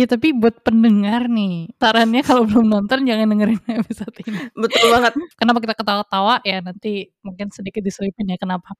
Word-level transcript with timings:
Ya 0.00 0.08
tapi 0.08 0.32
buat 0.32 0.64
pendengar 0.64 1.28
nih, 1.28 1.76
sarannya 1.76 2.24
kalau 2.24 2.48
belum 2.48 2.72
nonton 2.72 3.04
jangan 3.04 3.36
dengerin 3.36 3.60
episode 3.84 4.16
ini. 4.24 4.48
Betul 4.56 4.96
banget. 4.96 5.12
Kenapa 5.36 5.60
kita 5.60 5.76
ketawa-tawa 5.76 6.40
ya 6.40 6.64
nanti 6.64 7.12
mungkin 7.20 7.52
sedikit 7.52 7.84
diselipin 7.84 8.32
ya 8.32 8.40
kenapa. 8.40 8.72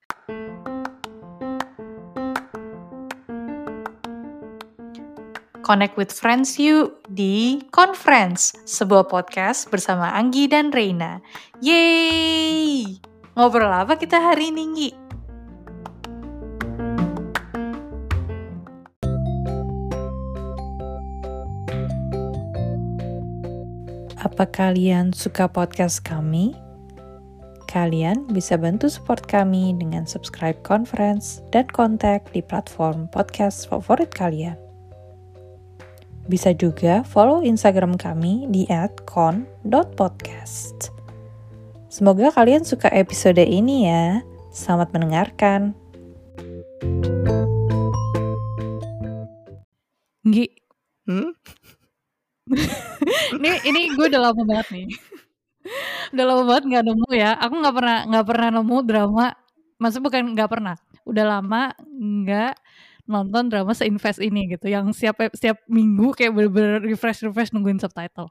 Connect 5.61 5.93
with 5.93 6.09
friends 6.09 6.57
you 6.57 6.97
di 7.05 7.61
Conference, 7.69 8.57
sebuah 8.65 9.05
podcast 9.05 9.69
bersama 9.69 10.17
Anggi 10.17 10.49
dan 10.49 10.73
Reina. 10.73 11.21
Yeay! 11.61 12.97
Ngobrol 13.37 13.69
apa 13.69 13.93
kita 13.93 14.17
hari 14.17 14.49
ini, 14.49 14.63
Nggi? 14.73 15.00
Apa 24.41 24.73
kalian 24.73 25.13
suka 25.13 25.45
podcast 25.45 26.01
kami? 26.01 26.57
Kalian 27.69 28.25
bisa 28.25 28.57
bantu 28.57 28.89
support 28.89 29.21
kami 29.29 29.77
dengan 29.77 30.09
subscribe 30.09 30.57
conference 30.65 31.45
dan 31.53 31.69
kontak 31.69 32.25
di 32.33 32.41
platform 32.41 33.05
podcast 33.13 33.69
favorit 33.69 34.09
kalian. 34.09 34.57
Bisa 36.25 36.57
juga 36.57 37.05
follow 37.05 37.45
Instagram 37.45 38.01
kami 38.01 38.49
di 38.49 38.65
@con.podcast. 39.05 40.89
Semoga 41.93 42.33
kalian 42.33 42.65
suka 42.65 42.89
episode 42.89 43.45
ini 43.45 43.85
ya. 43.93 44.25
Selamat 44.49 44.89
mendengarkan. 44.89 45.77
Nggi, 50.25 50.61
Hmm? 51.09 51.33
ini 53.37 53.49
ini 53.67 53.81
gue 53.95 54.05
udah 54.11 54.21
lama 54.31 54.41
banget 54.43 54.67
nih. 54.75 54.87
Udah 56.11 56.25
lama 56.25 56.43
banget 56.47 56.63
nggak 56.67 56.83
nemu 56.89 57.09
ya. 57.15 57.31
Aku 57.39 57.53
nggak 57.59 57.75
pernah 57.75 57.97
nggak 58.07 58.25
pernah 58.27 58.49
nemu 58.59 58.77
drama. 58.83 59.25
Maksudnya 59.81 60.05
bukan 60.05 60.21
nggak 60.35 60.49
pernah. 60.51 60.75
Udah 61.07 61.25
lama 61.25 61.61
nggak 61.87 62.53
nonton 63.09 63.43
drama 63.49 63.71
seinvest 63.73 64.19
ini 64.21 64.55
gitu. 64.57 64.69
Yang 64.69 64.97
siap 64.97 65.17
setiap 65.33 65.57
minggu 65.65 66.13
kayak 66.13 66.31
bener-bener 66.35 66.79
refresh 66.83 67.23
refresh 67.25 67.51
nungguin 67.55 67.81
subtitle. 67.81 68.29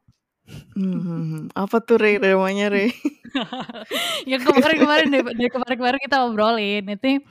Hmm, 0.74 1.46
apa 1.55 1.78
tuh 1.78 1.98
Re 2.00 2.18
dramanya 2.18 2.74
Re? 2.74 2.90
yang 4.30 4.42
kemarin-kemarin 4.42 5.06
dari, 5.06 5.46
kemarin-kemarin 5.46 6.00
kita 6.02 6.27
obrolin 6.27 6.84
itu 6.90 7.22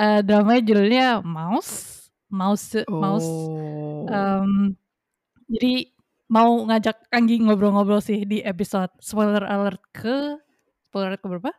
uh, 0.00 0.24
dramanya 0.24 0.62
judulnya 0.64 1.06
Mouse, 1.20 2.08
Mouse, 2.32 2.80
Mouse. 2.88 3.28
Oh. 3.28 4.08
Um, 4.08 4.72
jadi 5.52 5.92
mau 6.32 6.64
ngajak 6.64 7.12
Anggi 7.12 7.44
ngobrol-ngobrol 7.44 8.00
sih 8.00 8.24
di 8.24 8.40
episode 8.40 8.88
spoiler 9.04 9.44
alert 9.44 9.84
ke 9.92 10.40
spoiler 10.88 11.12
alert 11.12 11.20
ke 11.20 11.28
berapa? 11.28 11.52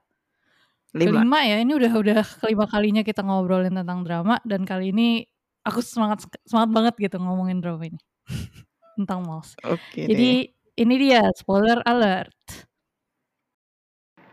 Lima. 0.98 1.22
Kelima 1.22 1.40
ya. 1.46 1.58
Ini 1.62 1.74
udah 1.78 1.94
udah 1.94 2.22
kelima 2.42 2.66
kalinya 2.66 3.02
kita 3.06 3.22
ngobrolin 3.22 3.74
tentang 3.78 4.02
drama 4.02 4.42
dan 4.42 4.66
kali 4.66 4.90
ini 4.90 5.30
aku 5.62 5.82
semangat 5.86 6.26
semangat 6.50 6.70
banget 6.74 6.94
gitu 7.10 7.22
ngomongin 7.22 7.62
drama 7.62 7.86
ini 7.86 8.02
tentang 8.98 9.22
Mouse. 9.22 9.54
Oke. 9.62 10.10
Jadi 10.10 10.50
ini 10.74 10.94
dia 10.98 11.22
spoiler 11.38 11.78
alert. 11.86 12.34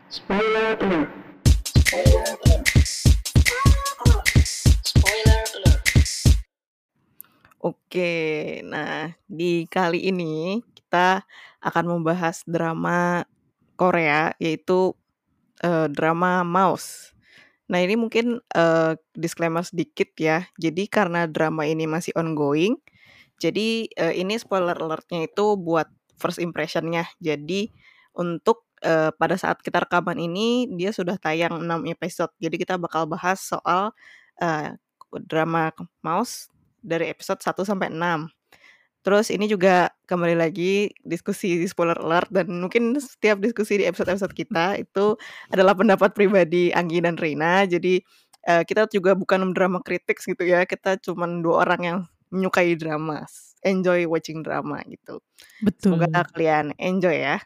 Spoiler 0.09 0.73
alert. 0.81 1.09
Spoiler 1.77 2.33
alert. 2.49 2.70
Oke, 7.61 8.57
nah 8.65 9.13
di 9.29 9.69
kali 9.69 10.09
ini 10.09 10.65
kita 10.73 11.21
akan 11.61 11.85
membahas 11.93 12.41
drama 12.49 13.21
Korea 13.77 14.33
yaitu 14.41 14.97
uh, 15.61 15.85
drama 15.85 16.41
Mouse. 16.41 17.13
Nah 17.69 17.77
ini 17.85 17.93
mungkin 18.01 18.41
uh, 18.57 18.97
disclaimer 19.13 19.61
sedikit 19.61 20.09
ya. 20.17 20.49
Jadi 20.57 20.89
karena 20.89 21.29
drama 21.29 21.69
ini 21.69 21.85
masih 21.85 22.17
ongoing, 22.17 22.81
jadi 23.37 23.85
uh, 23.93 24.13
ini 24.13 24.41
spoiler 24.41 24.77
alertnya 24.77 25.29
itu 25.29 25.53
buat 25.53 25.85
first 26.17 26.41
impressionnya. 26.41 27.05
Jadi 27.21 27.69
untuk 28.17 28.65
uh, 28.81 29.13
pada 29.13 29.37
saat 29.37 29.61
kita 29.61 29.85
rekaman 29.85 30.17
ini 30.17 30.65
dia 30.73 30.89
sudah 30.89 31.13
tayang 31.21 31.61
6 31.61 31.93
episode. 31.93 32.33
Jadi 32.41 32.57
kita 32.57 32.81
bakal 32.81 33.05
bahas 33.05 33.37
soal 33.37 33.93
uh, 34.41 34.69
drama 35.29 35.69
Mouse 36.01 36.50
dari 36.81 37.09
episode 37.13 37.39
1 37.39 37.63
sampai 37.63 37.89
6. 37.93 38.29
Terus 39.01 39.33
ini 39.33 39.49
juga 39.49 39.89
kembali 40.05 40.37
lagi 40.37 40.93
diskusi 41.01 41.57
di 41.57 41.65
spoiler 41.65 41.97
alert 41.97 42.29
dan 42.29 42.61
mungkin 42.61 42.93
setiap 43.01 43.41
diskusi 43.41 43.81
di 43.81 43.89
episode-episode 43.89 44.33
kita 44.37 44.77
itu 44.77 45.17
adalah 45.49 45.73
pendapat 45.73 46.13
pribadi 46.13 46.69
Anggi 46.69 47.01
dan 47.01 47.17
Reina. 47.17 47.65
Jadi 47.65 47.97
uh, 48.45 48.61
kita 48.61 48.85
juga 48.93 49.17
bukan 49.17 49.57
drama 49.57 49.81
kritik 49.81 50.21
gitu 50.21 50.45
ya. 50.45 50.69
Kita 50.69 51.01
cuma 51.01 51.25
dua 51.25 51.65
orang 51.65 51.81
yang 51.81 51.97
menyukai 52.29 52.77
drama, 52.77 53.25
enjoy 53.65 54.05
watching 54.05 54.45
drama 54.45 54.85
gitu. 54.85 55.17
Betul. 55.65 55.97
Semoga 55.97 56.21
kalian 56.37 56.77
enjoy 56.77 57.17
ya. 57.17 57.41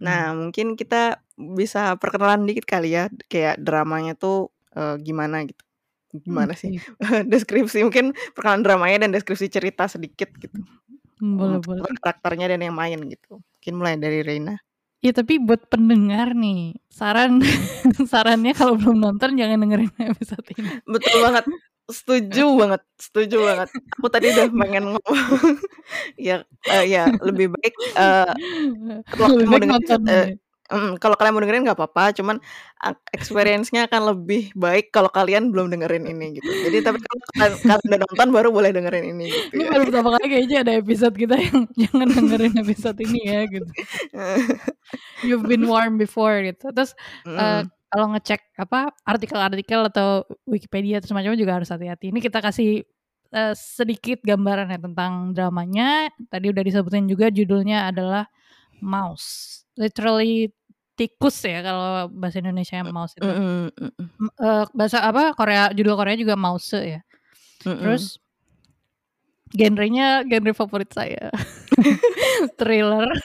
Nah, 0.00 0.32
mungkin 0.32 0.78
kita 0.78 1.20
bisa 1.36 1.98
perkenalan 1.98 2.46
dikit 2.46 2.64
kali 2.64 2.94
ya 2.94 3.10
kayak 3.28 3.60
dramanya 3.60 4.14
tuh 4.16 4.54
uh, 4.78 4.96
gimana 4.96 5.44
gitu. 5.44 5.60
Gimana 6.22 6.54
sih? 6.54 6.78
Deskripsi 7.30 7.82
mungkin 7.82 8.14
perkenalan 8.38 8.62
dramanya 8.62 9.06
dan 9.06 9.10
deskripsi 9.10 9.50
cerita 9.50 9.90
sedikit 9.90 10.30
gitu. 10.38 10.62
Boleh 11.18 11.58
Untuk 11.58 11.82
boleh. 11.82 11.98
karakternya 11.98 12.54
dan 12.54 12.60
yang 12.62 12.76
main 12.76 12.98
gitu. 13.10 13.42
Mungkin 13.42 13.72
mulai 13.74 13.98
dari 13.98 14.22
Reina. 14.22 14.54
Ya 15.04 15.12
tapi 15.12 15.36
buat 15.36 15.68
pendengar 15.68 16.32
nih, 16.32 16.80
saran 16.88 17.42
sarannya 18.12 18.56
kalau 18.56 18.78
belum 18.80 19.04
nonton 19.04 19.36
jangan 19.36 19.60
dengerin 19.60 19.92
episode 20.14 20.46
ini. 20.54 20.80
Betul 20.86 21.20
banget. 21.20 21.44
Setuju 21.84 22.44
banget, 22.56 22.80
setuju 22.96 23.36
banget. 23.44 23.68
Aku 24.00 24.08
tadi 24.08 24.32
udah 24.32 24.48
pengen 24.48 24.96
ngomong. 24.96 25.20
ya, 26.16 26.40
eh, 26.72 26.84
ya 26.88 27.12
lebih 27.20 27.52
baik 27.52 27.74
eh, 28.00 28.32
kalau 29.12 29.36
Lebih 29.36 29.44
mau 29.44 29.60
baik 29.60 29.68
dengerin 29.68 29.72
nonton 29.76 30.00
eh, 30.08 30.24
dulu. 30.24 30.43
Mm, 30.70 31.00
kalau 31.02 31.16
kalian 31.18 31.34
mau 31.36 31.42
dengerin 31.44 31.64
nggak 31.66 31.76
apa-apa, 31.76 32.14
cuman 32.16 32.36
uh, 32.84 32.94
experience-nya 33.12 33.88
akan 33.88 34.16
lebih 34.16 34.52
baik 34.56 34.88
kalau 34.94 35.08
kalian 35.12 35.52
belum 35.52 35.68
dengerin 35.72 36.04
ini 36.08 36.40
gitu. 36.40 36.50
Jadi 36.64 36.76
tapi 36.80 36.98
kalau 37.02 37.20
kalian, 37.36 37.54
kalian 37.64 37.86
udah 37.90 37.98
nonton 38.08 38.28
baru 38.32 38.48
boleh 38.54 38.70
dengerin 38.72 39.04
ini 39.16 39.24
gitu 39.28 39.46
Ini 39.56 39.62
ya. 39.66 39.70
baru 39.72 39.82
pertama 39.90 40.08
kali 40.16 40.26
kayaknya 40.30 40.58
ada 40.64 40.72
episode 40.78 41.14
kita 41.16 41.36
yang 41.36 41.58
jangan 41.82 42.08
dengerin 42.12 42.54
episode 42.60 42.98
ini 43.02 43.20
ya 43.24 43.40
gitu. 43.48 43.70
You've 45.26 45.46
been 45.48 45.66
warned 45.66 45.98
before 45.98 46.40
gitu. 46.44 46.70
Terus 46.72 46.92
Mm, 47.24 47.66
kalau 47.88 48.06
ngecek 48.14 48.58
apa 48.58 48.90
artikel-artikel 49.06 49.80
atau 49.86 50.26
Wikipedia 50.50 50.98
atau 50.98 51.14
semacamnya 51.14 51.38
juga 51.38 51.56
harus 51.62 51.70
hati-hati. 51.70 52.10
Ini 52.10 52.20
kita 52.20 52.42
kasih 52.42 52.82
eh, 53.32 53.54
sedikit 53.54 54.18
gambaran 54.22 54.70
ya 54.70 54.78
tentang 54.82 55.30
dramanya. 55.34 56.10
Tadi 56.28 56.50
udah 56.50 56.62
disebutin 56.66 57.06
juga 57.06 57.30
judulnya 57.30 57.88
adalah 57.90 58.26
Mouse. 58.82 59.63
Literally 59.74 60.50
tikus 60.94 61.42
ya 61.42 61.58
kalau 61.66 62.06
bahasa 62.14 62.38
Indonesia 62.38 62.78
mouse 62.86 63.18
itu. 63.18 63.26
mm, 63.26 63.34
mm, 63.34 63.68
mm, 63.74 63.90
mm, 63.98 64.08
M- 64.22 64.34
eh, 64.38 64.64
bahasa 64.70 65.02
apa 65.02 65.34
Korea 65.34 65.74
judul 65.74 65.98
Korea 65.98 66.14
juga 66.14 66.38
mouse 66.38 66.70
ya. 66.78 67.02
mm, 67.66 67.70
mm. 67.70 67.78
Terus 67.82 68.04
genrenya 69.50 70.22
genre 70.26 70.52
favorit 70.54 70.90
saya. 70.94 71.30
Thriller. 72.58 73.10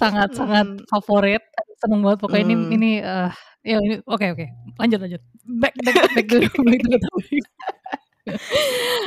Sangat-sangat 0.00 0.66
Mm, 0.82 0.86
favorit. 0.86 1.42
Seneng 1.80 2.04
banget 2.04 2.18
pokoknya 2.22 2.44
ini 2.46 2.54
mm. 2.54 2.70
ini 2.76 2.90
eh, 3.00 3.30
ya 3.64 3.78
ini 3.80 3.96
oke 4.04 4.26
oke. 4.36 4.46
Lanjut 4.78 4.98
lanjut. 5.00 5.22
Back 5.58 5.74
back 5.82 5.96
back 6.14 6.26
topic. 6.30 7.44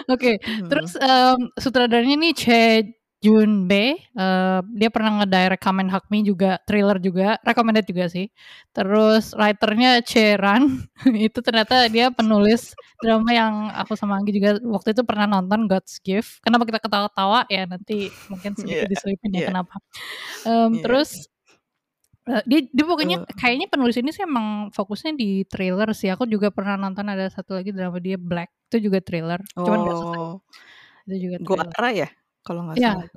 Oke, 0.10 0.36
Hmm. 0.44 0.68
terus 0.68 0.98
em, 1.00 1.48
sutradaranya 1.56 2.18
ini 2.18 2.34
Che 2.36 2.84
Jun 3.24 3.72
Bae, 3.72 3.96
eh, 3.96 4.60
dia 4.75 4.92
pernah 4.92 5.24
ngedirect 5.24 5.64
Kamen 5.64 5.88
Hak 5.88 6.12
Me 6.12 6.28
juga, 6.28 6.60
thriller 6.68 7.00
juga, 7.00 7.40
recommended 7.48 7.88
juga 7.88 8.12
sih. 8.12 8.28
Terus 8.75 9.31
writernya 9.40 10.04
Che 10.04 10.36
Ran, 10.36 10.84
itu 11.16 11.40
ternyata 11.40 11.88
dia 11.88 12.12
penulis 12.12 12.75
drama 13.00 13.31
yang 13.31 13.72
aku 13.80 13.96
sama 13.96 14.20
Anggi 14.20 14.36
juga 14.36 14.60
waktu 14.68 14.92
itu 14.92 15.08
pernah 15.08 15.24
nonton 15.24 15.72
God's 15.72 16.04
Gift. 16.04 16.44
Kenapa 16.44 16.68
kita 16.68 16.84
ketawa-tawa 16.84 17.48
ya 17.48 17.64
nanti 17.64 18.12
mungkin 18.28 18.60
sedikit 18.60 18.84
Iya, 18.84 18.92
diselipin 18.92 19.31
ya 19.31 19.40
iya, 19.40 19.48
kenapa. 19.56 19.76
Em, 20.44 20.72
iya, 20.76 20.81
terus 20.84 21.10
eh, 22.28 22.44
dia 22.44 22.60
dia 22.76 22.86
pokoknya 22.88 23.18
kayaknya 23.40 23.72
penulis 23.72 23.96
ini 23.96 24.12
sih 24.12 24.28
emang 24.28 24.68
fokusnya 24.76 25.16
di 25.16 25.48
thriller 25.48 25.88
sih. 25.96 26.12
Aku 26.12 26.28
juga 26.28 26.52
pernah 26.52 26.76
nonton 26.76 27.08
ada 27.08 27.31
satu 27.31 27.56
lagi 27.56 27.72
drama 27.72 28.04
dia 28.04 28.19
Black 28.19 28.52
itu 28.68 28.92
juga 28.92 29.00
thriller, 29.00 29.40
cuman 29.56 29.80
gak 29.88 29.96
selesai. 29.96 30.19
Oh, 30.19 30.36
Itu 31.08 31.16
juga 31.24 31.38
thriller. 31.40 31.72
Goara 31.72 31.92
ya? 31.96 32.10
Kalau 32.45 32.62
nggak 32.68 32.80
Iya, 32.80 32.90
salah. 32.92 33.07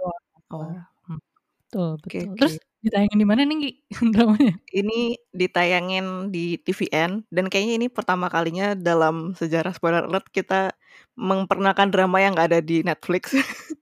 Oh. 0.55 0.63
Hmm, 1.07 1.19
betul 1.67 1.87
oke 1.99 2.19
betul. 2.31 2.37
Terus 2.39 2.55
oke. 2.57 2.65
Ditayangin 2.87 3.19
di 3.19 3.27
mana 3.27 3.43
nih, 3.43 3.57
Gi, 3.63 3.71
dramanya? 4.15 4.55
Ini 4.75 5.15
ditayangin 5.31 6.31
di 6.35 6.59
TVN 6.59 7.23
dan 7.31 7.47
kayaknya 7.47 7.75
ini 7.79 7.87
pertama 7.87 8.27
kalinya 8.27 8.75
dalam 8.75 9.31
sejarah 9.39 9.71
spoiler 9.71 10.03
alert 10.11 10.27
kita 10.35 10.75
memperkenalkan 11.15 11.95
drama 11.95 12.19
yang 12.19 12.35
nggak 12.35 12.49
ada 12.51 12.61
di 12.63 12.83
Netflix. 12.83 13.31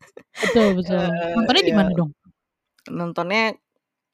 Betul 0.43 0.69
betul. 0.79 0.99
Eee, 0.99 1.33
Nontonnya 1.37 1.63
di 1.65 1.73
iya. 1.73 1.79
mana 1.79 1.91
dong? 1.95 2.11
Nontonnya 2.91 3.43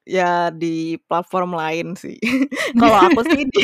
ya 0.07 0.49
di 0.53 0.97
platform 1.09 1.55
lain 1.57 1.87
sih. 1.99 2.17
Kalau 2.81 2.97
aku 2.99 3.21
sih 3.27 3.43
di 3.47 3.61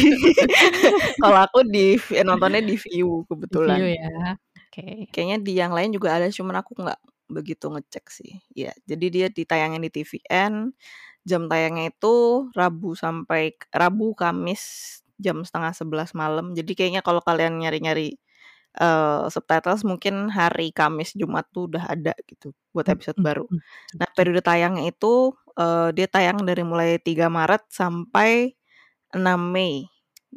kalau 1.22 1.38
aku 1.46 1.60
di 1.68 1.98
nontonnya 2.28 2.62
di 2.64 2.75
Viu 2.78 3.25
kebetulan. 3.30 3.81
ya, 3.90 4.38
oke. 4.69 5.10
Kayaknya 5.14 5.38
di 5.46 5.54
yang 5.58 5.74
lain 5.75 5.92
juga 5.96 6.18
ada, 6.19 6.28
cuman 6.31 6.56
aku 6.62 6.72
nggak 6.78 7.00
begitu 7.32 7.68
ngecek 7.74 8.06
sih. 8.12 8.32
Iya, 8.56 8.72
jadi 8.90 9.06
dia 9.14 9.28
ditayangin 9.32 9.82
di 9.86 9.90
TVN, 9.94 10.72
jam 11.28 11.48
tayangnya 11.52 11.92
itu 11.94 12.48
Rabu 12.56 12.96
sampai 12.98 13.56
Rabu, 13.74 14.14
Kamis 14.18 14.64
jam 15.22 15.44
10.30 15.46 16.12
malam. 16.18 16.54
Jadi 16.58 16.72
kayaknya 16.78 17.02
kalau 17.06 17.22
kalian 17.26 17.60
nyari-nyari, 17.64 18.18
eee, 18.80 19.22
subtitles 19.34 19.84
mungkin 19.88 20.30
hari 20.34 20.72
Kamis, 20.76 21.14
Jumat 21.18 21.48
tuh 21.54 21.70
udah 21.72 21.86
ada 21.92 22.14
gitu 22.30 22.54
buat 22.76 22.88
episode 22.90 23.18
Mhm 23.18 23.24
baru. 23.24 23.46
mhm, 23.50 23.62
Nah, 24.02 24.10
periode 24.18 24.42
tayangnya 24.46 24.86
itu, 24.92 25.34
eee, 25.60 25.90
dia 25.98 26.08
tayang 26.12 26.40
dari 26.46 26.64
mulai 26.68 27.00
3 27.02 27.28
Maret 27.32 27.68
sampai 27.72 28.54
6 29.16 29.42
Mei. 29.54 29.88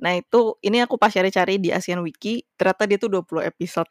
Nah, 0.00 0.14
itu 0.18 0.56
ini 0.64 0.80
aku 0.84 0.96
pas 1.00 1.12
cari-cari 1.12 1.58
di 1.62 1.70
Asian 1.74 2.00
Wiki, 2.06 2.42
ternyata 2.58 2.84
dia 2.90 2.98
tuh 3.02 3.10
20 3.12 3.42
episode. 3.44 3.88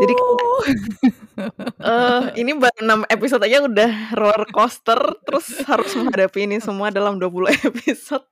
Jadi 0.00 0.14
eee, 1.88 2.20
ini 2.42 2.52
baru 2.58 2.78
6 2.84 3.00
episode 3.10 3.42
aja 3.46 3.62
udah 3.66 3.90
roller 4.18 4.46
coaster, 4.50 4.98
terus 5.26 5.62
harus 5.68 5.92
menghadapi 5.98 6.46
ini 6.50 6.58
semua 6.62 6.90
dalam 6.94 7.18
20 7.22 7.50
episode. 7.70 8.24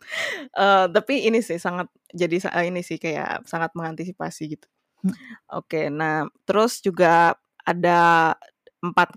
Eee, 0.56 0.86
tapi 0.92 1.26
ini 1.28 1.40
sih 1.44 1.58
sangat 1.60 1.88
jadi 2.14 2.38
eee, 2.52 2.64
ini 2.74 2.80
sih 2.86 2.98
kayak 3.00 3.46
sangat 3.48 3.72
mengantisipasi 3.78 4.42
gitu. 4.58 4.66
Mhm. 5.06 5.14
Oke, 5.54 5.82
nah 5.92 6.26
terus 6.48 6.80
juga 6.82 7.36
ada 7.66 8.34
4, 8.82 9.14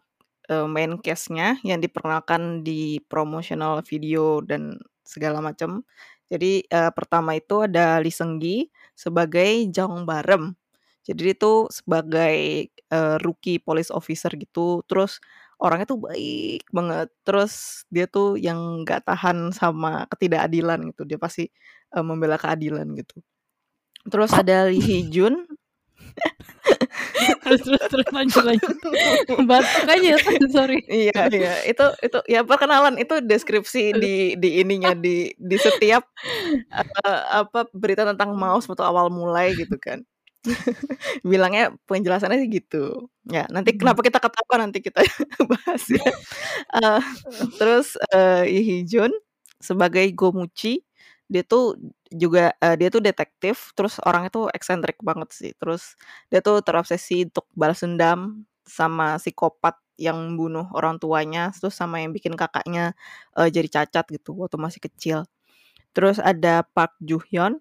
eee, 0.51 0.67
main 0.69 0.93
cast-nya 1.01 1.57
yang 1.65 1.79
diperkenalkan 1.83 2.63
di 2.65 2.99
promotional 3.07 3.81
video 3.85 4.41
dan 4.45 4.77
segala 5.07 5.39
macam. 5.43 5.83
Jadi, 6.31 6.65
eee, 6.67 6.91
pertama 6.97 7.37
itu 7.39 7.65
ada 7.65 7.97
Lee 8.03 8.13
Seung-gi 8.13 8.69
sebagai 8.97 9.69
Jong 9.73 10.05
Barem. 10.09 10.58
Jadi 11.09 11.21
dia 11.33 11.35
tuh 11.37 11.67
sebagai, 11.73 12.37
eee, 12.69 13.15
rookie 13.25 13.57
police 13.63 13.89
officer 13.93 14.29
gitu, 14.37 14.85
terus 14.89 15.17
orangnya 15.61 15.87
tuh 15.91 15.99
baik 16.05 16.63
banget, 16.71 17.09
terus 17.27 17.83
dia 17.91 18.05
tuh 18.07 18.37
yang 18.39 18.85
nggak 18.85 19.03
tahan 19.09 19.51
sama 19.55 20.05
ketidakadilan 20.13 20.79
gitu, 20.93 21.03
dia 21.09 21.17
pasti, 21.21 21.49
eee, 21.95 22.03
membela 22.05 22.37
keadilan 22.39 22.87
gitu. 22.99 23.19
Terus 24.11 24.31
ada 24.35 24.69
Lee 24.71 24.81
Hee 24.83 25.05
Jun 25.11 25.47
Terus 27.45 27.61
terus 27.65 27.83
terus, 27.91 28.07
lanjut 28.15 28.43
lanjut. 28.45 28.75
Batuk 29.49 29.85
aja, 29.89 30.17
sorry. 30.53 30.81
Iya 30.89 31.27
iya, 31.33 31.53
itu 31.67 31.85
itu 32.05 32.17
ya 32.29 32.41
perkenalan, 32.47 32.95
itu 33.01 33.21
deskripsi 33.23 33.95
di 33.97 34.35
di 34.39 34.61
ininya, 34.63 34.93
di 34.97 35.33
di 35.39 35.57
setiap, 35.61 36.03
eee, 36.73 37.21
apa, 37.45 37.67
berita 37.75 38.03
tentang 38.09 38.33
MAUS 38.41 38.67
waktu 38.71 38.83
awal 38.85 39.09
mulai 39.13 39.55
gitu 39.59 39.77
kan. 39.81 40.03
Bilangnya 41.31 41.73
penjelasannya 41.89 42.37
sih 42.43 42.49
gitu. 42.61 43.09
Ya, 43.27 43.45
nanti 43.51 43.75
Mhm. 43.75 43.79
kenapa 43.83 44.01
kita 44.05 44.19
ketawa 44.23 44.55
nanti 44.63 44.79
kita 44.83 45.01
bahas 45.51 45.83
ya. 45.91 46.03
Eee, 46.79 46.99
terus, 47.59 47.95
eee, 48.13 48.41
Lee 48.51 48.63
Hee 48.67 48.83
Jun 48.87 49.11
sebagai 49.61 50.05
Go 50.15 50.31
Muchi, 50.35 50.83
dia 51.31 51.43
tuh 51.45 51.77
juga, 52.13 52.53
eee, 52.63 52.75
dia 52.79 52.89
tuh 52.93 53.01
detektif, 53.03 53.71
terus 53.77 53.99
orangnya 54.05 54.31
tuh 54.33 54.45
eksentrik 54.53 54.99
banget 55.03 55.29
sih. 55.35 55.51
Terus 55.59 55.95
dia 56.31 56.41
tuh 56.43 56.61
terobsesi 56.65 57.27
untuk 57.29 57.47
balas 57.57 57.81
dendam 57.83 58.45
sama 58.67 59.17
psikopat 59.21 59.77
yang 59.99 60.35
bunuh 60.39 60.67
orang 60.75 60.97
tuanya, 61.01 61.51
terus 61.55 61.75
sama 61.77 61.99
yang 62.03 62.11
bikin 62.15 62.35
kakaknya, 62.39 62.93
eee, 63.39 63.49
jadi 63.53 63.69
cacat 63.83 64.05
gitu 64.13 64.33
waktu 64.39 64.57
masih 64.61 64.81
kecil. 64.83 65.19
Terus 65.95 66.17
ada 66.21 66.63
Park 66.75 66.95
Ju 67.03 67.19
Hyun 67.31 67.59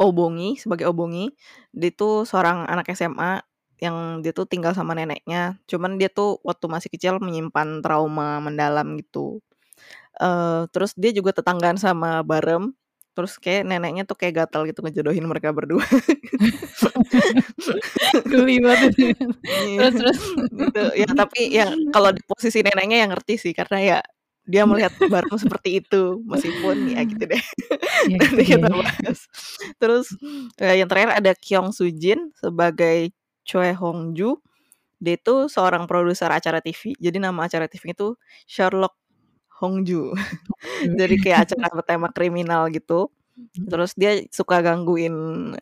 Obongi, 0.00 0.60
sebagai 0.60 0.88
Obongi. 0.92 1.32
Dia 1.72 1.90
tuh 1.92 2.28
seorang 2.28 2.68
anak 2.68 2.92
SMA 2.92 3.40
yang 3.80 4.24
dia 4.24 4.32
tuh 4.32 4.48
tinggal 4.48 4.72
sama 4.72 4.96
neneknya, 4.96 5.60
cuman 5.68 6.00
dia 6.00 6.08
tuh 6.08 6.40
waktu 6.40 6.64
masih 6.64 6.88
kecil 6.88 7.20
menyimpan 7.20 7.84
trauma 7.84 8.40
mendalam 8.40 8.96
gitu. 9.00 9.44
Eee, 10.20 10.68
terus 10.72 10.92
dia 10.96 11.12
juga 11.12 11.32
tetanggaan 11.36 11.76
sama 11.80 12.24
Barem, 12.24 12.72
terus 13.16 13.36
kayak 13.40 13.64
neneknya 13.68 14.04
tuh 14.08 14.16
kayak 14.16 14.46
gatal 14.48 14.64
gitu 14.68 14.80
ngejodohin 14.84 15.24
mereka 15.28 15.52
berdua. 15.52 15.84
Geli 18.32 18.58
banget. 18.64 18.92
Iya, 18.98 19.78
Terus 19.90 19.94
terus. 20.00 20.20
gitu. 20.56 20.82
Ya 20.96 21.08
tapi 21.12 21.40
ya 21.52 21.66
kalau 21.92 22.10
di 22.16 22.22
posisi 22.26 22.60
neneknya 22.64 22.96
ya 23.04 23.06
ngerti 23.12 23.34
sih, 23.40 23.52
karena 23.56 23.78
ya 23.82 23.98
dia 24.48 24.64
melihat 24.68 24.94
Barem 25.10 25.36
seperti 25.38 25.82
itu, 25.82 26.22
meskipun 26.26 26.86
ya 26.90 27.02
gitu 27.06 27.24
deh. 27.28 27.42
Ya 28.10 28.18
gitu 28.22 28.40
kita 28.42 28.68
deh. 28.70 28.76
bahas. 28.78 29.18
Terus, 29.82 30.06
eee, 30.62 30.80
yang 30.82 30.88
terakhir 30.90 31.10
ada 31.18 31.32
Kyung 31.36 31.70
Soo 31.74 31.90
Jin 31.90 32.30
sebagai 32.38 33.10
Choi 33.46 33.74
Hong 33.76 34.14
Ju. 34.16 34.38
Dia 35.02 35.16
itu 35.20 35.48
seorang 35.52 35.84
produser 35.90 36.30
acara 36.32 36.60
TV, 36.64 36.96
jadi 36.98 37.18
nama 37.22 37.46
acara 37.50 37.66
TV 37.70 37.92
itu 37.96 38.16
Sherlock 38.48 38.96
Hong 39.62 39.84
Ju. 39.88 40.12
Jadi 40.98 41.16
kayak 41.20 41.40
acara 41.48 41.66
bertema 41.74 42.08
kriminal 42.14 42.68
gitu. 42.74 43.10
Mhm. 43.36 43.68
Terus 43.72 43.92
dia 43.98 44.12
suka 44.32 44.60
gangguin, 44.64 45.14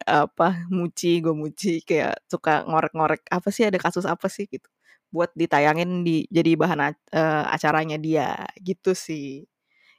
apa, 0.06 0.66
Muchi, 0.70 1.18
Go 1.24 1.34
Muchi, 1.38 1.82
kayak 1.82 2.22
suka 2.30 2.62
ngorek-ngorek, 2.70 3.26
apa 3.30 3.48
sih, 3.54 3.66
ada 3.68 3.78
kasus 3.82 4.06
apa 4.06 4.26
sih 4.30 4.46
gitu, 4.50 4.68
buat 5.14 5.30
ditayangin 5.38 6.02
di 6.02 6.26
jadi 6.34 6.58
bahan 6.58 6.80
eee, 7.14 7.44
acaranya 7.54 7.96
dia, 8.02 8.34
gitu 8.60 8.92
sih. 8.98 9.46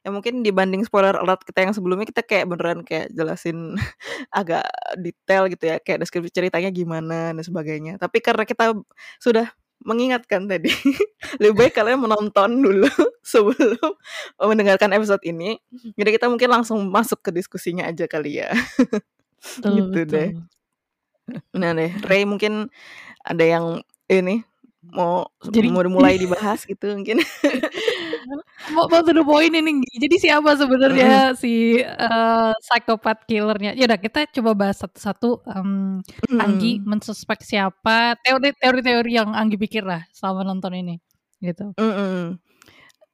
Ya 0.06 0.14
mungkin 0.14 0.46
dibanding 0.46 0.86
spoiler 0.86 1.18
alert 1.18 1.42
kita 1.48 1.66
yang 1.66 1.74
sebelumnya, 1.74 2.06
kita 2.06 2.22
kayak 2.26 2.46
beneran 2.52 2.82
kayak 2.86 3.10
jelasin 3.16 3.74
agak 4.40 4.66
detail 5.02 5.50
gitu 5.50 5.66
ya, 5.72 5.78
kayak 5.82 6.04
deskripsi 6.06 6.32
ceritanya 6.34 6.70
gimana 6.74 7.34
dan 7.34 7.42
sebagainya. 7.44 7.98
Tapi 8.02 8.22
karena 8.22 8.46
kita 8.46 8.78
sudah 9.18 9.50
mengingatkan 9.86 10.46
tadi, 10.50 10.70
lebih 11.42 11.56
baik 11.68 11.74
kalian 11.78 12.02
menonton 12.06 12.62
dulu 12.64 12.90
sebelum 13.26 13.92
mendengarkan 14.40 14.94
episode 14.94 15.22
ini. 15.26 15.58
Jadi 15.98 16.10
kita 16.18 16.30
mungkin 16.32 16.50
langsung 16.54 16.80
masuk 16.90 17.22
ke 17.26 17.32
diskusinya 17.34 17.90
aja 17.90 18.06
kali 18.10 18.42
ya. 18.46 18.50
Betul 19.62 19.76
Gitu 19.76 20.00
deh. 20.12 20.30
betul. 20.30 20.48
Nah 21.56 21.72
deh, 21.78 21.92
Ray 22.06 22.24
mungkin 22.28 22.70
ada 23.26 23.46
yang 23.46 23.66
ini, 24.12 24.44
mau 24.94 25.26
Jadi 25.44 25.70
mau 25.74 25.82
dimulai 25.86 26.16
dibahas 26.22 26.64
gitu 26.68 26.94
mungkin? 26.98 27.22
Mau 28.74 28.86
mau 28.90 29.02
to 29.06 29.14
point 29.28 29.54
ini, 29.54 29.84
jadi 30.02 30.16
siapa 30.18 30.58
sebenarnya 30.58 31.38
si, 31.38 31.78
eee, 31.82 32.52
psychopath 32.66 33.26
killer-nya? 33.30 33.78
Ya 33.78 33.86
udah 33.90 34.00
kita 34.02 34.26
coba 34.42 34.52
bahas 34.58 34.78
satu-satu, 34.82 35.46
mmm, 35.46 36.02
Anggi 36.42 36.82
Mhm. 36.82 36.88
mensuspek 36.88 37.40
siapa, 37.46 38.18
teori 38.26 38.52
teori-teori 38.58 39.12
yang 39.22 39.32
Anggi 39.38 39.58
pikir 39.62 39.86
lah 39.86 40.02
selama 40.16 40.42
nonton 40.50 40.74
ini, 40.78 40.98
gitu. 41.46 41.76
Mhm. 41.78 42.40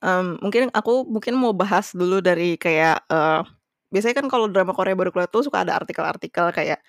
Mmm, 0.04 0.28
mungkin 0.44 0.64
aku 0.76 1.06
mungkin 1.10 1.36
mau 1.40 1.54
bahas 1.58 1.94
dulu 1.96 2.22
dari 2.22 2.56
kayak, 2.60 3.06
eee, 3.10 3.42
biasanya 3.94 4.16
kan 4.24 4.28
kalau 4.32 4.48
drama 4.52 4.74
Korea 4.78 4.96
baru 4.98 5.10
keluar 5.14 5.30
tuh 5.32 5.44
suka 5.48 5.66
ada 5.66 5.76
artikel-artikel 5.82 6.48
kayak 6.56 6.80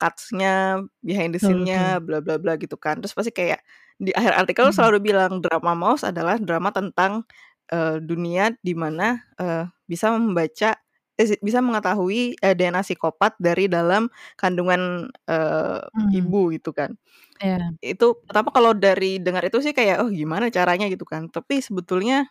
cuts-nya, 0.00 0.82
behind 1.04 1.32
the 1.36 1.40
scene-nya, 1.42 2.00
bla 2.04 2.20
bla 2.24 2.36
bla 2.40 2.56
gitu 2.60 2.76
kan. 2.80 2.98
Terus 3.02 3.14
pasti 3.16 3.32
kayak 3.34 3.60
di 4.00 4.10
akhir 4.14 4.34
artikel 4.46 4.66
Mhm. 4.66 4.72
selalu 4.74 4.98
bilang 5.12 5.42
drama 5.44 5.74
MAUS 5.76 6.02
adalah 6.06 6.38
drama 6.40 6.70
tentang, 6.74 7.26
eee, 7.72 7.98
dunia 8.02 8.54
di 8.62 8.74
mana, 8.78 9.18
eee, 9.40 9.66
bisa 9.90 10.10
membaca 10.14 10.78
eh, 11.18 11.34
bisa 11.42 11.58
mengetahui, 11.62 12.38
eee, 12.40 12.54
DNA 12.58 12.82
psikopat 12.86 13.34
dari 13.42 13.66
dalam 13.70 14.06
kandungan, 14.38 15.10
eee, 15.28 15.80
Mmm. 15.94 16.22
ibu 16.22 16.50
gitu 16.54 16.70
kan. 16.74 16.94
Iya. 17.40 17.78
Itu 17.84 18.18
pertama 18.26 18.50
kalau 18.54 18.72
dari 18.76 19.18
dengar 19.22 19.44
itu 19.46 19.60
sih 19.64 19.72
kayak, 19.76 20.02
"Oh 20.04 20.10
gimana 20.12 20.48
caranya?" 20.54 20.86
Gitu 20.92 21.04
kan. 21.08 21.28
Tapi 21.32 21.60
sebetulnya, 21.64 22.26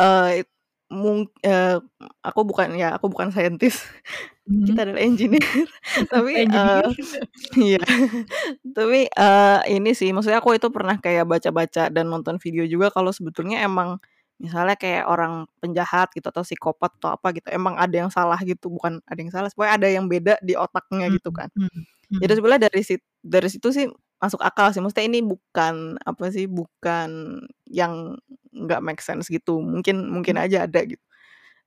eee, 0.00 0.44
mung 0.92 1.28
eee, 1.44 1.78
aku 2.26 2.42
bukan 2.48 2.74
ya 2.78 2.96
aku 2.98 3.08
bukan 3.12 3.30
saintis, 3.34 3.82
Mhm. 4.50 4.66
kita 4.66 4.84
adalah 4.88 5.02
engineer. 5.02 5.42
Tapi, 6.12 6.34
Engineer. 6.34 6.82
eee, 6.82 6.88
iya, 7.58 7.80
tapi, 8.76 9.08
eee, 9.10 9.60
ini 9.78 9.92
sih 9.96 10.10
maksudnya 10.14 10.40
aku 10.42 10.56
itu 10.58 10.68
pernah 10.72 10.96
kayak 11.00 11.26
baca-baca 11.28 11.88
dan 11.92 12.06
nonton 12.12 12.38
video 12.42 12.64
juga 12.68 12.90
kalau 12.94 13.10
sebetulnya 13.14 13.62
emang 13.66 13.98
misalnya 14.42 14.76
kayak 14.78 15.06
orang 15.10 15.46
penjahat 15.62 16.10
gitu 16.16 16.28
atau 16.32 16.42
psikopat 16.46 16.92
atau 17.00 17.14
apa 17.16 17.32
gitu, 17.36 17.48
emang 17.54 17.76
ada 17.80 17.92
yang 18.06 18.10
salah 18.12 18.38
gitu, 18.44 18.68
bukan 18.72 19.00
ada 19.08 19.18
yang 19.20 19.32
salah, 19.34 19.48
pokoknya 19.54 19.74
ada 19.80 19.88
yang 19.90 20.06
beda 20.10 20.34
di 20.44 20.54
otaknya 20.58 21.08
Mhm 21.08 21.16
gitu 21.16 21.30
kan. 21.34 21.48
mhm 21.56 21.84
Jadi 22.22 22.32
mhm. 22.32 22.40
sebenarnya 22.40 22.68
dari 22.70 22.82
sit 22.86 23.02
dari 23.24 23.48
situ 23.52 23.68
sih 23.74 23.86
masuk 24.22 24.40
akal 24.44 24.70
sih. 24.74 24.80
Maksudnya 24.84 25.06
ini 25.10 25.20
bukan 25.26 25.96
apa 26.04 26.30
sih, 26.34 26.46
bukan 26.50 27.40
yang 27.70 28.16
nggak 28.54 28.80
make 28.84 29.02
sense 29.04 29.28
gitu. 29.32 29.60
Mungkin 29.62 30.08
mungkin 30.12 30.36
Hmm. 30.36 30.40
aja 30.40 30.66
ada 30.68 30.80
gitu. 30.86 31.02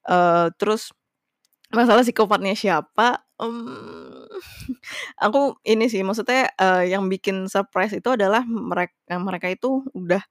Eee, 0.09 0.47
terus 0.59 0.91
masalah 1.75 2.03
psikopatnya 2.05 2.53
siapa, 2.57 3.21
mmm, 3.41 4.29
aku 5.23 5.57
ini 5.67 5.87
sih 5.91 6.01
maksudnya, 6.05 6.49
eee, 6.57 6.93
yang 6.95 7.07
bikin 7.11 7.47
surprise 7.51 7.93
itu 7.97 8.09
adalah 8.13 8.43
merek 8.47 8.93
mereka 9.09 9.47
itu 9.51 9.83
udah, 9.97 10.21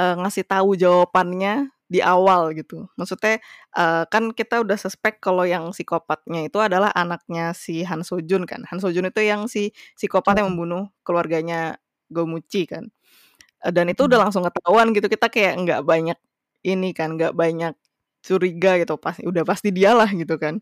eee, 0.00 0.14
ngasih 0.22 0.44
tahu 0.48 0.74
jawabannya 0.78 1.70
di 1.92 2.00
awal 2.04 2.52
gitu. 2.56 2.88
Maksudnya, 3.00 3.40
eee, 3.76 4.04
kan 4.12 4.32
kita 4.34 4.62
udah 4.64 4.76
suspek 4.80 5.18
kalau 5.22 5.44
yang 5.48 5.70
psikopatnya 5.76 6.46
itu 6.48 6.58
adalah 6.62 6.90
anaknya 6.96 7.52
si 7.56 7.84
Han 7.86 8.02
So 8.06 8.20
Jun 8.24 8.44
kan. 8.48 8.64
Han 8.70 8.80
So 8.82 8.90
Jun 8.94 9.08
itu 9.10 9.22
yang 9.24 9.46
si 9.50 9.72
psikopat 9.98 10.40
yang 10.42 10.52
membunuh 10.54 10.90
keluarganya 11.06 11.78
Gomuchi 12.12 12.66
kan. 12.70 12.90
Eee, 13.64 13.72
dan 13.74 13.86
itu 13.92 14.06
udah 14.10 14.18
langsung 14.28 14.42
ketahuan 14.46 14.90
gitu, 14.96 15.06
kita 15.10 15.28
kayak 15.32 15.54
nggak 15.62 15.80
banyak 15.86 16.18
ini 16.66 16.90
kan, 16.96 17.14
nggak 17.18 17.34
banyak 17.36 17.74
curiga 18.24 18.78
gitu, 18.80 18.96
pas 19.00 19.18
udah 19.22 19.44
pasti 19.46 19.70
dialah 19.74 20.08
gitu 20.14 20.36
kan. 20.40 20.58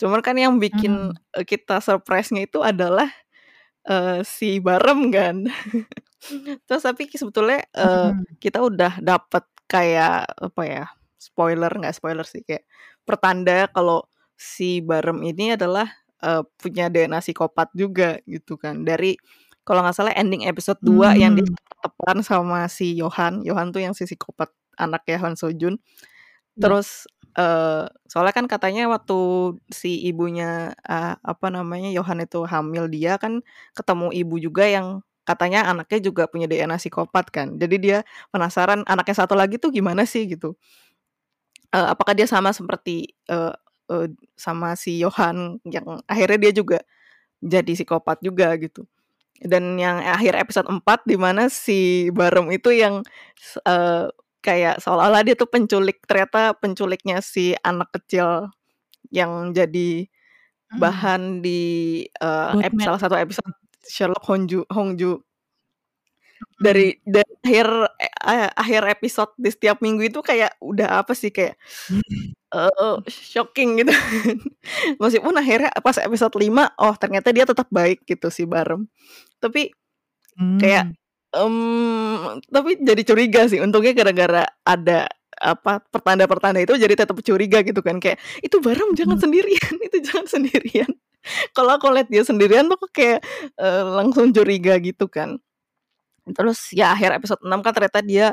Cuman 0.00 0.20
kan 0.24 0.36
yang 0.38 0.58
bikin, 0.62 0.92
Mmm. 0.92 1.22
eee, 1.36 1.44
kita 1.48 1.80
surprise-nya 1.84 2.46
itu 2.48 2.60
adalah, 2.64 3.08
eee, 3.88 4.22
si 4.26 4.58
Barem 4.64 5.10
kan. 5.14 5.46
Terus 6.68 6.82
tapi 6.86 7.08
sebetulnya, 7.12 7.64
Mhm. 7.80 8.26
kita 8.42 8.60
udah 8.64 9.00
dapet 9.02 9.44
kayak 9.70 10.26
apa 10.40 10.62
ya, 10.68 10.84
spoiler 11.20 11.70
nggak 11.74 11.94
spoiler 11.96 12.26
sih, 12.28 12.42
kayak 12.46 12.64
pertanda 13.08 13.66
kalau 13.72 14.04
si 14.38 14.80
Barem 14.84 15.20
ini 15.26 15.56
adalah, 15.58 15.88
eee, 16.24 16.42
punya 16.60 16.88
DNA 16.92 17.20
psikopat 17.24 17.70
juga 17.76 18.18
gitu 18.28 18.56
kan. 18.60 18.82
Dari 18.86 19.16
kalau 19.66 19.82
nggak 19.86 19.96
salah 19.98 20.14
ending 20.18 20.44
episode 20.48 20.78
2 20.82 21.14
yang 21.18 21.34
dia 21.38 21.44
Mmm. 21.44 21.56
tatapan 21.82 22.20
sama 22.26 22.66
si 22.72 22.94
Yohan, 22.98 23.42
Yohan 23.46 23.70
tuh 23.74 23.82
yang 23.84 23.94
si 23.96 24.04
psikopat 24.08 24.50
anaknya 24.80 25.18
Han 25.22 25.34
So 25.38 25.50
Jun. 25.54 25.76
Iya. 25.76 26.11
Terus, 26.60 27.08
eee, 27.38 27.88
soalnya 28.10 28.34
kan 28.36 28.46
katanya 28.50 28.88
waktu 28.92 29.16
si 29.72 30.04
ibunya, 30.08 30.76
eee, 30.84 31.14
apa 31.24 31.46
namanya, 31.48 31.88
Yohan 31.94 32.20
itu 32.24 32.44
hamil, 32.44 32.88
dia 32.92 33.16
kan 33.16 33.40
ketemu 33.76 34.12
ibu 34.12 34.36
juga 34.42 34.64
yang 34.68 35.00
katanya 35.22 35.70
anaknya 35.70 36.02
juga 36.02 36.26
punya 36.26 36.50
DNA 36.50 36.76
psikopat 36.82 37.30
kan. 37.30 37.54
Jadi 37.56 37.76
dia 37.80 37.98
penasaran 38.34 38.82
anaknya 38.90 39.14
satu 39.24 39.38
lagi 39.38 39.56
tuh 39.56 39.70
gimana 39.72 40.02
sih 40.04 40.26
gitu. 40.28 40.58
Eee, 41.72 41.86
apakah 41.88 42.12
dia 42.12 42.28
sama 42.28 42.52
seperti, 42.52 43.16
eee 43.32 43.52
eee, 43.88 44.06
sama 44.36 44.76
si 44.76 45.00
Yohan 45.00 45.56
yang 45.64 46.00
akhirnya 46.04 46.38
dia 46.48 46.52
juga 46.52 46.78
jadi 47.42 47.72
psikopat 47.76 48.20
juga 48.24 48.52
gitu. 48.60 48.86
Dan 49.42 49.76
yang 49.80 50.00
akhir 50.02 50.34
episode 50.40 50.68
4 50.72 51.04
di 51.08 51.16
mana 51.20 51.48
si 51.52 52.08
Barem 52.14 52.48
itu 52.54 52.70
yang 52.74 53.02
eee, 53.66 54.06
kayak 54.44 54.82
seolah-olah 54.82 55.22
dia 55.26 55.34
tuh 55.38 55.48
penculik, 55.50 56.02
ternyata 56.06 56.52
penculiknya 56.58 57.22
si 57.24 57.54
anak 57.64 57.90
kecil 57.96 58.50
yang 59.14 59.52
jadi 59.56 60.06
Mmm. 60.70 60.78
bahan 60.80 61.42
di, 61.44 61.60
eee, 62.08 62.52
ep 62.64 62.74
Bootmat. 62.74 62.82
salah 62.82 63.00
satu 63.02 63.16
episode 63.18 63.52
Sherlock 63.86 64.24
Honju 64.28 64.64
Hongju. 64.72 65.22
Mhm. 66.40 66.62
Dari 66.62 66.86
dari 67.02 67.32
akhir 67.42 67.68
e 67.98 68.06
eee, 68.28 68.48
akhir 68.54 68.82
episode 68.98 69.32
di 69.40 69.50
setiap 69.50 69.78
minggu 69.82 70.02
itu 70.10 70.20
kayak 70.22 70.56
udah 70.62 71.02
apa 71.02 71.12
sih, 71.16 71.30
kayak, 71.34 71.56
eee, 72.54 72.94
shocking 73.10 73.80
gitu. 73.82 73.92
Meskipun 75.02 75.34
akhirnya 75.38 75.70
pas 75.84 75.96
episode 76.00 76.34
5, 76.38 76.72
oh 76.80 76.94
ternyata 76.98 77.30
dia 77.34 77.46
tetap 77.48 77.68
baik 77.72 78.04
gitu 78.08 78.28
si 78.32 78.44
Barem. 78.48 78.88
Tapi 79.42 79.72
kayak, 80.60 80.88
Mmm. 81.32 81.48
mmm, 81.48 82.44
tapi 82.52 82.76
jadi 82.84 83.02
curiga 83.08 83.40
sih, 83.48 83.56
untungnya 83.64 83.96
gara-gara 83.96 84.44
ada 84.68 85.08
apa, 85.40 85.80
pertanda-pertanda 85.90 86.60
itu 86.60 86.76
jadi 86.76 86.92
tetap 86.94 87.16
curiga 87.24 87.64
gitu 87.64 87.80
kan, 87.80 87.96
kayak, 87.98 88.20
"Itu 88.44 88.60
Barem 88.60 88.92
jangan 88.94 89.16
Mhm. 89.16 89.22
sendirian 89.24 89.74
itu 89.88 89.98
jangan 90.04 90.26
sendirian." 90.28 90.90
Kalau 91.56 91.76
aku 91.78 91.88
lihat 91.94 92.08
dia 92.12 92.22
sendirian 92.26 92.68
tuh 92.72 92.78
kayak, 92.92 93.20
eee, 93.60 93.84
langsung 93.98 94.30
curiga 94.34 94.76
gitu 94.82 95.06
kan. 95.10 95.38
Terus 96.36 96.70
ya 96.76 96.94
akhir 96.96 97.16
episode 97.20 97.42
6 97.46 97.60
kan 97.64 97.72
ternyata 97.76 98.00
dia 98.04 98.26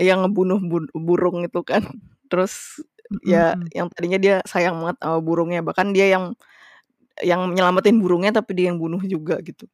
yang 0.00 0.24
ngebunuh 0.26 0.60
bun 0.64 0.86
burung 0.94 1.44
itu 1.46 1.60
kan. 1.66 1.84
Terus 2.32 2.82
ya 3.24 3.56
Mhm. 3.56 3.70
yang 3.76 3.88
tadinya 3.94 4.18
dia 4.20 4.36
sayang 4.48 4.76
banget 4.82 4.98
sama 5.02 5.18
burungnya, 5.24 5.60
bahkan 5.66 5.90
dia 5.96 6.10
yang 6.14 6.34
yang 7.24 7.42
nyelamatin 7.54 7.98
burungnya 8.02 8.32
tapi 8.36 8.54
dia 8.58 8.70
yang 8.72 8.78
bunuh 8.82 9.00
juga 9.06 9.38
gitu. 9.44 9.66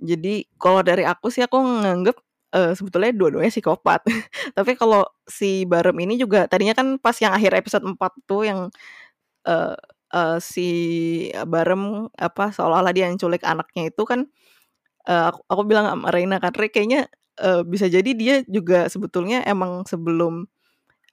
Jadi 0.00 0.48
kalau 0.56 0.80
dari 0.80 1.04
aku 1.04 1.28
sih 1.28 1.44
aku 1.44 1.56
nganggep, 1.60 2.16
eee, 2.56 2.72
sebetulnya 2.78 3.12
dua-duanya 3.12 3.52
psikopat. 3.52 4.00
Tapi 4.56 4.72
kalau 4.80 5.04
si 5.28 5.68
Barem 5.68 5.96
ini 6.02 6.16
juga 6.20 6.48
tadinya 6.48 6.72
kan 6.76 6.96
pas 7.00 7.16
yang 7.20 7.32
akhir 7.36 7.52
episode 7.60 7.84
4 7.84 8.12
tuh 8.24 8.48
yang, 8.48 8.60
eee 9.48 9.76
eee, 10.14 10.38
si 10.42 10.68
Barem 11.48 12.08
apa, 12.18 12.52
seolah-olah 12.54 12.92
dia 12.96 13.06
yang 13.10 13.18
culik 13.20 13.42
anaknya 13.46 13.90
itu 13.92 14.02
kan, 14.08 14.26
eee, 15.08 15.24
aku 15.32 15.40
aku 15.50 15.62
bilang 15.68 15.86
sama 15.90 16.08
Reina 16.14 16.38
kan, 16.42 16.52
"Re, 16.56 16.68
kayaknya, 16.72 17.08
eee, 17.42 17.62
bisa 17.68 17.86
jadi 17.90 18.10
dia 18.16 18.36
juga 18.48 18.88
sebetulnya 18.92 19.42
emang 19.48 19.84
sebelum, 19.88 20.46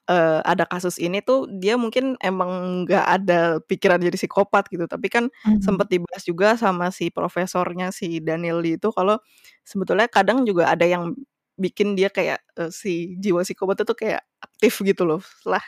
eee, 0.09 0.39
ada 0.47 0.65
kasus 0.67 0.97
ini 0.99 1.19
tuh 1.23 1.47
dia 1.51 1.75
mungkin 1.79 2.15
emang 2.23 2.83
nggak 2.87 3.05
ada 3.21 3.39
pikiran 3.67 3.99
jadi 4.03 4.15
psikopat 4.17 4.67
gitu." 4.73 4.87
Tapi 4.89 5.07
kan 5.11 5.25
Mmm. 5.45 5.59
sempet 5.63 5.87
dibahas 5.93 6.23
juga 6.27 6.55
sama 6.59 6.89
si 6.95 7.11
profesornya 7.13 7.91
si 7.95 8.19
Daniel 8.23 8.59
Lee 8.63 8.75
itu 8.81 8.89
kalau 8.95 9.19
sebetulnya 9.67 10.07
kadang 10.11 10.43
juga 10.47 10.71
ada 10.73 10.85
yang 10.87 11.13
bikin 11.59 11.95
dia 11.97 12.09
kayak, 12.13 12.41
eee, 12.59 12.69
si 12.73 12.93
jiwa 13.21 13.41
psikopat 13.45 13.83
itu 13.85 13.93
kayak 13.97 14.21
aktif 14.43 14.79
gitu 14.85 15.03
loh 15.09 15.19
setelah 15.23 15.61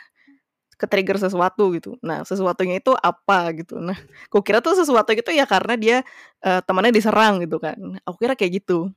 ke-trigger 0.80 1.16
sesuatu 1.20 1.70
gitu. 1.76 1.96
Nah, 2.04 2.22
sesuatunya 2.26 2.80
itu 2.82 2.92
apa 2.98 3.52
gitu. 3.56 3.78
Nah, 3.80 3.96
kukira 4.32 4.60
tuh 4.64 4.74
sesuatu 4.78 5.12
itu 5.14 5.30
ya 5.34 5.46
karena 5.48 5.74
dia, 5.78 5.98
eee, 6.44 6.60
temannya 6.66 6.92
diserang 6.94 7.40
gitu 7.44 7.58
kan. 7.62 7.78
Aku 8.08 8.16
kira 8.20 8.34
kayak 8.38 8.62
gitu. 8.64 8.90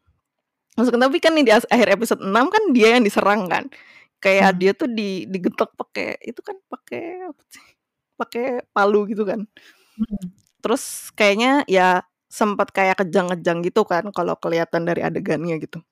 Maksudnya 0.80 1.08
tapi 1.12 1.20
kan 1.24 1.34
di 1.38 1.52
akhir 1.54 1.90
episode 1.98 2.22
6 2.26 2.50
kan 2.54 2.64
dia 2.76 2.96
yang 2.98 3.04
diserang 3.06 3.48
kan. 3.52 3.68
Kayak 4.24 4.50
Mmm. 4.56 4.60
dia 4.63 4.72
tuh 4.72 4.89
di 4.89 5.27
digetok 5.27 5.75
pakai 5.75 6.15
itu 6.24 6.39
kan 6.39 6.56
pakai 6.72 7.27
apa 7.27 7.44
sih, 7.51 7.65
pakai 8.20 8.46
palu 8.72 9.03
gitu 9.12 9.24
kan. 9.27 9.44
Mhm. 10.00 10.25
Terus 10.63 11.12
kayaknya 11.15 11.63
ya 11.70 12.03
sempet 12.32 12.72
kayak 12.75 13.03
kejang-kejang 13.06 13.62
gitu 13.68 13.84
kan 13.88 14.08
kalau 14.15 14.36
kelihatan 14.39 14.88
dari 14.89 15.03
adegannya 15.06 15.60
gitu. 15.62 15.84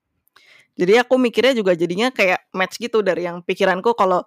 Jadi 0.80 0.98
aku 1.02 1.16
mikirnya 1.22 1.54
juga 1.58 1.74
jadinya 1.78 2.10
kayak 2.14 2.48
match 2.56 2.80
gitu 2.82 3.02
dari 3.06 3.28
yang 3.30 3.44
pikiranku 3.46 3.94
kalau, 3.98 4.24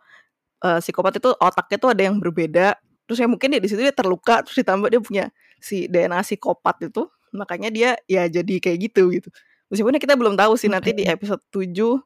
eee, 0.64 0.80
psikopat 0.84 1.18
itu 1.23 1.30
otaknya 1.38 1.78
tuh 1.80 1.90
ada 1.94 2.02
yang 2.06 2.16
berbeda, 2.23 2.76
terus 3.08 3.18
ya 3.23 3.28
mungkin 3.30 3.52
dia 3.56 3.61
di 3.62 3.68
situ 3.70 3.80
dia 3.84 3.94
terluka, 3.96 4.42
terus 4.46 4.56
ditambah 4.61 4.88
dia 4.92 5.00
punya 5.02 5.25
si 5.62 5.87
DNA 5.90 6.23
psikopat 6.25 6.88
itu, 6.92 7.08
makanya 7.37 7.70
dia 7.75 7.90
ya 8.11 8.26
jadi 8.30 8.54
kayak 8.62 8.78
gitu 8.92 9.11
gitu. 9.14 9.28
Meskipun 9.73 9.96
kita 10.00 10.14
belum 10.18 10.37
tahu 10.38 10.54
sih 10.61 10.68
nanti 10.73 10.92
di 10.96 11.04
episode 11.08 11.42
7 11.52 12.00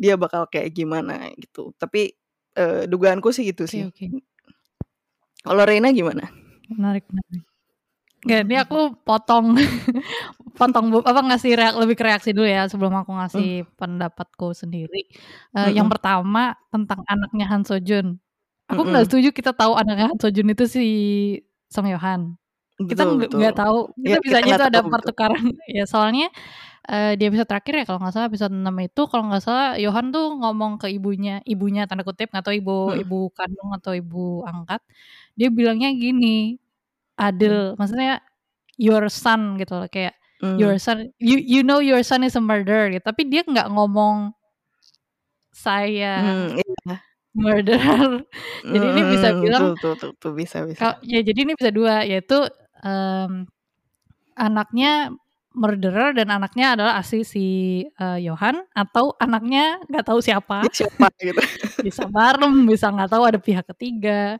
dia 0.00 0.14
bakal 0.20 0.46
kayak 0.50 0.72
gimana 0.74 1.30
gitu. 1.38 1.72
Tapi, 1.80 2.12
eee, 2.58 2.84
dugaanku 2.90 3.30
sih 3.34 3.44
gitu 3.50 3.64
Oke 3.68 3.72
sih. 3.72 3.82
oke. 3.88 4.06
Kalau 5.42 5.64
Reina 5.66 5.90
gimana? 5.90 6.30
Menarik 6.70 7.04
menarik. 7.10 7.42
Nggak, 8.22 8.40
ini 8.46 8.56
aku 8.62 8.78
potong 9.06 9.46
potong 10.60 10.86
apa, 11.02 11.20
ngasih 11.26 11.52
reak 11.58 11.74
lebih 11.80 11.96
ke 11.98 12.04
reaksi 12.06 12.30
dulu 12.36 12.46
ya 12.48 12.66
sebelum 12.70 12.94
aku 13.02 13.12
ngasih 13.18 13.66
pendapatku 13.80 14.54
sendiri. 14.56 15.06
Eee, 15.56 15.70
yang 15.78 15.88
Mhm. 15.90 15.94
pertama 15.94 16.54
tentang 16.72 17.02
anaknya 17.08 17.46
Han 17.50 17.62
So 17.66 17.78
Jun. 17.82 18.18
Aku 18.70 18.82
nggak 18.88 19.04
Mhm. 19.04 19.08
setuju 19.10 19.28
kita 19.36 19.52
tahu 19.56 19.74
anaknya 19.78 20.12
Han 20.12 20.18
So 20.22 20.30
Jun 20.34 20.48
itu 20.54 20.64
si 20.70 20.84
Song 21.72 21.88
Yohan. 21.90 22.36
Kita 22.88 23.02
nggak 23.06 23.54
tahu, 23.58 23.78
kita 24.04 24.16
kita 24.18 24.18
bisanya 24.24 24.50
itu 24.54 24.62
ada 24.66 24.80
betul. 24.82 24.84
pertukaran 24.84 25.38
ya 25.76 25.84
soalnya, 25.86 26.26
eee, 26.90 27.14
di 27.18 27.24
episode 27.28 27.48
terakhir 27.50 27.74
ya 27.82 27.84
kalau 27.88 28.00
nggak 28.02 28.14
salah 28.16 28.28
episode 28.30 28.54
6 28.54 28.76
itu 28.84 29.02
kalau 29.10 29.24
nggak 29.30 29.42
salah 29.46 29.66
Yohan 29.78 30.06
tuh 30.14 30.24
ngomong 30.40 30.72
ke 30.82 30.88
ibunya 30.96 31.40
ibunya 31.48 31.86
tanda 31.88 32.02
kutip, 32.06 32.28
nggak 32.32 32.44
tahu 32.46 32.56
ibu 32.60 32.76
Mhm. 32.84 33.02
ibu 33.02 33.16
kandung 33.36 33.70
atau 33.78 33.92
ibu 33.96 34.42
angkat, 34.50 34.80
dia 35.38 35.48
bilangnya 35.52 35.88
gini, 35.94 36.58
adil, 37.20 37.76
maksudnya 37.80 38.22
your 38.80 39.06
son 39.12 39.56
gitu 39.60 39.74
loh, 39.80 39.88
kayak 39.92 40.14
your 40.58 40.74
Mmm. 40.74 40.82
son 40.82 41.10
you 41.22 41.38
you 41.40 41.62
know 41.66 41.80
your 41.82 42.02
son 42.06 42.22
is 42.26 42.36
a 42.38 42.42
murderer 42.44 42.90
gitu, 42.94 43.04
tapi 43.06 43.26
dia 43.30 43.42
nggak 43.46 43.68
ngomong 43.74 44.34
saya 45.54 46.08
Mmm, 46.16 46.56
iya. 46.60 46.94
murderer. 47.36 48.24
Jadi 48.74 48.86
ini 48.92 49.02
bisa 49.08 49.30
Mhm, 49.34 49.42
bilang 49.42 49.64
tuh 49.64 49.76
tuh 49.80 49.92
tuh 50.00 50.10
tuh, 50.20 50.32
bisa 50.40 50.58
bisa. 50.70 50.86
ka 50.88 50.96
ya 51.04 51.20
jadi 51.20 51.38
ini 51.44 51.52
bisa 51.58 51.70
2, 51.74 52.04
yaitu, 52.08 52.48
mmm, 52.84 53.48
anaknya 54.38 55.12
murderer 55.56 56.12
dan 56.18 56.28
anaknya 56.34 56.76
adalah 56.78 56.94
asli 57.02 57.22
si, 57.26 57.46
eee, 57.88 58.18
Yohan 58.28 58.64
atau 58.76 59.14
anaknya 59.20 59.80
nggak 59.90 60.06
tahu 60.08 60.20
siapa. 60.24 60.70
Siapa 60.72 61.06
gitu. 61.20 61.40
Bisa 61.84 62.04
Barem, 62.10 62.66
bisa 62.70 62.88
nggak 62.94 63.10
tahu 63.12 63.24
ada 63.28 63.40
pihak 63.42 63.66
ketiga, 63.76 64.38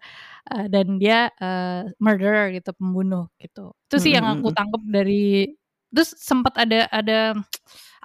eee, 0.52 0.66
dan 0.72 0.96
dia, 1.02 1.30
eee, 1.42 1.92
murderer 2.02 2.54
gitu, 2.58 2.70
pembunuh 2.78 3.28
gitu. 3.42 3.72
Itu 3.90 3.96
sih 4.02 4.12
Mhm 4.12 4.16
yang 4.16 4.26
aku 4.38 4.50
tangkep 4.54 4.82
dari 4.90 5.48
terus 5.94 6.14
sempat 6.20 6.54
ada 6.60 6.88
ada 6.92 7.34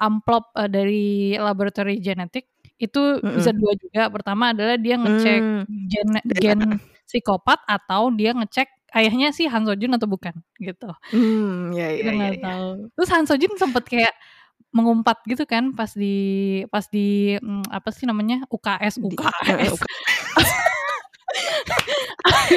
amplop 0.02 0.50
uh, 0.58 0.68
dari 0.72 1.36
laboratory 1.40 2.00
genetik 2.04 2.48
itu 2.82 3.22
bisa 3.34 3.52
dua 3.56 3.74
juga. 3.80 4.10
Pertama 4.14 4.52
adalah 4.56 4.78
dia 4.82 4.96
ngecek 5.00 5.44
Hmm. 5.46 5.88
gen 5.92 6.10
gen 6.42 6.62
psikopat 7.10 7.60
atau 7.70 8.10
dia 8.16 8.34
ngecek 8.38 8.70
ayahnya 8.98 9.30
si 9.32 9.46
Han 9.46 9.64
Sojun 9.70 9.94
atau 9.94 10.10
bukan 10.10 10.34
gitu. 10.58 10.90
Hmm, 11.14 11.72
ya 11.72 11.94
ya 11.94 12.10
ya. 12.10 12.12
nggak 12.14 12.34
ya. 12.38 12.44
tahu. 12.44 12.68
Terus 12.98 13.10
Han 13.14 13.26
Sojun 13.30 13.54
sempet 13.56 13.84
kayak 13.86 14.14
mengumpat 14.76 15.24
gitu 15.26 15.48
kan 15.48 15.72
pas 15.74 15.90
di 15.96 16.18
pas 16.68 16.86
di 16.92 17.38
mm, 17.40 17.72
apa 17.72 17.90
sih 17.90 18.04
namanya 18.04 18.44
UKS 18.52 19.00
Di- 19.00 19.16
UKS 19.16 19.74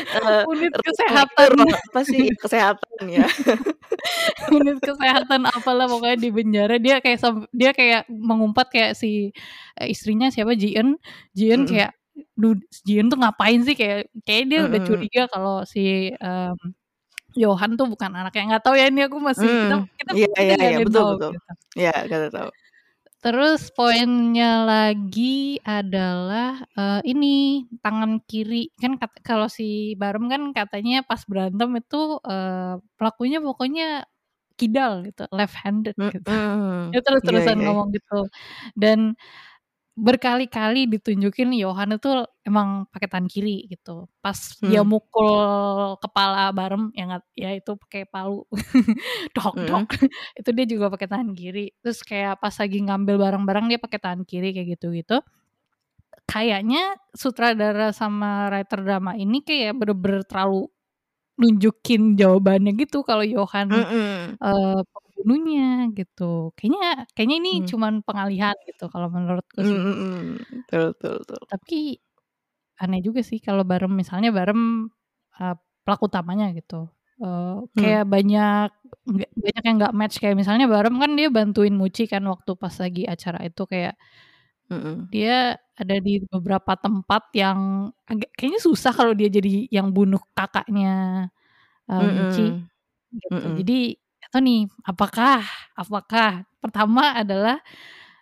Eh, 0.00 0.42
unit 0.48 0.72
kesehatan 0.72 1.50
apa 1.68 2.00
sih 2.06 2.32
kesehatan 2.38 3.02
ya? 3.06 3.26
unit 4.56 4.78
kesehatan 4.80 5.46
apalah 5.46 5.86
pokoknya 5.90 6.16
di 6.16 6.28
penjara 6.32 6.76
dia 6.80 7.02
kayak 7.02 7.18
dia 7.52 7.70
kayak 7.74 8.02
mengumpat 8.08 8.70
kayak 8.72 8.92
si 8.96 9.30
eh, 9.76 9.88
istrinya 9.90 10.30
siapa 10.32 10.56
Jian 10.56 10.96
Jian 11.36 11.66
Mm-mm. 11.66 11.70
kayak 11.70 11.90
Jian 12.86 13.06
tuh 13.12 13.18
ngapain 13.20 13.60
sih 13.66 13.74
kayak 13.78 14.08
kayak 14.26 14.44
dia 14.50 14.60
udah 14.66 14.80
curiga 14.86 15.22
kalau 15.32 15.62
si 15.68 16.10
em, 16.14 16.56
Johan 17.38 17.78
tuh 17.78 17.86
bukan 17.86 18.10
anaknya 18.10 18.56
nggak 18.58 18.64
tahu 18.66 18.74
ya 18.74 18.90
ini 18.90 19.06
aku 19.06 19.18
masih 19.22 19.46
kita 19.46 19.76
Hmm, 19.78 19.86
kita 19.98 20.12
iya 20.16 20.26
kita 20.26 20.42
iya 20.42 20.54
nggak 20.56 20.56
iya 20.56 20.56
ada 20.58 20.66
yang 20.74 20.86
betul 20.88 21.02
tahu 21.04 21.10
betul. 21.14 21.30
gitu. 21.36 21.50
Ya, 21.78 21.94
kata 22.10 22.28
tahu. 22.34 22.50
Terus 23.20 23.60
poinnya 23.76 24.50
lagi 24.64 25.60
adalah 25.60 26.64
eh, 26.72 27.00
ini 27.04 27.68
tangan 27.84 28.24
kiri 28.24 28.72
kan 28.80 28.96
kalau 29.20 29.44
si 29.52 29.92
Barem 30.00 30.24
kan 30.32 30.42
katanya 30.56 31.04
pas 31.04 31.20
berantem 31.28 31.68
itu 31.78 32.00
eh, 32.24 32.80
pelakunya 32.96 33.38
pokoknya 33.44 34.08
kidal 34.56 35.04
gitu, 35.04 35.24
left 35.36 35.56
handed 35.60 35.96
gitu. 36.00 36.28
Mm-mm. 36.32 36.90
Dia 36.92 37.00
terus 37.04 37.20
Iya 37.22 37.28
terusan 37.28 37.56
iya. 37.60 37.64
ngomong 37.68 37.88
gitu 37.96 38.18
dan 38.76 38.98
berkali-kali 40.00 40.88
ditunjukin 40.88 41.52
Yohan 41.60 42.00
itu 42.00 42.08
emang 42.48 42.88
pakai 42.88 43.08
tangan 43.12 43.28
kiri 43.28 43.68
gitu. 43.68 44.08
Pas 44.24 44.36
dia 44.64 44.80
Hmm. 44.80 44.88
mukul 44.88 45.36
kepala 46.00 46.48
Barem 46.56 46.88
yang 46.96 47.20
ya 47.36 47.52
itu 47.52 47.76
pakai 47.76 48.08
palu 48.08 48.48
dok 49.36 49.54
dok 49.68 49.88
itu 50.40 50.48
dia 50.56 50.66
juga 50.66 50.86
pakai 50.94 51.08
tangan 51.12 51.30
kiri. 51.36 51.76
Terus 51.84 52.00
kayak 52.00 52.40
pas 52.40 52.54
lagi 52.56 52.78
ngambil 52.80 53.16
barang-barang 53.20 53.66
dia 53.70 53.78
pakai 53.82 54.00
tangan 54.00 54.22
kiri 54.24 54.56
kayak 54.56 54.80
gitu-gitu. 54.80 55.20
Kayaknya 56.30 56.94
sutradara 57.10 57.90
sama 57.90 58.46
writer 58.54 58.80
drama 58.86 59.18
ini 59.18 59.42
kayak 59.42 59.74
bener-bener 59.74 60.22
terlalu 60.22 60.70
nunjukin 61.40 62.14
jawabannya 62.20 62.72
gitu 62.78 63.02
kalau 63.02 63.24
Yohan 63.24 63.68
Mm-mm. 63.72 64.36
eh, 64.38 64.80
pembunuhnya 65.20 65.92
gitu. 65.92 66.50
Kayaknya 66.56 67.04
kayaknya 67.12 67.36
ini 67.44 67.52
Hmm. 67.60 67.68
cuman 67.68 67.92
pengalihan 68.00 68.56
gitu 68.64 68.88
kalau 68.88 69.08
menurutku 69.12 69.60
sih. 69.60 69.76
Mm-mm. 69.76 70.40
Betul 70.66 70.96
betul 70.96 71.12
betul. 71.20 71.40
Tapi 71.46 71.78
aneh 72.80 73.00
juga 73.04 73.20
sih 73.20 73.38
kalau 73.44 73.62
Barem 73.68 73.92
misalnya 73.92 74.32
Barem 74.32 74.88
eh, 75.40 75.56
pelaku 75.84 76.08
utamanya 76.08 76.48
gitu. 76.56 76.88
Eh, 77.20 77.28
Hmm. 77.28 77.68
kayak 77.76 78.04
banyak 78.08 78.68
nggak- 79.06 79.32
banyak 79.36 79.62
yang 79.68 79.76
nggak 79.76 79.94
match 79.96 80.16
kayak 80.24 80.36
misalnya 80.40 80.64
Barem 80.64 80.96
kan 80.96 81.12
dia 81.12 81.28
bantuin 81.28 81.76
Muci 81.76 82.08
kan 82.08 82.24
waktu 82.24 82.56
pas 82.56 82.72
lagi 82.80 83.04
acara 83.04 83.44
itu 83.44 83.62
kayak 83.68 83.94
dia 85.10 85.58
ada 85.74 85.96
di 85.98 86.22
beberapa 86.30 86.78
tempat 86.78 87.34
yang 87.34 87.90
agak 88.06 88.30
kayaknya 88.38 88.60
susah 88.62 88.94
kalau 88.94 89.12
dia 89.18 89.26
jadi 89.26 89.66
yang 89.66 89.90
bunuh 89.90 90.22
kakaknya 90.30 91.26
Muci 91.90 92.46
Mm-mm. 92.54 93.18
gitu. 93.18 93.46
Jadi 93.66 93.78
nih 94.38 94.70
apakah 94.86 95.42
apakah 95.74 96.46
pertama 96.62 97.18
adalah 97.18 97.58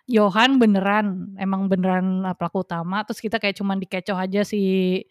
Johan 0.09 0.57
beneran 0.57 1.37
emang 1.37 1.69
beneran 1.69 2.25
uh, 2.25 2.33
pelaku 2.33 2.65
utama 2.65 3.05
terus 3.05 3.21
kita 3.21 3.37
kayak 3.37 3.53
cuman 3.61 3.77
dikecoh 3.77 4.17
aja 4.17 4.41
si 4.41 5.05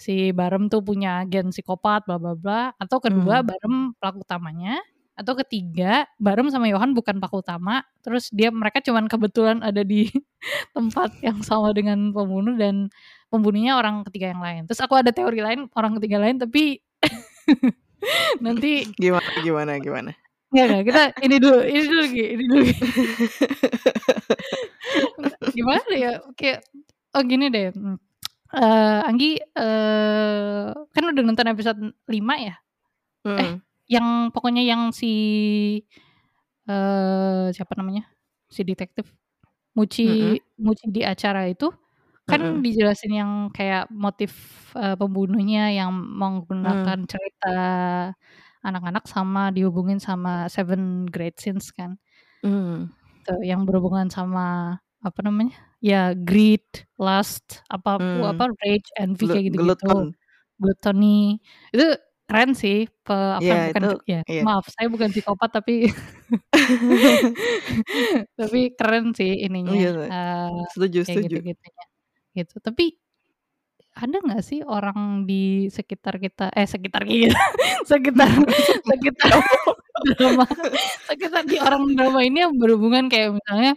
si 0.00 0.32
Barem 0.32 0.72
tuh 0.72 0.80
punya 0.80 1.20
gen 1.28 1.52
psikopat 1.52 2.08
bla 2.08 2.16
bla 2.16 2.32
bla 2.32 2.72
atau 2.80 2.96
kedua 3.04 3.44
Hmm. 3.44 3.48
Barem 3.52 3.74
pelaku 4.00 4.24
utamanya 4.24 4.80
atau 5.12 5.36
ketiga 5.44 6.08
Barem 6.16 6.48
sama 6.48 6.72
Johan 6.72 6.96
bukan 6.96 7.20
pelaku 7.20 7.44
utama 7.44 7.84
terus 8.00 8.32
dia 8.32 8.48
mereka 8.48 8.80
cuman 8.80 9.04
kebetulan 9.12 9.60
ada 9.60 9.84
di 9.84 10.08
tempat 10.76 11.12
yang 11.20 11.44
sama 11.44 11.76
dengan 11.76 12.16
pembunuh 12.16 12.56
dan 12.56 12.88
pembunuhnya 13.28 13.76
orang 13.76 14.00
ketiga 14.08 14.32
yang 14.32 14.40
lain 14.40 14.64
terus 14.64 14.80
aku 14.80 14.96
ada 14.96 15.12
teori 15.12 15.44
lain 15.44 15.68
orang 15.76 16.00
ketiga 16.00 16.16
lain 16.16 16.40
tapi 16.40 16.80
nanti 18.44 18.88
Gimana 18.96 19.30
gimana 19.44 19.72
gimana? 19.76 20.10
Enggak, 20.50 20.66
enggak, 20.66 20.82
kita 20.90 21.02
ini 21.22 21.36
dulu, 21.38 21.58
ini 21.62 21.82
dulu 21.86 22.02
Gi, 22.10 22.24
ini 22.34 22.44
dulu 22.50 22.62
Gi. 22.66 22.74
Gimana 25.56 25.92
ya? 25.94 26.12
Kayak 26.34 26.58
oh 27.14 27.22
gini 27.22 27.46
deh. 27.54 27.70
hmm, 27.70 27.96
eh, 28.58 29.08
Anggi 29.08 29.38
eh, 29.38 30.66
kan 30.74 31.02
udah 31.06 31.22
nonton 31.22 31.46
episode 31.54 31.80
5 32.10 32.34
ya? 32.42 32.54
Mm. 33.26 33.62
Yang 33.90 34.06
pokoknya 34.34 34.62
yang 34.66 34.90
si 34.90 35.10
eh 36.70 37.46
siapa 37.54 37.74
namanya? 37.78 38.10
Si 38.50 38.62
detektif 38.66 39.06
Muci 39.78 40.38
Muci 40.58 40.84
di 40.90 41.02
acara 41.06 41.46
itu 41.50 41.70
kan 42.26 42.42
Mm-mm. 42.42 42.62
dijelasin 42.62 43.12
yang 43.14 43.32
kayak 43.54 43.86
motif 43.90 44.30
eh, 44.78 44.94
pembunuhnya 44.98 45.70
yang 45.74 45.90
menggunakan 45.94 46.98
cerita 47.10 47.54
anak-anak 48.60 49.04
sama 49.08 49.50
dihubungin 49.50 49.98
sama 49.98 50.46
Seven 50.52 51.06
Great 51.08 51.40
Sins 51.40 51.72
kan. 51.72 51.96
Mm. 52.44 52.88
Tuh, 53.24 53.40
yang 53.44 53.64
berhubungan 53.68 54.08
sama 54.08 54.76
apa 55.00 55.20
namanya? 55.24 55.56
Ya 55.80 56.12
greed, 56.12 56.64
lust, 57.00 57.64
apa 57.72 57.96
Hmm. 57.96 58.24
apa 58.28 58.52
rage, 58.60 58.88
envy 59.00 59.24
Glu- 59.24 59.32
kayak 59.32 59.44
gitu-gitu. 59.52 60.12
Gluttony. 60.60 61.40
Itu 61.72 61.96
keren 62.28 62.52
sih. 62.52 62.84
Pe, 63.00 63.16
apa 63.16 63.40
Iya, 63.42 63.56
bukan 63.72 63.82
itu- 63.88 64.02
ya. 64.04 64.20
iya. 64.28 64.42
Maaf, 64.44 64.68
saya 64.68 64.86
bukan 64.92 65.08
psikopat 65.08 65.50
tapi 65.50 65.88
tapi 68.38 68.60
keren 68.76 69.16
sih 69.16 69.40
ininya. 69.46 69.72
Iya, 69.72 69.90
eh, 70.04 70.50
Setuju 70.76 71.00
setuju. 71.08 71.40
gitu-gitunya. 71.40 71.84
Gitu. 72.36 72.54
Tapi 72.60 72.99
ada 73.94 74.16
nggak 74.22 74.42
sih 74.46 74.60
orang 74.62 75.26
di 75.26 75.66
sekitar 75.68 76.16
kita 76.22 76.48
eh 76.54 76.66
sekitar 76.66 77.02
kita 77.04 77.34
sekitar 77.90 78.30
sekitar 78.88 79.30
drama 80.16 80.46
sekitar 81.10 81.42
di 81.44 81.56
orang 81.60 81.84
drama 81.98 82.20
ini 82.24 82.38
yang 82.46 82.54
berhubungan 82.56 83.10
kayak 83.10 83.36
misalnya 83.36 83.74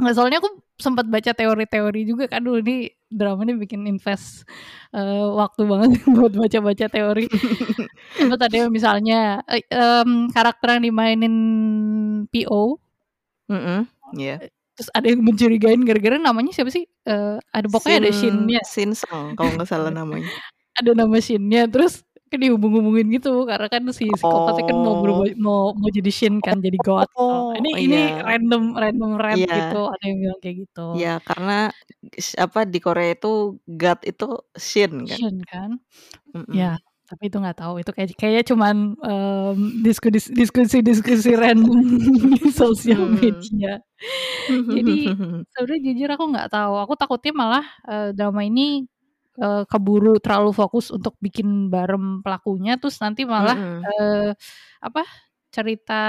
nggak 0.00 0.14
soalnya 0.16 0.38
aku 0.40 0.50
sempat 0.80 1.04
baca 1.12 1.32
teori-teori 1.36 2.00
juga 2.08 2.24
kan 2.24 2.40
dulu 2.40 2.64
ini 2.64 2.88
drama 3.12 3.44
ini 3.44 3.60
bikin 3.60 3.84
invest 3.84 4.48
eh, 4.96 5.26
waktu 5.28 5.62
banget 5.68 5.90
buat 6.16 6.32
baca-baca 6.32 6.86
teori 6.88 7.28
sempat 8.16 8.40
ada 8.48 8.68
misalnya 8.72 9.44
eh, 9.50 9.60
em, 9.72 10.32
karakter 10.32 10.80
yang 10.80 10.84
dimainin 10.88 11.34
PO 12.32 12.80
Mm-mm. 13.50 13.80
Iya. 14.14 14.46
Terus 14.80 14.88
ada 14.90 15.04
yang 15.04 15.20
mencurigain 15.20 15.84
gara-gara 15.84 16.16
namanya 16.16 16.56
siapa 16.56 16.72
sih 16.72 16.88
Eh, 17.04 17.36
ada 17.52 17.66
pokoknya 17.68 17.96
ada 18.00 18.10
Shin- 18.10 18.48
Shin-nya 18.48 18.60
Shin 18.64 18.90
Song 18.96 19.36
kalau 19.36 19.52
nggak 19.52 19.68
salah 19.68 19.92
namanya. 19.92 20.24
ada 20.80 20.96
nama 20.96 21.20
Shin-nya 21.20 21.68
terus 21.68 22.00
kan 22.30 22.38
dihubung-hubungin 22.38 23.10
gitu 23.10 23.42
karena 23.42 23.66
kan 23.66 23.82
si 23.90 24.06
psikopatnya 24.06 24.70
kan 24.70 24.76
mau 24.78 24.94
Oh. 24.94 25.02
berubah 25.02 25.26
mau 25.36 25.60
mau 25.74 25.90
jadi 25.90 26.08
Shin 26.08 26.38
kan 26.38 26.62
jadi 26.62 26.78
God 26.78 27.10
Oh, 27.12 27.50
ini 27.52 27.90
ini 27.90 27.98
iya. 28.06 28.22
random 28.22 28.72
random 28.72 29.10
rant 29.18 29.36
Iya. 29.36 29.50
gitu 29.66 29.80
ada 29.84 30.04
yang 30.06 30.16
bilang 30.22 30.38
kayak 30.40 30.56
gitu 30.62 30.86
Ya 30.94 31.18
karena 31.20 31.74
apa 32.38 32.60
di 32.64 32.78
Korea 32.78 33.12
itu 33.12 33.32
God 33.66 34.00
itu 34.06 34.28
Shin 34.56 35.04
kan. 35.04 35.18
Shin 35.18 35.36
kan 35.42 35.70
Mm-mm. 36.30 36.54
ya 36.54 36.78
tapi 37.10 37.26
itu 37.26 37.42
nggak 37.42 37.58
tahu 37.58 37.82
itu 37.82 37.90
kayak 37.90 38.14
kayaknya 38.14 38.44
cuman 38.46 38.76
em, 39.02 39.58
diskusi 39.82 40.30
diskusi 40.30 40.78
diskusi 40.78 41.34
random 41.34 41.82
di 42.38 42.48
sosial 42.54 43.10
Hmm. 43.10 43.18
media 43.18 43.82
Jadi, 44.48 45.12
sebenarnya 45.52 45.80
jujur 45.92 46.08
aku 46.14 46.24
nggak 46.32 46.48
tahu 46.54 46.74
aku 46.78 46.94
takutnya 46.94 47.32
malah 47.34 47.66
eh, 47.90 48.10
drama 48.14 48.46
ini 48.46 48.86
eh, 49.36 49.62
keburu 49.66 50.22
terlalu 50.22 50.54
fokus 50.54 50.94
untuk 50.94 51.18
bikin 51.18 51.66
barem 51.68 52.22
pelakunya 52.22 52.78
terus 52.78 52.96
nanti 53.02 53.26
malah 53.26 53.58
Mm-mm. 53.58 53.82
eh, 53.84 54.30
apa 54.80 55.02
cerita 55.50 56.02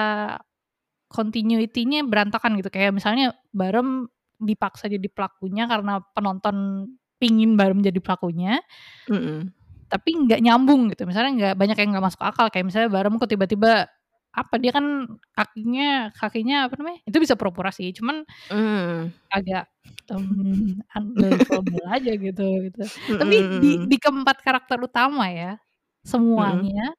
continuity-nya 1.12 2.08
berantakan 2.08 2.56
gitu 2.62 2.72
kayak 2.72 2.96
misalnya 2.96 3.36
Barem 3.52 4.08
dipaksa 4.40 4.88
jadi 4.88 5.06
pelakunya 5.12 5.68
karena 5.68 6.00
penonton 6.16 6.88
pingin 7.20 7.60
Barem 7.60 7.84
jadi 7.84 8.00
pelakunya 8.00 8.64
Mm-mm. 9.12 9.52
Tapi 9.92 10.16
nggak 10.16 10.40
nyambung 10.40 10.88
gitu 10.96 11.04
misalnya 11.04 11.32
nggak 11.38 11.56
banyak 11.60 11.78
yang 11.84 11.90
nggak 11.98 12.06
masuk 12.08 12.22
akal 12.24 12.48
kayak 12.48 12.66
misalnya 12.72 12.88
Barem 12.88 13.20
kok 13.20 13.28
tiba-tiba 13.28 13.92
apa 14.32 14.56
dia 14.64 14.72
kan 14.72 15.12
kakinya 15.36 16.08
kakinya 16.16 16.72
apa 16.72 16.80
namanya 16.80 17.00
itu 17.04 17.18
bisa 17.20 17.36
pura-pura 17.36 17.68
sih 17.76 17.92
cuman 17.92 18.24
Mm. 18.48 19.12
agak 19.28 19.68
um, 20.08 20.80
unbelievable 20.96 21.84
aja 21.92 22.12
gitu 22.16 22.46
gitu 22.72 22.84
tapi 23.20 23.36
di, 23.60 23.72
Mm-mm. 23.76 23.88
di 23.92 23.98
keempat 24.00 24.40
karakter 24.40 24.80
utama 24.80 25.28
ya 25.28 25.60
semuanya 26.08 26.96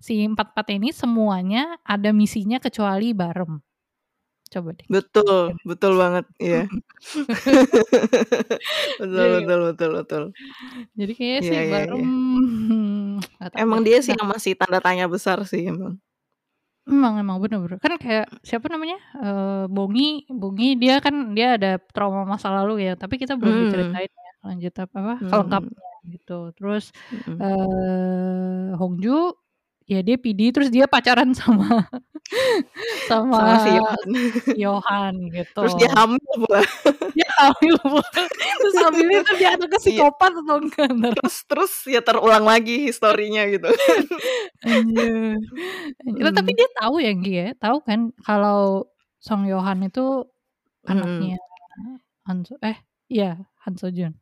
si 0.00 0.20
empat-empat 0.24 0.66
ini 0.76 0.92
semuanya 0.92 1.80
ada 1.80 2.12
misinya 2.12 2.60
kecuali 2.60 3.16
Barem. 3.16 3.60
Coba 4.54 4.70
deh. 4.78 4.86
Betul, 4.94 5.40
betul 5.64 5.92
banget, 6.02 6.24
iya. 6.44 6.60
betul, 9.00 9.14
Iya. 9.14 9.30
betul, 9.40 9.58
betul, 9.72 9.90
betul. 9.98 10.22
Jadi 10.98 11.12
kayaknya 11.18 11.40
Iya, 11.42 11.48
sih 11.48 11.56
iya, 11.66 11.80
iya. 11.94 12.06
nggak 13.38 13.48
tahu 13.54 13.60
Emang 13.62 13.80
dia 13.86 13.98
sih 14.04 14.12
Nah, 14.12 14.18
yang 14.18 14.28
masih 14.34 14.52
tanda 14.58 14.78
tanya 14.84 15.04
besar 15.14 15.38
sih 15.50 15.62
emang. 15.72 15.94
emang 16.90 17.14
emang 17.22 17.36
bener-bener 17.42 17.78
kan 17.84 17.92
kayak 18.02 18.24
siapa 18.48 18.66
namanya 18.72 18.96
eh 19.24 19.64
Bongi 19.74 20.02
Bongi 20.40 20.64
dia 20.82 20.94
kan 21.04 21.14
dia 21.36 21.46
ada 21.56 21.68
trauma 21.94 22.22
masa 22.32 22.48
lalu 22.56 22.72
ya 22.86 22.90
tapi 23.00 23.14
kita 23.22 23.32
belum 23.40 23.54
Hmm, 23.54 23.62
diceritain 23.62 24.10
ya 24.26 24.30
lanjut 24.46 24.72
apa 24.84 24.96
apa 25.02 25.12
hmm, 25.20 25.28
kelengkapnya 25.30 25.82
gitu 26.14 26.32
terus 26.56 26.84
hmm. 27.10 27.36
eh 27.42 28.66
Hongju 28.80 29.10
ya 29.84 30.00
dia 30.00 30.16
PD 30.16 30.48
terus 30.48 30.72
dia 30.72 30.88
pacaran 30.88 31.36
sama 31.36 31.84
sama 33.10 33.36
Sama 33.36 33.54
si 33.60 33.70
Yohan. 33.76 34.08
si 34.48 34.58
Yohan 34.64 35.14
gitu 35.28 35.60
Terus 35.60 35.74
dia 35.76 35.90
hamil 35.92 36.24
pula. 36.40 36.60
dia 37.16 37.30
hamil 37.36 37.74
pula. 37.84 38.08
terus 38.58 38.74
hamilnya 38.80 39.20
tuh 39.22 39.36
dia 39.36 39.48
anaknya 39.52 39.76
Iya. 39.76 39.84
psikopat 39.84 40.32
atau 40.40 40.56
enggak 40.56 40.88
Terus 41.20 41.36
terus 41.44 41.72
ya 41.84 42.00
terulang 42.00 42.48
lagi 42.48 42.88
historinya 42.88 43.44
gitu. 43.44 43.68
Anjir. 44.64 45.36
Anjir. 46.00 46.24
Tapi 46.32 46.50
Hmm. 46.50 46.58
dia 46.58 46.68
tahu 46.80 46.94
ya 46.98 47.12
Gi 47.12 47.32
ya, 47.36 47.48
tahu 47.60 47.76
kan 47.84 48.00
kalau 48.24 48.88
Song 49.20 49.44
Yohan 49.44 49.84
itu 49.84 50.24
Hmm. 50.84 50.90
anaknya 50.96 51.36
Han 52.24 52.40
So 52.44 52.56
eh 52.60 52.80
iya 53.08 53.36
Han 53.64 53.76
So 53.76 53.92
Jun. 53.92 54.16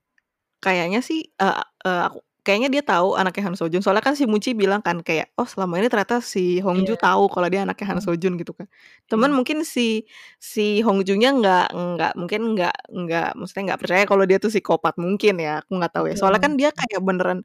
Kayaknya 0.58 1.02
sih 1.02 1.26
eh, 1.38 1.54
eh, 1.86 2.02
aku 2.06 2.18
kayaknya 2.42 2.68
dia 2.74 2.82
tahu 2.84 3.14
anaknya 3.18 3.50
Han 3.50 3.56
Sojun. 3.58 3.80
Soalnya 3.82 4.02
kan 4.04 4.14
si 4.18 4.26
Muci 4.26 4.52
bilang 4.58 4.82
kan 4.82 4.98
kayak 5.02 5.30
oh 5.38 5.46
selama 5.46 5.78
ini 5.82 5.86
ternyata 5.90 6.18
si 6.22 6.58
Hongju 6.62 6.94
Iya. 6.94 7.02
tahu 7.02 7.24
kalau 7.30 7.48
dia 7.50 7.62
anaknya 7.66 7.86
Han 7.94 8.00
Hmm. 8.02 8.06
Sojun 8.06 8.34
gitu 8.40 8.52
kan. 8.54 8.66
Cuman 9.10 9.30
Iya. 9.30 9.36
mungkin 9.38 9.58
si 9.66 10.04
si 10.42 10.82
Hongjunya 10.82 11.30
nggak 11.38 11.66
nggak 11.74 12.12
mungkin 12.18 12.40
nggak 12.58 12.76
nggak 12.90 13.28
maksudnya 13.38 13.62
nggak 13.74 13.80
percaya 13.82 14.04
kalau 14.10 14.24
dia 14.26 14.38
tuh 14.42 14.50
psikopat 14.52 14.94
mungkin 14.98 15.38
ya. 15.42 15.62
Aku 15.64 15.78
nggak 15.78 15.92
tahu 15.94 16.04
ya. 16.10 16.14
Soalnya 16.18 16.42
kan 16.42 16.52
Betul. 16.58 16.60
dia 16.60 16.70
kayak 16.74 17.00
beneran 17.06 17.38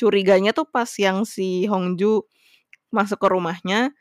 curiganya 0.00 0.50
tuh 0.56 0.66
pas 0.68 0.88
yang 1.00 1.24
si 1.28 1.66
Hongju 1.68 2.22
masuk 2.94 3.18
ke 3.20 3.28
rumahnya 3.32 3.92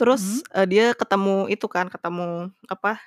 terus 0.00 0.42
Hmm. 0.52 0.62
eh, 0.64 0.66
dia 0.70 0.86
ketemu 0.98 1.46
itu 1.52 1.66
kan 1.70 1.88
ketemu 1.92 2.50
apa 2.70 2.98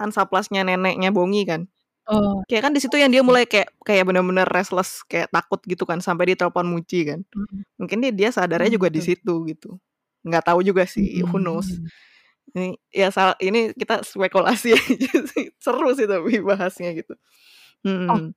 Hansaplasnya 0.00 0.62
neneknya 0.66 1.10
Bongi 1.14 1.44
kan. 1.48 1.68
Oh. 2.10 2.42
Kayak 2.50 2.62
kan 2.66 2.72
di 2.74 2.80
situ 2.82 2.96
yang 2.98 3.14
dia 3.14 3.22
mulai 3.22 3.46
kayak 3.46 3.70
kayak 3.86 4.02
bener-bener 4.10 4.42
restless 4.50 5.06
kayak 5.06 5.30
takut 5.30 5.62
gitu 5.62 5.86
kan 5.86 6.02
sampai 6.02 6.34
dia 6.34 6.36
telepon 6.38 6.66
Muci 6.66 7.06
kan. 7.06 7.20
Hmm. 7.30 7.62
Mungkin 7.78 7.98
dia 8.02 8.10
dia 8.10 8.28
sadarnya 8.34 8.66
Hmm, 8.70 8.76
juga 8.82 8.88
di 8.90 9.00
situ 9.02 9.34
gitu. 9.46 9.78
Nggak 10.26 10.50
tahu 10.50 10.60
juga 10.66 10.82
sih, 10.86 11.22
who 11.22 11.38
knows. 11.38 11.70
Hmm. 11.70 11.86
Ini 12.58 12.68
ya 12.92 13.08
sal 13.14 13.38
ini 13.42 13.72
kita 13.76 14.02
spekulasi 14.02 14.74
aja 14.78 15.14
sih. 15.30 15.54
Seru 15.62 15.94
sih 15.94 16.06
tapi 16.10 16.42
bahasnya 16.42 16.90
gitu. 16.98 17.14
Oh. 17.86 18.32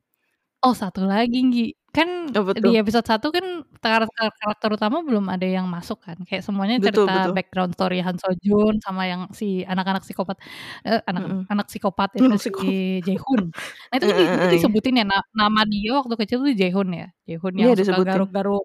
Oh, 0.65 0.73
satu 0.73 1.01
lagi 1.05 1.37
Gi. 1.53 1.65
Kan 1.95 2.09
Apa 2.35 2.51
di 2.59 2.75
episode 2.75 3.07
1 3.07 3.31
kan 3.31 3.45
karakter 3.79 4.27
karakter 4.35 4.69
utama 4.75 4.97
belum 5.07 5.25
ada 5.31 5.47
yang 5.47 5.63
masuk 5.71 6.01
kan. 6.03 6.17
Kayak 6.27 6.43
semuanya 6.43 6.75
Betul, 6.83 7.07
cerita 7.07 7.13
betul. 7.23 7.35
background 7.37 7.71
story 7.77 7.97
Han 8.03 8.17
So 8.19 8.29
Jun 8.43 8.75
sama 8.83 9.07
yang 9.07 9.21
si 9.31 9.63
anak-anak 9.63 10.03
psikopat 10.03 10.37
eh 10.83 10.99
anak 11.07 11.23
Mhm. 11.23 11.39
anak 11.53 11.65
psikopat 11.71 12.09
itu 12.19 12.27
Anak 12.27 12.41
si 12.43 12.49
psikopat. 12.51 12.75
Jaehoon. 13.07 13.43
Nah, 13.89 13.95
itu 13.95 14.05
kan 14.11 14.35
itu 14.41 14.45
disebutin 14.59 14.95
ya 14.99 15.05
na 15.07 15.17
nama 15.31 15.61
dia 15.69 15.91
waktu 15.95 16.13
kecil 16.19 16.37
tuh 16.43 16.53
Jaehoon 16.59 16.89
ya. 16.99 17.07
Jaehoon 17.29 17.53
Iya 17.55 17.63
yang 17.63 17.71
suka 17.79 17.95
disebutin. 17.95 18.07
garuk-garuk 18.11 18.63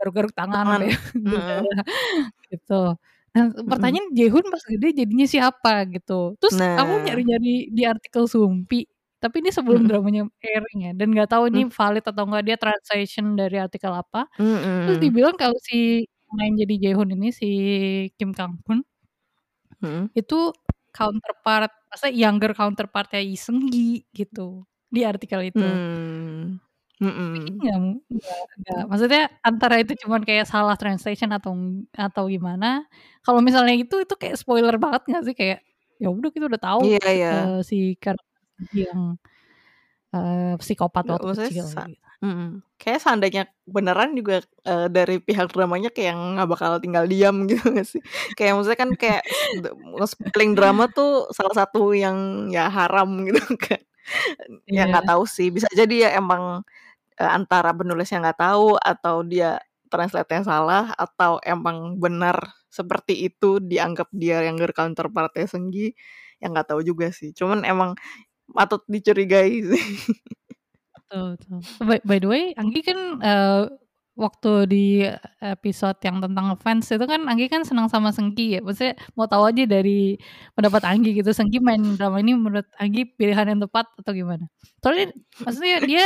garuk-garuk 0.00 0.32
tangan 0.38 0.64
Tangan. 0.64 0.80
Heeh. 1.28 1.60
berdarah 1.66 1.84
gitu. 2.52 2.82
Nah, 3.36 3.44
pertanyaan 3.70 4.08
Jaehoon 4.16 4.46
pas 4.52 4.62
gede 4.68 4.88
jadinya 5.00 5.26
siapa 5.28 5.72
gitu. 5.94 6.36
Terus 6.40 6.56
aku 6.78 6.92
Nah. 6.96 7.04
nyari-nyari 7.06 7.70
di 7.74 7.82
artikel 7.88 8.24
Sumpi, 8.30 8.86
tapi 9.22 9.36
ini 9.42 9.50
sebelum 9.54 9.82
Mhm. 9.82 9.88
dramanya 9.88 10.22
airing 10.44 10.78
ya 10.86 10.92
dan 10.98 11.08
nggak 11.14 11.28
tahu 11.32 11.44
ini 11.52 11.60
Mmm. 11.66 11.74
valid 11.78 12.04
atau 12.10 12.22
enggak 12.28 12.44
dia 12.48 12.56
translation 12.62 13.26
dari 13.40 13.56
artikel 13.62 13.92
apa. 13.94 14.26
Terus 14.84 14.98
Mhm. 14.98 15.02
dibilang 15.02 15.36
kalau 15.40 15.56
si 15.68 16.06
main 16.36 16.54
jadi 16.60 16.74
Jaehoon 16.90 17.10
ini 17.16 17.28
si 17.34 17.46
Kim 18.18 18.32
Kang 18.38 18.58
Hoon 18.66 18.82
itu 20.16 20.52
counterpart 20.92 21.72
maksudnya 21.88 22.12
younger 22.12 22.52
counterpart-nya 22.52 23.20
Lee 23.24 23.36
Seung 23.40 23.64
Gi 23.72 24.04
gitu 24.12 24.68
di 24.92 25.00
artikel 25.08 25.40
itu. 25.48 25.80
Nggak 27.00 28.80
maksudnya 28.90 29.22
antara 29.46 29.76
itu 29.82 29.92
cuman 30.04 30.22
kayak 30.28 30.46
salah 30.48 30.76
translation 30.80 31.30
atau 31.36 31.52
atau 31.96 32.24
gimana. 32.28 32.86
Kalau 33.24 33.40
misalnya 33.44 33.74
itu 33.76 33.94
itu 34.04 34.14
kayak 34.20 34.36
spoiler 34.40 34.76
banget 34.82 35.02
nggak 35.08 35.22
sih 35.28 35.34
kayak 35.40 35.58
ya 36.02 36.08
udah 36.12 36.30
kita 36.34 36.46
udah 36.50 36.60
tahu 36.62 36.84
Iya 36.84 36.98
iya. 37.14 37.32
eh, 37.32 37.60
si 37.68 37.76
karakter 38.02 38.31
yang 38.70 39.18
eh, 40.14 40.54
psikopat 40.60 41.04
Nggak 41.04 41.22
waktu 41.22 41.32
kecil 41.32 41.66
sa 41.66 41.88
gitu. 41.88 42.08
mhm. 42.22 42.62
Kayaknya 42.80 43.00
seandainya 43.04 43.42
beneran 43.66 44.10
juga 44.18 44.42
eh, 44.66 44.86
dari 44.92 45.16
pihak 45.22 45.50
dramanya 45.54 45.90
kayak 45.94 46.14
nggak 46.36 46.48
bakal 46.50 46.72
tinggal 46.82 47.04
diam 47.08 47.36
gitu 47.50 47.64
nggak 47.72 47.86
sih? 47.88 48.02
Kayak 48.36 48.52
maksudnya 48.58 48.78
kan 48.82 48.90
kayak 48.98 49.22
nge-spilling 49.98 50.52
drama 50.58 50.84
tuh 50.92 51.30
salah 51.34 51.54
satu 51.56 51.92
yang 51.96 52.48
ya 52.52 52.68
haram 52.70 53.08
gitu 53.28 53.40
kan. 53.58 53.80
Ya 54.68 54.84
Iya. 54.86 54.90
nggak 54.90 55.06
tahu 55.10 55.22
sih. 55.28 55.48
Bisa 55.54 55.68
jadi 55.74 56.08
ya 56.08 56.10
emang 56.20 56.62
eh, 57.20 57.30
antara 57.32 57.72
penulisnya 57.76 58.22
nggak 58.24 58.40
tahu 58.42 58.76
atau 58.80 59.16
dia 59.26 59.60
translate-nya 59.92 60.42
salah 60.46 60.84
atau 60.98 61.38
emang 61.44 61.96
benar 62.00 62.36
seperti 62.72 63.28
itu 63.30 63.60
dianggap 63.62 64.08
dia 64.14 64.42
yang 64.46 64.56
counterpart-nya 64.60 65.46
Seunggi. 65.50 65.94
Ya 66.42 66.50
nggak 66.52 66.72
tahu 66.74 66.82
juga 66.86 67.10
sih. 67.14 67.32
Cuman 67.36 67.62
emang 67.66 67.96
patut 68.50 68.82
dicurigai 68.90 69.54
sih. 69.70 69.84
Betul, 70.96 71.36
betul. 71.36 71.58
By, 71.84 71.98
by 72.04 72.18
the 72.22 72.28
way, 72.28 72.44
Anggi 72.56 72.80
kan 72.84 72.98
eh, 73.20 73.62
waktu 74.16 74.52
di 74.68 74.84
episode 75.40 75.96
yang 76.04 76.20
tentang 76.20 76.52
fans 76.60 76.88
itu 76.92 77.04
kan 77.04 77.24
Anggi 77.28 77.48
kan 77.48 77.64
senang 77.64 77.88
sama 77.92 78.12
Sengki 78.12 78.56
ya. 78.56 78.60
Maksudnya 78.64 78.96
mau 79.16 79.28
tahu 79.28 79.48
aja 79.48 79.64
dari 79.68 80.16
pendapat 80.56 80.82
Anggi 80.88 81.16
gitu. 81.20 81.30
Sengki 81.36 81.60
main 81.60 81.80
drama 81.96 82.20
ini 82.20 82.32
menurut 82.36 82.68
Anggi 82.80 83.08
pilihan 83.08 83.56
yang 83.56 83.60
tepat 83.64 83.88
atau 84.00 84.12
gimana? 84.12 84.48
Soalnya 84.84 85.12
maksudnya 85.44 85.76
dia 85.84 86.04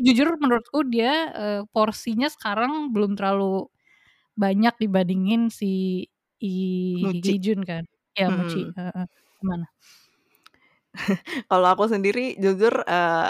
jujur 0.00 0.36
menurutku 0.40 0.84
dia 0.88 1.12
eh, 1.32 1.60
porsinya 1.72 2.28
sekarang 2.32 2.92
belum 2.92 3.16
terlalu 3.16 3.68
banyak 4.36 4.74
dibandingin 4.80 5.48
si 5.48 6.04
I 6.40 6.56
Muci. 7.00 7.40
Hijun 7.40 7.60
kan. 7.64 7.84
Ya 8.16 8.28
Muci. 8.32 8.68
Mhm. 8.68 8.76
Eh, 8.76 8.92
eh. 9.04 9.06
Kalau 11.50 11.68
aku 11.72 11.84
sendiri 11.92 12.36
jujur 12.40 12.72
eh, 12.88 13.28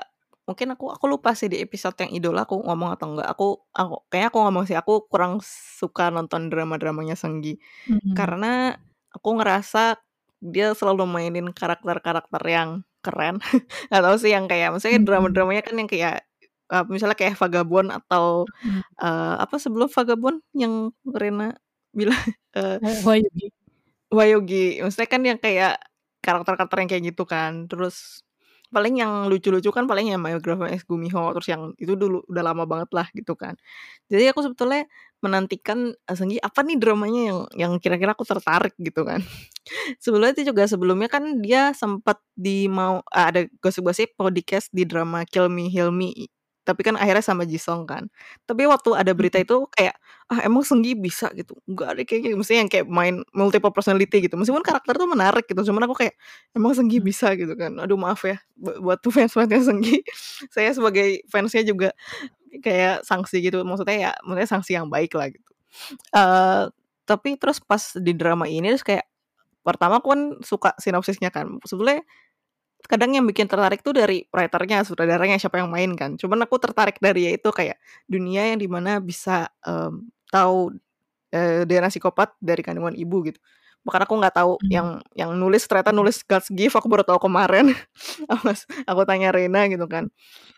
mungkin 0.48 0.68
aku 0.78 0.90
aku 0.94 1.06
lupa 1.10 1.34
sih 1.34 1.50
di 1.50 1.58
episode 1.62 1.98
yang 2.02 2.12
idola 2.14 2.46
aku 2.46 2.62
ngomong 2.62 2.90
atau 2.94 3.06
enggak. 3.14 3.28
Aku 3.34 3.46
aku 3.74 3.94
kayaknya 4.10 4.28
aku 4.32 4.38
ngomong 4.46 4.64
sih 4.70 4.76
aku 4.78 4.92
kurang 5.10 5.40
suka 5.80 6.10
nonton 6.14 6.48
drama-dramanya 6.52 7.14
Seunggi. 7.18 7.58
Mhm. 7.90 8.14
Karena 8.18 8.74
aku 9.14 9.28
ngerasa 9.40 9.98
dia 10.44 10.72
selalu 10.76 11.04
mainin 11.08 11.48
karakter-karakter 11.54 12.42
yang 12.46 12.70
keren. 13.02 13.40
Gak 13.92 14.02
tahu 14.04 14.16
sih 14.20 14.30
yang 14.34 14.46
kayak 14.50 14.70
maksudnya 14.74 15.00
Mhm. 15.02 15.08
drama-dramanya 15.08 15.62
kan 15.66 15.74
yang 15.80 15.90
kayak 15.90 16.16
eh, 16.72 16.84
misalnya 16.90 17.16
kayak 17.18 17.38
Vagabond 17.40 17.90
atau 17.94 18.44
Mhm. 18.64 18.82
eh, 19.02 19.34
apa 19.44 19.56
sebelum 19.62 19.88
Vagabond 19.90 20.38
yang 20.56 20.92
Rena 21.06 21.54
bilang 21.96 22.16
Eh, 22.56 22.78
Wahyugi. 23.06 23.52
Wayogi. 24.12 24.80
Maksudnya 24.82 25.08
kan 25.10 25.22
yang 25.26 25.38
kayak 25.42 25.76
karakter-karakter 26.26 26.78
yang 26.82 26.90
kayak 26.90 27.04
gitu 27.14 27.22
kan. 27.22 27.70
Terus 27.70 28.26
paling 28.66 28.98
yang 28.98 29.30
lucu-lucu 29.30 29.70
kan 29.70 29.86
paling 29.86 30.10
yang 30.10 30.20
Girlfriend 30.42 30.74
is 30.74 30.82
Gumiho 30.82 31.30
terus 31.38 31.46
yang 31.46 31.70
itu 31.78 31.94
dulu 31.94 32.26
udah 32.26 32.42
lama 32.42 32.66
banget 32.66 32.90
lah 32.90 33.06
gitu 33.14 33.38
kan. 33.38 33.54
Jadi 34.10 34.26
aku 34.30 34.42
sebetulnya 34.42 34.90
menantikan 35.22 35.94
eh, 35.94 36.16
Seunggi 36.18 36.38
apa 36.42 36.60
nih 36.66 36.76
dramanya 36.78 37.22
yang 37.30 37.40
yang 37.54 37.72
kira-kira 37.78 38.12
aku 38.12 38.26
tertarik 38.26 38.74
gitu 38.78 39.06
kan. 39.06 39.22
Sebelumnya 40.02 40.34
itu 40.38 40.50
juga 40.54 40.62
sebelumnya 40.70 41.10
kan 41.10 41.42
dia 41.42 41.74
sempat 41.74 42.22
di 42.38 42.70
mau 42.70 43.02
ah, 43.10 43.30
ada 43.30 43.46
gosip-gosip 43.62 44.14
podcast 44.14 44.70
di 44.70 44.86
drama 44.86 45.26
Kill 45.26 45.50
Me 45.50 45.66
Heal 45.70 45.90
Me 45.90 46.30
tapi 46.66 46.82
kan 46.82 46.98
akhirnya 46.98 47.22
sama 47.22 47.46
Jisung 47.46 47.86
kan. 47.86 48.10
Tapi 48.44 48.66
waktu 48.66 48.90
ada 48.98 49.12
berita 49.14 49.38
itu 49.38 49.64
kayak 49.72 49.94
ah 50.26 50.42
emang 50.42 50.66
Seunggi 50.66 50.98
bisa 50.98 51.30
gitu. 51.38 51.54
Enggak 51.70 51.88
ada 51.96 52.02
kayaknya 52.02 52.34
maksudnya 52.34 52.60
yang 52.66 52.70
kayak 52.72 52.86
main 52.90 53.14
multiple 53.30 53.70
personality 53.70 54.26
gitu. 54.26 54.34
Meskipun 54.34 54.66
karakter 54.66 54.98
tuh 54.98 55.06
menarik 55.08 55.46
gitu. 55.46 55.62
Cuman 55.70 55.86
aku 55.86 55.94
kayak 56.02 56.14
emang 56.58 56.74
Seunggi 56.74 56.98
Mhm. 57.00 57.06
bisa 57.06 57.28
gitu 57.38 57.54
kan. 57.54 57.72
Aduh 57.78 57.96
maaf 58.00 58.26
ya 58.26 58.36
bu- 58.58 58.78
buat 58.82 58.98
tuh 59.00 59.14
fans-fansnya 59.16 59.62
Seunggi. 59.62 60.02
Saya 60.50 60.74
sebagai 60.74 61.22
fansnya 61.30 61.62
juga 61.62 61.94
kayak 62.64 63.04
sanksi 63.06 63.40
gitu. 63.44 63.62
Maksudnya 63.66 63.96
ya 63.96 64.12
maksudnya 64.26 64.48
sanksi 64.50 64.72
yang 64.78 64.88
baik 64.90 65.12
lah 65.18 65.28
gitu. 65.32 65.44
eh 66.16 66.64
tapi 67.06 67.38
terus 67.38 67.58
pas 67.62 67.82
di 67.98 68.12
drama 68.16 68.46
ini 68.50 68.72
terus 68.74 68.82
kayak 68.86 69.06
pertama 69.66 69.98
aku 70.02 70.08
kan 70.14 70.22
suka 70.44 70.70
sinopsisnya 70.80 71.30
kan. 71.34 71.58
Sebetulnya 71.66 72.02
kadang 72.90 73.12
yang 73.16 73.26
bikin 73.28 73.46
tertarik 73.50 73.82
tuh 73.84 73.92
dari 73.96 74.24
writernya, 74.34 74.82
sutradaranya 74.86 75.36
siapa 75.42 75.60
yang 75.62 75.70
main 75.72 75.92
kan. 75.98 76.16
Cuman 76.18 76.42
aku 76.46 76.56
tertarik 76.62 76.98
dari 77.02 77.28
ya 77.28 77.32
itu 77.36 77.48
kayak 77.52 77.78
dunia 78.10 78.48
yang 78.54 78.58
di 78.62 78.68
mana 78.70 78.98
bisa 79.02 79.50
em, 79.66 80.08
tahu 80.32 80.74
eee, 81.34 81.64
DNA 81.68 81.90
psikopat 81.92 82.34
dari 82.42 82.62
kandungan 82.66 82.94
ibu 82.98 83.26
gitu. 83.28 83.38
Bahkan 83.86 84.02
aku 84.08 84.14
nggak 84.20 84.34
tahu 84.36 84.52
Mmm. 84.62 84.70
yang 84.72 84.88
yang 85.14 85.30
nulis 85.38 85.64
ternyata 85.70 85.92
nulis 85.94 86.22
God's 86.26 86.50
Gift 86.52 86.74
aku 86.78 86.88
baru 86.90 87.04
tahu 87.06 87.28
kemarin. 87.30 87.72
Aku 88.90 89.02
tanya 89.08 89.30
Rena 89.34 89.66
gitu 89.70 89.86
kan. 89.90 90.10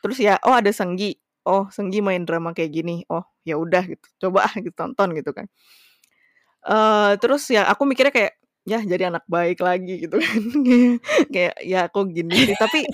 Terus 0.05 0.19
ya, 0.23 0.37
oh 0.47 0.55
ada 0.57 0.71
Seunggi, 0.73 1.17
oh 1.49 1.69
Seunggi 1.73 2.01
main 2.05 2.25
drama 2.29 2.53
kayak 2.57 2.73
gini, 2.75 3.05
oh 3.13 3.25
ya 3.47 3.57
udah 3.61 3.83
gitu, 3.89 4.07
coba 4.29 4.49
ah 4.49 4.55
gitu 4.65 4.75
tonton 4.77 5.13
gitu 5.19 5.31
kan. 5.37 5.47
Eee, 6.67 7.13
terus 7.23 7.47
ya 7.49 7.67
aku 7.71 7.87
mikirnya 7.87 8.11
kayak, 8.15 8.33
ya 8.69 8.85
jadi 8.85 9.09
anak 9.09 9.25
baik 9.25 9.65
lagi 9.65 10.05
gitu 10.05 10.21
kan. 10.21 10.43
Kayak 11.35 11.57
ya 11.65 11.89
aku 11.89 12.05
gini 12.13 12.37
sih, 12.37 12.57
tapi 12.61 12.85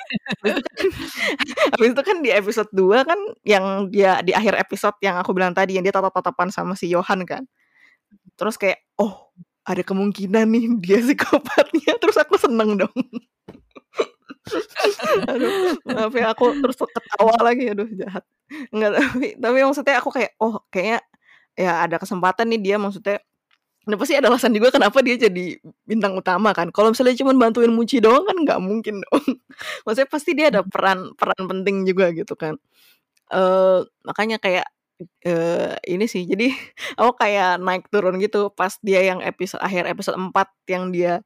habis 1.74 1.90
itu 1.90 2.02
kan 2.06 2.06
kan 2.14 2.16
di 2.22 2.30
episode 2.30 2.70
2 2.70 3.02
kan 3.02 3.18
yang 3.42 3.90
dia 3.90 4.22
di 4.22 4.30
akhir 4.30 4.54
episode 4.62 4.94
yang 5.02 5.18
aku 5.18 5.34
bilang 5.34 5.50
tadi 5.50 5.74
yang 5.74 5.82
dia 5.82 5.90
tatap-tatapan 5.90 6.54
sama 6.54 6.78
si 6.78 6.87
Yohan 6.94 7.26
kan. 7.26 7.42
Terus 8.38 8.54
kayak, 8.54 8.78
oh 9.02 9.34
ada 9.66 9.82
kemungkinan 9.82 10.46
nih 10.46 10.64
dia 10.84 10.98
psikopatnya, 11.02 11.98
terus 11.98 12.16
aku 12.22 12.38
seneng 12.38 12.78
dong. 12.78 12.94
Aduh, 15.26 15.74
maaf 15.88 16.14
ya 16.14 16.30
aku 16.30 16.54
terus 16.62 16.76
ketawa 16.78 17.34
lagi, 17.42 17.72
aduh 17.74 17.88
jahat. 17.98 18.22
Enggak, 18.70 18.90
tapi 18.94 19.26
tapi 19.40 19.56
maksudnya 19.64 19.96
aku 19.98 20.10
kayak, 20.14 20.38
oh 20.38 20.62
kayaknya 20.70 21.00
ya 21.58 21.87
ada 21.87 21.96
kesempatan 21.98 22.46
nih 22.54 22.60
dia 22.60 22.76
maksudnya 22.78 23.18
Nah 23.85 23.97
pasti 24.01 24.16
ada 24.16 24.33
alasan 24.33 24.57
juga 24.57 24.73
kenapa 24.73 25.05
dia 25.05 25.16
jadi 25.20 25.61
bintang 25.85 26.16
utama 26.16 26.57
kan. 26.57 26.73
Kalau 26.73 26.88
misalnya 26.92 27.16
cuman 27.20 27.37
bantuin 27.37 27.68
Muji 27.73 28.01
doang 28.01 28.25
kan 28.25 28.37
nggak 28.40 28.61
mungkin 28.64 29.05
dong. 29.05 29.25
Maksudnya 29.85 30.09
pasti 30.09 30.31
dia 30.33 30.49
ada 30.53 30.64
peran 30.64 31.12
peran 31.20 31.44
penting 31.51 31.85
juga 31.85 32.09
gitu 32.16 32.33
kan. 32.38 32.57
Eee, 33.33 33.85
makanya 34.07 34.38
kayak, 34.42 34.66
eee, 35.27 35.75
ini 35.90 36.07
sih 36.11 36.25
jadi 36.29 36.51
aku 37.01 37.12
kayak 37.20 37.61
naik 37.62 37.88
turun 37.92 38.18
gitu 38.23 38.51
pas 38.55 38.75
dia 38.85 39.03
yang 39.07 39.20
episode 39.25 39.62
akhir 39.64 39.87
episode 39.90 40.16
4 40.20 40.49
yang 40.70 40.90
dia 40.94 41.20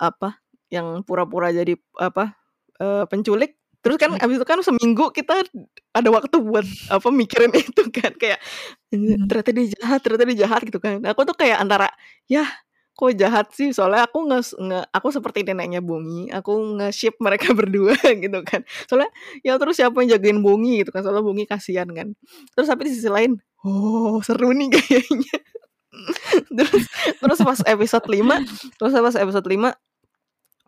apa, 0.00 0.38
yang 0.72 1.02
pura-pura 1.06 1.50
jadi 1.54 1.76
apa, 2.00 2.34
eee, 2.82 3.04
penculik. 3.10 3.56
Terus 3.86 4.02
kan 4.02 4.10
abis 4.18 4.42
itu 4.42 4.46
kan 4.50 4.58
seminggu 4.66 5.14
kita 5.14 5.46
ada 5.94 6.08
waktu 6.10 6.42
buat 6.42 6.66
apa, 6.90 7.06
mikirin 7.14 7.54
itu 7.62 7.86
kan 7.94 8.10
kayak, 8.18 8.42
Mmm. 8.90 9.30
ternyata 9.30 9.50
dia 9.54 9.66
jahat 9.78 9.98
ternyata 10.02 10.24
dia 10.26 10.38
jahat 10.42 10.60
gitu 10.66 10.82
kan. 10.82 10.98
Aku 11.06 11.22
tuh 11.22 11.38
kayak 11.38 11.62
antara, 11.62 11.86
yah 12.26 12.50
kok 12.98 13.14
jahat 13.14 13.46
sih? 13.54 13.70
Soalnya 13.70 14.10
aku 14.10 14.26
nges 14.26 14.58
nge 14.58 14.90
aku 14.90 15.08
seperti 15.14 15.46
neneknya 15.46 15.78
Bongi, 15.86 16.34
aku 16.34 16.82
nge-ship 16.82 17.14
mereka 17.22 17.54
berdua 17.58 17.94
gitu 17.94 18.42
kan. 18.42 18.66
Soalnya 18.90 19.14
ya 19.46 19.54
terus 19.54 19.78
siapa 19.78 20.02
yang 20.02 20.18
jagain 20.18 20.42
Bongi 20.42 20.82
gitu 20.82 20.90
kan, 20.90 21.06
soalnya 21.06 21.22
Bongi 21.22 21.46
kasihan 21.46 21.86
kan. 21.94 22.10
Terus 22.58 22.66
tapi 22.66 22.90
di 22.90 22.92
sisi 22.98 23.06
lain, 23.06 23.38
oh 23.62 24.18
seru 24.18 24.50
nih 24.50 24.74
kayaknya. 24.74 25.38
Terus 26.52 26.84
terus 27.24 27.38
pas 27.40 27.60
episode 27.72 28.04
5 28.04 28.76
terus 28.76 28.92
pas 28.92 29.16
episode 29.16 29.48
5 29.48 29.72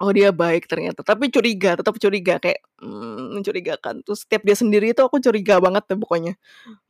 oh 0.02 0.10
dia 0.14 0.30
baik 0.34 0.66
ternyata, 0.70 1.02
tapi 1.06 1.28
curiga, 1.30 1.74
tetap 1.78 1.94
curiga 1.98 2.38
kayak, 2.42 2.62
mmm, 2.82 3.38
mencurigakan. 3.38 4.02
Terus 4.06 4.24
setiap 4.26 4.42
dia 4.46 4.56
sendiri 4.58 4.90
itu 4.94 5.02
aku 5.02 5.18
curiga 5.22 5.58
banget 5.62 5.84
deh 5.90 5.98
pokoknya. 5.98 6.34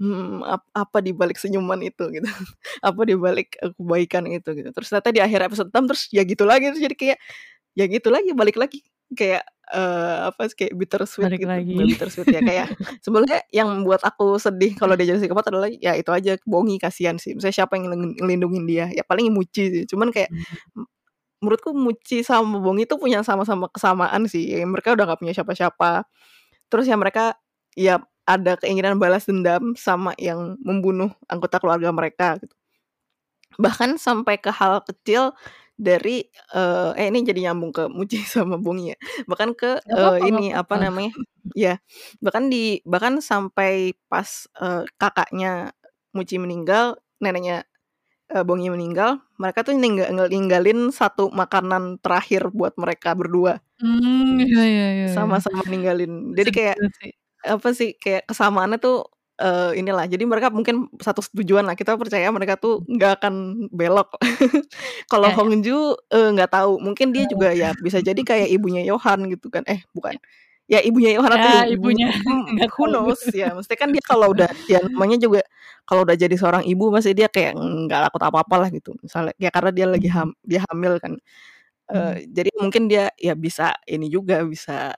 Hmm, 0.00 0.42
ap 0.46 0.64
apa 0.76 0.98
di 1.04 1.12
balik 1.16 1.36
senyuman 1.40 1.80
itu 1.84 2.04
gitu, 2.16 2.28
apa 2.84 3.00
di 3.08 3.14
balik, 3.18 3.56
kebaikan 3.60 4.24
itu 4.30 4.50
gitu. 4.56 4.70
Terus 4.74 4.88
ternyata 4.92 5.10
di 5.14 5.20
akhir 5.24 5.40
episode 5.52 5.70
6 5.74 5.84
terus 5.90 6.02
ya 6.12 6.22
gitu 6.26 6.44
lagi, 6.48 6.70
terus 6.72 6.82
jadi 6.84 6.96
kayak, 6.98 7.18
ya 7.78 7.84
gitu 7.90 8.08
lagi, 8.12 8.30
balik 8.36 8.56
lagi. 8.60 8.80
Kayak, 9.16 9.44
eee, 9.72 10.16
apa 10.32 10.40
sih, 10.52 10.56
kayak 10.58 10.72
bittersweet 10.76 11.32
Balik 11.32 11.40
gitu, 11.40 11.48
lagi. 11.48 11.74
bittersweet 11.88 12.28
ya, 12.28 12.42
kayak 12.44 12.66
sebenarnya 13.04 13.40
yang 13.54 13.68
membuat 13.72 14.02
aku 14.04 14.36
sedih 14.40 14.76
kalau 14.76 14.94
dia 15.00 15.08
jadi 15.14 15.20
psikopat 15.24 15.48
adalah 15.52 15.68
ya 15.72 15.96
itu 15.96 16.10
aja, 16.12 16.36
Bongi 16.44 16.76
kasihan 16.80 17.16
sih. 17.16 17.32
Misalnya 17.36 17.56
siapa 17.64 17.76
yang 17.80 17.88
ngelin 17.92 18.02
ngelindungin 18.20 18.64
dia, 18.68 18.86
ya 18.92 19.02
paling 19.08 19.32
Muji 19.32 19.64
sih. 19.72 19.84
Cuman 19.88 20.12
kayak, 20.12 20.28
Mmm. 20.76 20.86
Menurutku 21.42 21.70
Muji 21.76 22.22
sama 22.26 22.58
Bongi 22.62 22.84
tuh 22.88 22.98
punya 23.00 23.22
sama-sama 23.26 23.68
kesamaan 23.72 24.26
sih, 24.30 24.62
mereka 24.66 24.94
udah 24.96 25.04
nggak 25.08 25.20
punya 25.22 25.34
siapa-siapa. 25.36 26.04
Terus 26.72 26.86
ya 26.90 26.96
mereka 27.00 27.36
ya 27.78 28.00
ada 28.28 28.56
keinginan 28.60 28.98
balas 29.02 29.26
dendam 29.28 29.74
sama 29.78 30.12
yang 30.20 30.56
membunuh 30.62 31.10
anggota 31.30 31.58
keluarga 31.62 31.90
mereka 31.94 32.36
gitu. 32.42 32.54
Bahkan 33.58 33.98
sampai 33.98 34.38
ke 34.38 34.50
hal 34.54 34.82
kecil 34.86 35.34
dari, 35.78 36.26
eee, 36.54 36.90
eh 36.98 37.06
ini 37.10 37.22
jadi 37.26 37.50
nyambung 37.50 37.70
ke 37.74 37.86
Muji 37.90 38.18
sama 38.26 38.58
Bongi 38.60 38.94
ya. 38.94 38.96
Bahkan 39.26 39.50
ke, 39.58 39.70
eee, 39.94 40.16
apa-apa 40.16 40.26
nggak 40.30 40.30
ini 40.30 40.50
apa 40.54 40.74
namanya, 40.78 41.12
ya 41.56 41.80
bahkan 42.22 42.46
di 42.52 42.78
bahkan 42.86 43.18
sampai 43.24 43.94
pas, 44.10 44.46
eee, 44.62 44.84
kakaknya 45.00 45.72
Muji 46.14 46.38
meninggal, 46.42 46.98
neneknya, 47.22 47.64
eee, 48.32 48.44
Bongi 48.48 48.68
meninggal, 48.72 49.20
mereka 49.40 49.64
tuh 49.66 49.74
ningga 49.76 50.08
ngel 50.12 50.28
ninggalin 50.32 50.90
satu 50.94 51.28
makanan 51.32 51.98
terakhir 52.04 52.48
buat 52.54 52.74
mereka 52.80 53.12
berdua. 53.18 53.60
Mmm, 53.80 54.38
iya 54.42 54.60
iya 54.70 54.86
iya 54.96 55.06
iya. 55.22 55.38
Sama-sama 55.46 55.62
ninggalin. 55.70 56.34
Jadi 56.34 56.50
kayak, 56.52 56.78
apa 57.46 57.68
sih, 57.76 57.94
kayak 58.00 58.26
kesamaannya 58.30 58.78
tuh, 58.82 59.08
eee, 59.40 59.80
inilah, 59.82 60.06
jadi 60.10 60.24
mereka 60.28 60.48
mungkin 60.54 60.88
satu 61.00 61.22
tujuan 61.36 61.64
lah, 61.68 61.76
kita 61.78 61.96
percaya 62.00 62.28
mereka 62.34 62.56
tuh 62.60 62.82
nggak 62.88 63.12
akan 63.22 63.34
belok. 63.74 64.16
Kalau 65.12 65.28
Ya 65.28 65.34
ya. 65.34 65.38
Hongju, 65.38 65.96
eee, 66.14 66.28
nggak 66.36 66.50
tahu, 66.54 66.78
mungkin 66.82 67.12
dia 67.16 67.24
juga 67.30 67.52
ya 67.56 67.74
bisa 67.78 68.00
jadi 68.04 68.20
kayak 68.22 68.48
ibunya 68.54 68.82
Yohan 68.88 69.26
gitu 69.32 69.48
kan, 69.52 69.64
eh 69.70 69.82
bukan, 69.96 70.16
ya 70.70 70.78
ibunya 70.84 71.10
Yohan 71.16 71.32
atau 71.40 71.48
Ya 71.48 71.64
ibunya 71.64 71.72
ibunya, 71.72 72.08
mmm, 72.24 72.44
nggak 72.56 72.70
who 72.76 72.88
knows 72.88 73.20
ya, 73.36 73.52
maksudnya 73.56 73.80
kan 73.80 73.90
dia 73.92 74.04
kalau 74.04 74.32
udah 74.32 74.48
ya 74.68 74.80
namanya 74.92 75.16
juga 75.20 75.40
kalau 75.88 76.04
udah 76.08 76.16
jadi 76.16 76.34
seorang 76.40 76.64
ibu 76.68 76.88
pasti 76.94 77.12
dia 77.16 77.28
kayak 77.32 77.56
nggak 77.58 78.00
takut 78.12 78.22
apa-apa 78.24 78.54
lah 78.66 78.68
gitu. 78.72 78.96
Misalnya 79.04 79.32
ya 79.40 79.50
karena 79.52 79.70
dia 79.76 79.86
lagi 79.88 80.08
ham 80.12 80.32
dia 80.44 80.60
hamil 80.72 80.96
kan. 81.02 81.16
Mmm. 81.92 82.18
Eee, 82.18 82.28
jadi 82.32 82.50
mungkin 82.60 82.88
dia 82.92 83.10
ya 83.20 83.34
bisa 83.38 83.74
ini 83.88 84.08
juga, 84.12 84.42
bisa, 84.46 84.92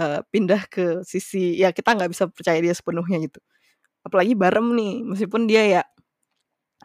eee, 0.00 0.20
pindah 0.32 0.62
ke 0.72 1.02
sisi 1.06 1.58
ya 1.60 1.72
kita 1.74 1.94
nggak 1.98 2.10
bisa 2.12 2.26
percaya 2.32 2.58
dia 2.64 2.74
sepenuhnya 2.76 3.18
gitu. 3.24 3.40
Apalagi 4.06 4.34
Barem 4.38 4.72
nih, 4.78 5.04
meskipun 5.06 5.46
dia 5.50 5.62
ya, 5.80 5.82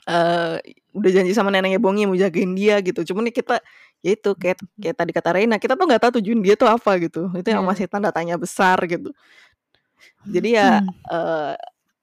eee, 0.10 0.60
udah 0.98 1.12
janji 1.14 1.34
sama 1.38 1.50
neneknya 1.54 1.80
Bongi 1.84 2.06
mau 2.10 2.18
jagain 2.20 2.54
dia 2.58 2.80
gitu, 2.86 3.02
cuman 3.14 3.30
ya 3.32 3.34
kita 3.36 3.56
itu 4.06 4.30
kayak 4.38 4.58
kayak 4.82 4.96
tadi 5.00 5.12
kata 5.14 5.30
Reina, 5.38 5.56
kita 5.62 5.74
tuh 5.78 5.86
nggak 5.90 6.02
tahu 6.04 6.12
tujuan 6.22 6.42
dia 6.46 6.56
tuh 6.58 6.70
apa 6.70 6.92
gitu. 7.04 7.30
Itu 7.38 7.48
yang 7.54 7.62
Iya. 7.62 7.68
masih 7.68 7.86
tanda 7.92 8.10
tanya 8.14 8.36
besar 8.42 8.78
gitu. 8.90 9.14
Jadi 10.26 10.50
ya, 10.58 10.80
Mmm. 10.80 10.94
eee, 11.12 11.54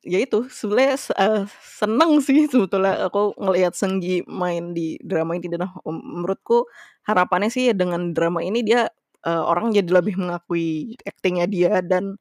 ya 0.09 0.19
itu 0.23 0.47
sebenarnya 0.51 0.97
se 0.99 1.13
eee, 1.15 1.43
seneng 1.81 2.19
sih 2.23 2.47
sebetulnya 2.53 3.07
aku 3.11 3.35
ngelihat 3.39 3.73
Seunggi 3.79 4.23
main 4.27 4.75
di 4.75 4.99
drama 5.03 5.35
ini 5.39 5.47
dan, 5.51 5.67
mmm, 5.71 6.23
menurutku 6.23 6.67
harapannya 7.07 7.51
sih 7.53 7.71
dengan 7.77 8.13
drama 8.17 8.43
ini 8.45 8.63
dia, 8.67 8.91
eee, 9.27 9.43
orang 9.51 9.71
jadi 9.75 9.91
lebih 10.03 10.19
mengakui 10.21 10.95
aktingnya 11.07 11.47
dia 11.51 11.73
dan 11.85 12.19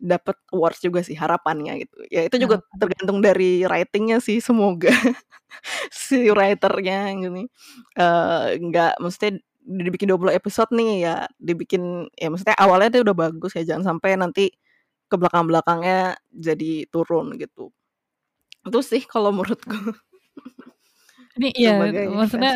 dapat 0.00 0.36
awards 0.54 0.80
juga 0.84 1.00
sih 1.06 1.14
harapannya 1.18 1.84
gitu. 1.86 1.96
Ya 2.12 2.26
itu 2.28 2.36
juga 2.42 2.58
Harapannya. 2.62 2.78
tergantung 2.82 3.18
dari 3.24 3.62
writing-nya 3.66 4.18
sih, 4.24 4.38
semoga 4.42 4.90
si 5.92 6.28
writer-nya 6.32 7.12
ini, 7.16 7.46
eee, 7.98 8.46
nggak 8.62 9.00
maksudnya 9.02 9.40
udah 9.68 9.84
dibikin 9.88 10.08
20 10.10 10.32
episode 10.36 10.70
nih 10.72 10.92
ya 11.06 11.16
dibikin 11.40 12.08
ya 12.16 12.28
maksudnya 12.32 12.56
awalnya 12.58 12.88
tuh 13.00 13.02
udah 13.08 13.16
bagus 13.16 13.52
ya, 13.58 13.64
jangan 13.74 13.96
sampai 13.96 14.16
nanti 14.20 14.44
ke 15.10 15.16
belakang-belakangnya 15.20 16.16
jadi 16.34 16.86
turun 16.92 17.36
gitu. 17.40 17.70
Itu 18.66 18.80
sih 18.84 19.02
kalau 19.08 19.30
menurutku. 19.36 19.76
Ini 21.38 21.48
iya, 21.60 21.72
maksudnya. 22.18 22.52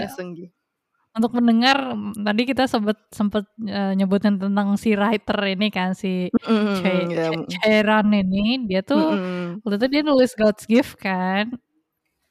Untuk 1.16 1.32
pendengar, 1.36 1.78
mmm, 1.96 2.24
tadi 2.26 2.42
kita 2.48 2.64
sempet 2.70 2.96
sempet, 3.12 3.44
eee, 3.64 3.92
nyebutin 4.00 4.40
tentang 4.40 4.74
si 4.80 4.96
writer 4.96 5.38
ini 5.52 5.68
kan, 5.72 5.92
si 5.96 6.28
Che 6.72 6.90
mhm. 7.08 7.44
Chaeran 7.52 8.08
ini, 8.16 8.64
dia 8.68 8.80
tuh 8.86 9.20
Mhm. 9.20 9.60
waktu 9.64 9.76
itu 9.80 9.86
dia 9.92 10.02
nulis 10.06 10.32
God's 10.38 10.64
Gift 10.68 10.96
kan. 11.00 11.52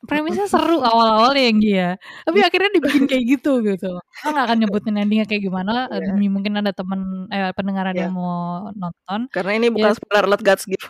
Premisnya 0.07 0.47
seru 0.53 0.81
awal-awal 0.83 1.33
ya, 1.37 1.49
Nggi, 1.53 1.71
ya. 1.77 1.91
Tapi 2.27 2.39
akhirnya 2.45 2.71
dibikin 2.77 3.05
kayak 3.09 3.25
gitu, 3.39 3.51
gitu. 3.65 3.89
Kita 4.21 4.27
nggak 4.33 4.45
akan 4.51 4.57
nyebutin 4.65 4.95
ending-nya 5.01 5.25
kayak 5.29 5.43
gimana, 5.47 5.73
Iya. 5.93 6.05
demi 6.09 6.27
mungkin 6.31 6.53
ada 6.61 6.71
temen 6.75 7.27
eh, 7.33 7.51
pendengar 7.57 7.85
ada 7.91 7.97
Iya. 7.97 8.05
yang 8.09 8.15
mau 8.17 8.69
nonton. 8.75 9.29
Karena 9.33 9.51
ini 9.59 9.67
bukan 9.73 9.91
Ya 9.91 9.97
spoiler 9.97 10.25
alert 10.29 10.43
God's 10.45 10.65
Gift. 10.69 10.85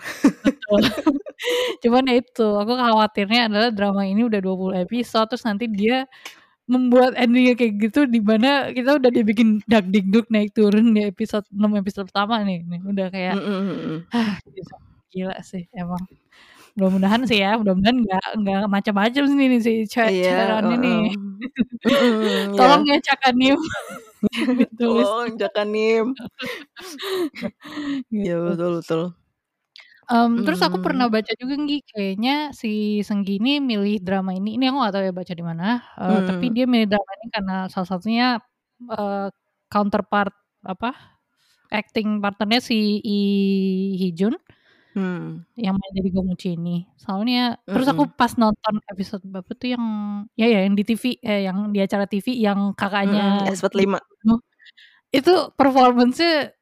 Betul. 0.46 0.82
Cuman 1.84 2.04
ya 2.12 2.16
itu, 2.22 2.48
aku 2.62 2.74
khawatirnya 2.78 3.50
adalah 3.52 3.70
drama 3.74 4.04
ini 4.10 4.22
udah 4.28 4.40
20 4.44 4.76
episode, 4.80 5.28
terus 5.32 5.46
nanti 5.48 5.66
dia 5.72 6.06
membuat 6.72 7.12
ending-nya 7.20 7.54
kayak 7.60 7.74
gitu, 7.84 8.00
di 8.08 8.20
mana 8.24 8.72
kita 8.72 8.96
udah 9.00 9.12
dibikin 9.12 9.60
dag-digdug 9.68 10.26
naik 10.34 10.56
turun 10.58 10.96
di 10.96 11.02
episode 11.12 11.44
6 11.52 11.72
episode 11.82 12.08
pertama 12.10 12.40
nih 12.48 12.64
nih, 12.66 12.80
udah 12.92 13.08
kayak, 13.14 13.36
Mhm 13.38 13.62
mhm. 13.76 13.98
ah 14.16 14.34
gitu. 14.56 14.76
Gila 15.14 15.36
sih 15.44 15.64
emang. 15.76 16.04
Mudah-mudahan 16.80 17.22
sih 17.30 17.40
ya, 17.44 17.60
mudah-mudahan 17.60 17.98
nggak 18.06 18.26
nggak 18.42 18.62
macem-macem 18.72 19.24
sih 19.30 19.36
nih 19.38 19.62
si 19.66 19.74
Che 19.92 20.04
Iya, 20.10 20.26
Chaeran 20.32 20.66
ini. 20.80 20.90
iya. 21.88 22.52
Tolong 22.60 22.84
ya 22.92 22.98
Cakanim 23.08 23.58
ditulis. 24.60 25.08
Tolong 25.12 25.32
Jakanim. 25.42 26.06
Iya 28.12 28.34
Gitu. 28.36 28.46
betul 28.48 28.72
betul. 28.82 29.04
Mmm, 30.12 30.42
terus 30.44 30.60
aku 30.66 30.78
pernah 30.86 31.06
Mmm. 31.06 31.14
baca 31.14 31.32
juga 31.42 31.54
Nggi, 31.62 31.78
kayaknya 31.92 32.32
si 32.62 33.00
Seunggi 33.06 33.38
ini 33.40 33.52
milih 33.70 34.02
drama 34.06 34.32
ini 34.38 34.58
ini 34.58 34.64
aku 34.68 34.78
nggak 34.82 34.94
tahu 34.96 35.04
ya 35.08 35.14
baca 35.20 35.34
di 35.40 35.44
mana, 35.50 35.66
eee, 36.00 36.20
tapi 36.28 36.46
Mmm. 36.46 36.56
dia 36.56 36.66
milih 36.72 36.88
drama 36.92 37.12
ini 37.22 37.26
karena 37.36 37.54
salah 37.72 37.88
satunya, 37.92 38.26
eee, 38.92 39.28
counterpart 39.72 40.34
apa, 40.68 40.90
acting 41.74 42.20
partner-nya 42.24 42.60
si 42.64 42.76
Lee 43.06 43.98
Hee 44.02 44.14
Jun 44.20 44.36
Mmm. 44.96 45.46
yang 45.60 45.76
main 45.76 45.92
jadi 46.00 46.10
Gongmuchi 46.16 46.56
ini. 46.56 46.88
Soalnya 46.96 47.60
terus 47.76 47.88
aku 47.92 48.08
Mhm. 48.08 48.12
pas 48.16 48.32
nonton 48.40 48.80
episode 48.88 49.20
berapa 49.28 49.52
tuh 49.52 49.68
yang 49.76 49.84
ya 50.40 50.48
ya 50.48 50.60
yang 50.68 50.76
di 50.80 50.84
TV, 50.88 51.04
eh, 51.20 51.44
yang 51.48 51.76
di 51.76 51.80
acara 51.84 52.08
TV 52.08 52.28
yang 52.40 52.72
Mhm, 53.04 53.42
kakaknya 53.42 53.50
episode 53.50 53.74
5. 53.74 54.02
dibunuh, 54.22 54.40
itu 55.16 55.32
performance-nya 55.60 56.54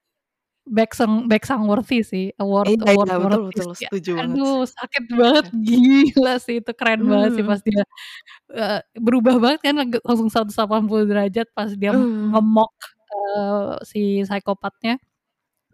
baek 0.76 0.92
Sang 0.98 1.26
baek 1.30 1.44
Sang-worthy 1.50 1.98
sih, 2.12 2.26
award 2.42 2.70
Iya 2.70 2.90
award 2.90 3.10
iya, 3.10 3.14
betul 3.22 3.42
worthy 3.50 3.56
betul, 3.56 3.68
sih. 3.74 3.76
setuju 3.80 4.10
banget. 4.20 4.42
Aduh 4.42 4.68
sakit 4.68 5.04
banget, 5.22 5.46
gila 5.68 6.32
sih 6.46 6.56
itu 6.62 6.72
keren 6.80 7.02
banget 7.12 7.32
sih 7.40 7.46
pas 7.50 7.58
Mmm. 7.58 7.68
dia, 7.68 7.82
eee, 8.54 8.80
berubah 9.06 9.36
banget 9.44 9.60
kan 9.68 9.76
langsung 10.08 10.30
180 10.34 11.06
derajat 11.10 11.48
pas 11.58 11.72
dia 11.82 11.92
Mmm. 11.92 12.34
nge-mock, 12.34 12.74
eee, 13.14 13.74
si 13.92 14.00
psikopatnya. 14.28 14.98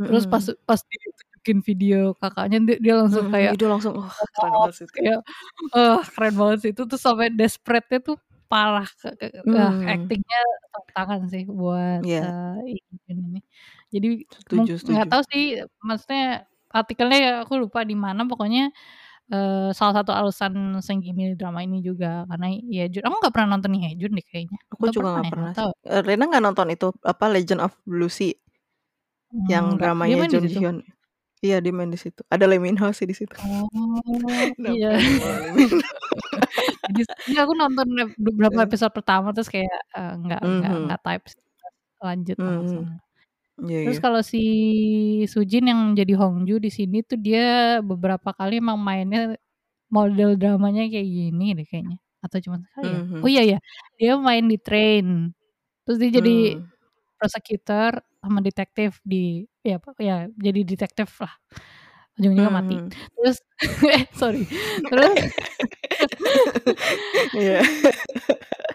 Terus 0.05 0.25
pas 0.31 0.43
Mhm. 0.43 0.55
pas 0.69 0.81
ditunjukin 0.91 1.59
video 1.67 1.97
kakaknya 2.21 2.57
dia 2.67 2.77
dia 2.85 2.93
langsung 3.01 3.25
Mhm, 3.25 3.33
kayak 3.33 3.53
itu 3.53 3.65
langsung, 3.69 3.93
wah 4.01 4.17
keren 4.33 4.53
banget 4.59 4.73
sih 4.77 4.85
itu. 4.89 4.97
kayak, 4.97 5.19
wah 5.75 6.01
keren 6.13 6.35
banget 6.39 6.57
sih 6.63 6.71
itu 6.75 6.83
tuh 6.91 6.99
sampai 7.01 7.27
desperate-nya 7.33 7.99
tuh 8.07 8.17
parah 8.51 8.87
ke 9.01 9.07
ke 9.51 9.57
ah, 9.57 9.75
Mmm. 9.75 9.85
acting-nya 9.93 10.39
tepuk 10.63 10.85
tangan 10.95 11.21
sih 11.33 11.43
buat, 11.59 12.01
Iya. 12.03 12.21
Lee 12.65 12.79
Hee 12.89 12.97
Jun 13.07 13.19
ini. 13.31 13.39
Jadi 13.93 14.07
nggak 14.93 15.07
tahu 15.11 15.21
sih 15.31 15.43
maksudnya 15.87 16.23
artikelnya 16.75 17.17
ya 17.25 17.31
aku 17.43 17.53
lupa 17.63 17.79
di 17.87 17.95
mana 18.05 18.21
pokoknya, 18.29 18.61
eee, 19.33 19.69
salah 19.77 19.95
satu 20.03 20.11
alasan 20.19 20.53
Seunggi 20.85 21.11
milih 21.17 21.35
drama 21.39 21.61
ini 21.67 21.77
juga 21.85 22.25
karena 22.29 22.47
Hye 22.53 22.87
Jun 22.93 23.03
aku 23.07 23.15
nggak 23.21 23.33
pernah 23.35 23.49
nonton 23.57 23.73
Hye 23.79 23.95
Jun 23.99 24.13
deh 24.17 24.25
kayaknya, 24.31 24.59
Aku 24.73 24.85
atau 24.85 24.91
juga 24.93 25.07
pernah 25.13 25.13
nggak 25.13 25.27
ya? 25.29 25.31
pernah 25.31 25.51
sih. 25.53 25.69
tahu. 25.69 25.71
Eee, 25.85 26.01
Rena 26.05 26.23
nggak 26.29 26.43
nonton 26.45 26.67
itu, 26.73 26.87
apa, 27.05 27.25
Legend 27.29 27.61
of 27.61 27.73
Blue 27.85 28.09
Sea? 28.09 28.33
Yang 29.49 29.65
di 30.33 30.37
Jung 30.37 30.45
Ji 30.49 30.57
situ? 30.57 30.61
Hyun. 30.61 30.77
Iya 31.45 31.61
dia 31.61 31.73
main 31.75 31.91
di 31.93 31.99
situ. 32.01 32.21
Ada 32.33 32.45
Lee 32.49 32.61
Min 32.61 32.77
Ho 32.81 32.89
sih 32.93 33.05
di 33.05 33.13
situ. 33.17 33.37
Oh, 33.43 34.53
iya. 34.65 34.95
iya 37.29 37.39
aku 37.45 37.53
nonton 37.61 37.87
beberapa 38.19 38.59
Heeh. 38.59 38.67
episode 38.67 38.93
pertama 38.97 39.27
terus 39.35 39.49
kayak, 39.53 39.73
eee, 39.97 40.13
nggak 40.23 40.41
nggak 40.59 40.73
Mhm. 40.73 40.89
nggak 40.89 40.99
type 41.05 41.25
sih, 41.33 41.41
lanjut 42.05 42.39
langsung. 42.49 42.85
Mhm. 42.85 43.69
Iya 43.69 43.81
Terus 43.83 43.97
iya. 43.97 44.01
kalau 44.03 44.21
si 44.25 44.39
Soo-jin 45.31 45.65
yang 45.71 45.81
jadi 45.99 46.13
Hongju 46.19 46.59
di 46.63 46.69
sini 46.73 47.01
tuh 47.07 47.17
dia 47.21 47.79
beberapa 47.85 48.31
kali 48.35 48.59
emang 48.63 48.79
mainnya 48.81 49.37
model 49.93 50.35
dramanya 50.41 50.87
kayak 50.91 51.07
gini 51.09 51.45
deh 51.57 51.65
kayaknya, 51.69 51.97
atau 52.25 52.39
cuman 52.45 52.61
sekali 52.67 52.89
ya? 52.99 53.01
Oh 53.23 53.27
Mhm. 53.27 53.31
iya 53.31 53.43
ya, 53.55 53.57
dia 53.99 54.11
main 54.19 54.45
di 54.51 54.57
Train, 54.61 55.33
terus 55.85 55.97
dia 56.01 56.11
jadi 56.21 56.33
Mmm. 56.53 56.71
prosecutor 57.19 57.91
sama 58.23 58.39
detektif 58.45 58.99
di 59.05 59.45
ya 59.65 59.77
ya 60.01 60.15
jadi 60.37 60.61
detektif 60.67 61.09
lah, 61.23 61.33
ujung-ujungnya 62.19 62.53
mati. 62.53 62.75
Mhm. 62.79 62.95
Terus 63.17 63.37
eh, 63.95 64.03
sorry, 64.15 64.43
terus 64.91 65.19
Iya. 67.33 67.59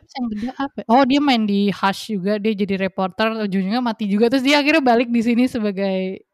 Terus 0.01 0.13
yang 0.19 0.29
kedua 0.33 0.53
apa 0.57 0.77
ya, 0.83 0.87
oh 0.93 1.03
dia 1.09 1.21
main 1.23 1.43
di 1.51 1.71
Hush 1.75 2.03
juga, 2.15 2.33
dia 2.43 2.53
jadi 2.57 2.75
reporter 2.89 3.29
ujung-ujungnya 3.47 3.83
mati 3.85 4.05
juga, 4.11 4.27
terus 4.33 4.45
dia 4.47 4.59
akhirnya 4.63 4.83
balik 4.85 5.09
di 5.13 5.21
sini 5.25 5.45
sebagai 5.51 6.25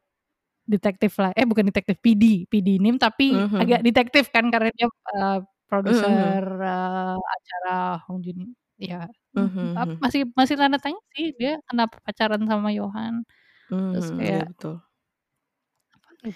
detektif 0.68 1.12
lah 1.22 1.30
eh 1.36 1.46
bukan 1.48 1.66
detektif, 1.70 1.96
PD, 2.04 2.46
PD 2.50 2.78
NIM 2.82 2.96
tapi 3.02 3.44
agak 3.60 3.80
Mhm. 3.80 3.86
detektif 3.86 4.30
kan 4.34 4.48
karena 4.54 4.70
dia, 4.76 4.86
eee, 4.90 5.38
produser, 5.70 6.42
Mhm. 6.44 6.46
eee, 6.62 7.16
acara 7.36 8.00
Hongju 8.08 8.30
ini 8.36 8.46
ya, 8.80 9.08
ap 9.78 9.88
mhm. 9.88 10.02
masih 10.02 10.22
masih 10.38 10.56
tanda 10.60 10.78
tanya 10.82 11.00
sih 11.16 11.32
dia 11.40 11.58
kenapa 11.70 11.98
pacaran 12.06 12.42
sama 12.50 12.70
Yohan, 12.74 13.24
terus 13.92 14.08
Mhm, 14.10 14.30
iya 14.30 14.38
kayak 14.38 14.46
betul. 14.46 14.85
Ya? 16.26 16.32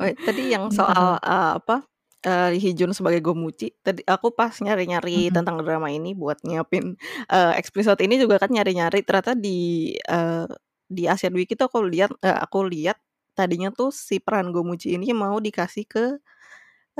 Oh, 0.00 0.08
tadi 0.24 0.52
yang 0.54 0.72
soal, 0.72 1.20
eee, 1.20 1.50
apa, 1.60 1.84
eee, 2.24 2.46
Lee 2.56 2.62
Hee 2.62 2.74
Jun 2.78 2.92
sebagai 2.96 3.20
Gongmuchi, 3.24 3.76
tadi 3.84 4.00
aku 4.08 4.32
pas 4.32 4.52
nyari-nyari 4.62 5.28
Mhm. 5.30 5.34
tentang 5.34 5.60
drama 5.60 5.88
ini 5.92 6.16
buat 6.16 6.40
nyiapin, 6.46 6.96
eee, 7.28 7.52
episode 7.60 8.00
ini 8.04 8.16
juga 8.20 8.40
kan 8.40 8.48
nyari-nyari 8.52 9.04
ternyata 9.04 9.36
di, 9.36 9.92
eee, 10.00 10.46
di 10.88 11.04
Asian 11.08 11.32
Wiki 11.36 11.56
tuh 11.58 11.68
aku 11.72 11.80
lihat 11.88 12.12
eee, 12.24 12.36
aku 12.44 12.64
lihat 12.68 12.96
tadinya 13.36 13.72
tuh 13.72 13.90
si 13.92 14.20
peran 14.20 14.52
Gongmuchi 14.52 14.96
ini 14.96 15.12
mau 15.16 15.36
dikasih 15.40 15.84
ke, 15.88 16.04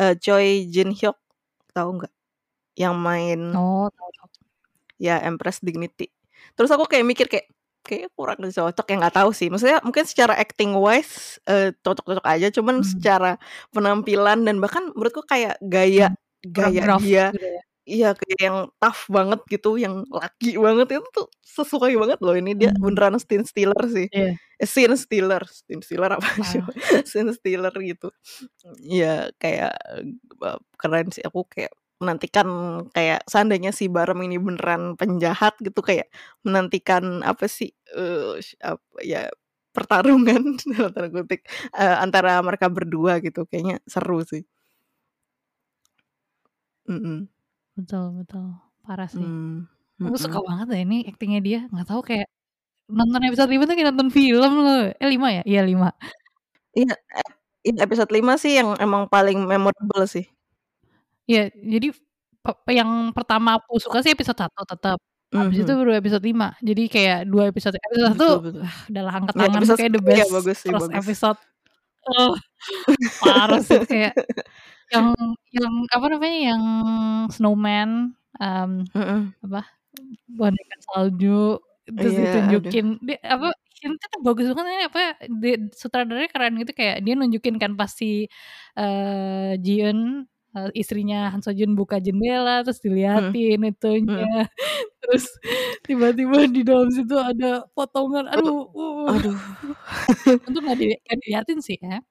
eee, 0.01 0.15
Choi 0.23 0.69
Jin 0.73 0.93
Hyuk, 0.97 1.17
tahu 1.77 1.91
nggak? 2.03 2.13
Yang 2.79 2.95
main 3.01 3.41
Oh, 3.55 3.91
tahu 3.97 4.11
tahu. 4.17 4.29
ya 5.01 5.21
Empress 5.25 5.61
Dignity. 5.65 6.11
Terus 6.59 6.71
aku 6.75 6.85
kayak 6.91 7.07
mikir 7.09 7.27
kayak, 7.31 7.49
kayaknya 7.87 8.11
kurang 8.17 8.39
cocok 8.43 8.87
ya 8.91 8.95
nggak 9.03 9.17
tahu 9.19 9.31
sih, 9.35 9.49
maksudnya 9.53 9.79
mungkin 9.87 10.05
secara 10.09 10.35
acting 10.39 10.73
wise, 10.79 11.39
eee, 11.51 11.75
cocok-cocok 11.85 12.27
aja, 12.27 12.49
cuman 12.55 12.77
Mmm. 12.79 12.87
secara 12.87 13.37
penampilan 13.75 14.47
dan 14.47 14.57
bahkan 14.63 14.91
menurutku 14.95 15.23
kayak 15.27 15.59
gaya 15.67 16.11
kurang 16.55 16.75
gaya 16.75 16.85
gruff 16.85 17.05
dia 17.05 17.33
gitu 17.33 17.47
ya? 17.47 17.63
iya 17.89 18.15
kayak 18.19 18.41
yang 18.43 18.59
tough 18.83 19.07
banget 19.13 19.41
gitu, 19.51 19.77
yang 19.81 20.05
laki 20.11 20.57
banget 20.61 20.89
itu 20.99 21.09
tuh 21.17 21.27
sesuai 21.45 21.93
banget 22.01 22.19
loh 22.25 22.35
ini 22.39 22.53
dia 22.59 22.71
Mmm. 22.71 22.83
beneran 22.83 23.19
scene 23.23 23.45
stealer 23.49 23.81
sih. 23.91 24.09
Iya. 24.13 24.37
Eh, 24.63 24.69
scene 24.71 24.95
stealer, 24.99 25.43
scene 25.51 25.83
stealer 25.85 26.11
apaan 26.15 26.43
sih, 26.47 26.63
Parah. 26.63 27.03
scene 27.09 27.33
stealer 27.37 27.75
gitu. 27.83 28.13
Iya 28.93 29.07
kayak, 29.43 29.73
eee, 30.43 30.59
keren 30.81 31.07
sih 31.15 31.23
aku 31.29 31.41
kayak 31.53 31.73
menantikan 32.03 32.49
kayak 32.95 33.23
seandainya 33.31 33.71
si 33.73 33.87
Barem 33.89 34.19
ini 34.27 34.37
beneran 34.43 34.99
penjahat 35.01 35.55
gitu, 35.63 35.81
kayak 35.87 36.11
menantikan 36.47 37.23
apa 37.23 37.47
sih, 37.47 37.71
eee, 37.95 38.43
sh 38.43 38.59
apa 38.63 38.83
ya, 39.07 39.31
pertarungan 39.77 40.43
dalam 40.75 40.91
tanda 40.95 41.09
kutip, 41.15 41.41
eee, 41.79 41.97
antara 42.05 42.43
mereka 42.45 42.67
berdua 42.73 43.23
gitu, 43.25 43.47
kayaknya 43.49 43.79
seru 43.89 44.21
sih. 44.27 44.45
Mhm. 46.89 47.29
Betul 47.79 48.05
betul, 48.21 48.45
parah 48.85 49.09
sih. 49.17 49.29
Mmm, 50.01 50.07
Aku 50.07 50.17
suka 50.25 50.39
banget 50.49 50.67
deh 50.73 50.81
ini 50.87 50.97
aktingnya 51.11 51.41
dia, 51.47 51.59
nggak 51.73 51.87
tahu 51.91 52.03
kayak 52.09 52.27
nonton 52.99 53.23
episode 53.29 53.51
5 53.53 53.65
tuh 53.69 53.75
kayak 53.77 53.89
nonton 53.95 54.11
film 54.19 54.53
loh, 54.65 54.79
eh 55.03 55.09
5 55.15 55.29
ya? 55.37 55.43
Iya 55.51 55.61
5. 55.71 55.89
Iya, 56.79 56.93
ep 57.21 57.29
in 57.69 57.77
episode 57.85 58.11
5 58.17 58.33
sih 58.43 58.53
yang 58.59 58.69
emang 58.85 59.05
paling 59.13 59.39
memorable 59.53 60.05
sih. 60.15 60.25
Iya, 61.31 61.41
jadi 61.55 61.87
pep 62.43 62.57
yang 62.79 62.91
pertama 63.15 63.55
aku 63.63 63.79
suka 63.79 64.03
sih 64.03 64.11
episode 64.15 64.35
1 64.43 64.61
tetep, 64.67 64.99
habis 65.39 65.57
itu 65.63 65.71
Mhm. 65.71 65.79
baru 65.79 65.93
episode 65.95 66.25
5. 66.27 66.47
Jadi 66.59 66.83
kayak 66.91 67.19
2 67.31 67.47
episode 67.51 67.79
episode 67.79 68.07
1, 68.11 68.27
Betul 68.27 68.39
betul. 68.43 68.67
wah 68.67 68.75
udahlah 68.91 69.15
angkat 69.23 69.37
Ya 69.39 69.47
tangan 69.47 69.63
tuh 69.71 69.75
episode 69.79 69.79
kayak 69.79 69.93
the 69.97 70.03
1 70.03 70.11
iya 70.11 70.25
best 70.25 70.33
bagus 70.33 70.59
sih, 70.63 70.75
first 70.75 70.89
bagus. 70.89 70.99
episode. 70.99 71.39
Oh, 72.09 72.35
parah 73.21 73.61
sih 73.65 73.81
kayak 73.91 74.15
yang 74.93 75.15
yang 75.55 75.75
apa 75.95 76.07
namanya, 76.13 76.39
yang 76.55 76.65
snowman, 77.35 77.91
mmm, 78.41 78.73
Mhm. 78.95 79.35
apa, 79.47 79.61
boneka 80.39 80.77
salju, 80.93 81.59
terus 81.99 82.15
Iya, 82.15 82.55
aduh. 82.55 82.75
ditunjukin 82.75 82.87
di 83.09 83.15
apa, 83.25 83.53
hint-nya 83.83 84.07
tuh 84.15 84.21
bagus 84.27 84.47
banget 84.57 84.73
ini 84.79 84.87
apa, 84.91 85.03
di 85.43 85.51
sutradaranya 85.77 86.31
keren 86.33 86.55
gitu 86.63 86.73
kayak 86.77 86.97
dia 87.07 87.15
nunjukin 87.19 87.57
kan 87.63 87.73
pas 87.81 87.91
si, 87.93 88.27
eee, 88.79 89.59
Ji 89.65 89.73
Eun, 89.87 90.01
eee, 90.57 90.71
istrinya 90.81 91.17
Han 91.33 91.43
So 91.45 91.53
Jun 91.59 91.73
buka 91.81 91.97
jendela, 92.05 92.63
terus 92.65 92.81
Mhm, 93.15 93.37
diliatin 93.37 93.59
itunya, 93.71 94.27
mhm. 94.27 94.29
terus 95.03 95.25
tiba-tiba 95.89 96.39
di 96.55 96.63
dalam 96.69 96.89
situ 96.97 97.15
ada 97.19 97.67
potongan, 97.77 98.27
aduh, 98.33 98.71
uh, 98.77 99.13
aduh. 99.17 99.37
untung 100.47 100.63
nggak 100.67 100.79
di 100.83 100.87
nggak 101.05 101.19
diliatin 101.23 101.61
sih 101.67 101.79
ya. 101.83 102.03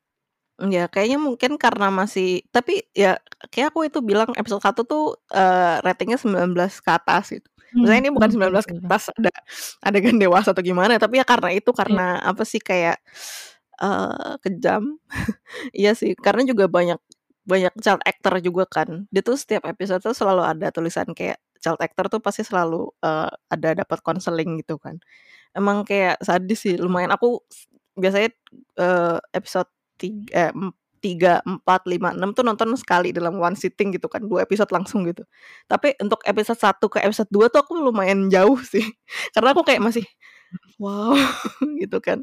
Iya, 0.59 0.91
kayaknya 0.91 1.17
mungkin 1.17 1.51
karena 1.57 1.87
masih 1.89 2.43
tapi 2.53 2.83
ya 2.93 3.17
kayak 3.49 3.71
aku 3.73 3.87
itu 3.87 3.99
bilang 4.03 4.29
episode 4.37 4.61
1 4.61 4.81
tuh, 4.85 5.15
eee, 5.33 5.79
ratingnya 5.85 6.19
19 6.21 6.77
ke 6.83 6.91
atas 6.91 7.31
gitu. 7.33 7.47
Maksudnya 7.81 7.97
Mmm, 7.97 8.03
ini 8.05 8.11
bukan 8.13 8.29
mmm, 8.29 8.43
iya 8.43 8.51
19 8.51 8.65
ke 8.69 8.75
atas 8.77 9.09
ada 9.17 9.31
adegan 9.81 10.17
dewasa 10.21 10.53
atau 10.53 10.61
gimana, 10.61 10.99
tapi 11.01 11.17
ya 11.17 11.25
karena 11.25 11.49
itu, 11.55 11.71
Iya. 11.85 12.01
karena 12.01 12.21
apa 12.21 12.43
sih, 12.45 12.61
kayak, 12.61 13.01
eee, 13.81 14.31
kejam. 14.45 14.83
Iya 15.77 15.91
sih, 15.97 16.13
karena 16.19 16.43
juga 16.47 16.65
banyak 16.71 16.99
banyak 17.47 17.73
child 17.81 18.01
actor 18.05 18.37
juga 18.43 18.65
kan. 18.69 19.05
Dia 19.13 19.21
tuh 19.25 19.35
setiap 19.39 19.65
episode 19.69 20.01
tuh 20.03 20.13
selalu 20.17 20.43
ada 20.45 20.67
tulisan 20.73 21.09
kayak 21.15 21.37
child 21.61 21.79
actor 21.81 22.05
tuh 22.11 22.21
pasti 22.23 22.41
selalu, 22.45 22.89
eee, 23.03 23.29
ada 23.53 23.69
dapat 23.85 23.99
konseling 24.05 24.61
gitu 24.61 24.77
kan. 24.81 24.97
Emang 25.55 25.83
kayak 25.87 26.19
sadis 26.23 26.63
sih, 26.65 26.75
lumayan 26.79 27.11
aku 27.15 27.41
biasanya, 27.99 28.31
eee, 28.79 29.17
episode 29.35 29.69
tig 29.99 30.27
eh, 30.35 30.51
em 30.53 30.71
3, 31.01 31.41
4, 31.45 31.85
5, 31.89 32.13
6 32.13 32.29
tuh 32.37 32.45
nonton 32.45 32.73
sekali 32.77 33.09
dalam 33.15 33.37
one 33.41 33.57
sitting 33.57 33.89
gitu 33.95 34.05
kan, 34.09 34.21
2 34.25 34.45
episode 34.45 34.69
langsung 34.73 35.01
gitu. 35.09 35.25
Tapi 35.69 35.97
untuk 36.01 36.21
episode 36.29 36.57
1 36.61 36.87
ke 36.93 37.01
episode 37.01 37.29
2 37.33 37.49
tuh 37.53 37.61
aku 37.65 37.73
lumayan 37.79 38.29
jauh 38.33 38.57
sih, 38.73 38.85
karena 39.35 39.53
aku 39.55 39.63
kayak 39.67 39.81
masih, 39.85 40.05
wow 40.81 41.13
gitu 41.81 41.97
kan. 42.03 42.21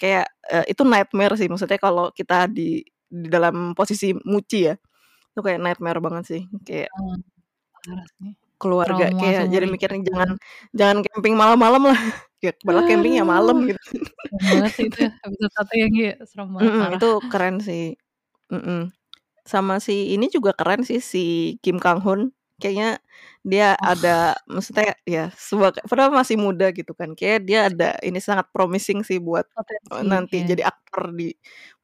Kayak, 0.00 0.28
eee, 0.52 0.72
itu 0.76 0.82
nightmare 0.86 1.34
sih, 1.40 1.48
maksudnya 1.52 1.78
kalau 1.82 2.10
kita 2.14 2.46
di 2.52 2.84
di 3.12 3.28
dalam 3.28 3.76
posisi 3.76 4.16
muci 4.24 4.58
ya. 4.72 4.74
Itu 5.36 5.40
kayak 5.44 5.60
nightmare 5.60 6.00
banget 6.00 6.24
sih. 6.32 6.42
Kayak 6.64 6.90
sih. 8.22 8.32
keluarga 8.62 9.10
Trauma 9.10 9.20
kayak 9.26 9.42
jadi 9.50 9.66
mikirnya 9.66 10.00
jangan 10.06 10.30
jangan 10.70 10.98
camping 11.06 11.34
malam-malam 11.36 11.82
lah. 11.92 12.00
Ya 12.42 12.50
padahal 12.66 12.90
camping 12.90 13.14
ya 13.18 13.22
malam 13.22 13.70
gitu. 13.70 13.78
Serem 13.86 14.42
banget 14.50 14.72
sih 14.74 14.86
itu 14.90 14.98
episode 15.30 15.54
1 15.62 15.74
yang 15.78 15.92
kayak 15.94 16.16
serem 16.26 16.48
banget 16.50 16.70
Mhm, 16.74 16.80
parah. 16.82 16.96
itu 16.98 17.10
keren 17.30 17.56
sih. 17.62 17.84
Mhm. 18.50 18.80
Sama 19.46 19.74
si 19.78 20.14
ini 20.14 20.26
juga 20.26 20.50
keren 20.54 20.82
sih 20.82 20.98
si 20.98 21.24
Kim 21.62 21.78
Kang 21.78 22.02
Hoon. 22.02 22.34
Kayaknya 22.60 22.88
dia 23.46 23.66
Oh. 23.80 23.92
ada 23.92 24.36
maksudnya 24.46 24.92
ya 25.08 25.32
sebagai 25.34 25.80
padahal 25.88 26.12
masih 26.14 26.36
muda 26.40 26.68
gitu 26.76 26.92
kan. 26.96 27.16
Kayak 27.18 27.38
dia 27.48 27.58
ada 27.72 27.86
ini 28.04 28.18
sangat 28.20 28.46
promising 28.54 29.00
sih 29.08 29.18
buat 29.22 29.46
eee, 29.92 30.04
Potensi, 30.04 30.06
nanti 30.06 30.36
iya. 30.36 30.48
jadi 30.48 30.62
aktor 30.68 31.12
di 31.16 31.32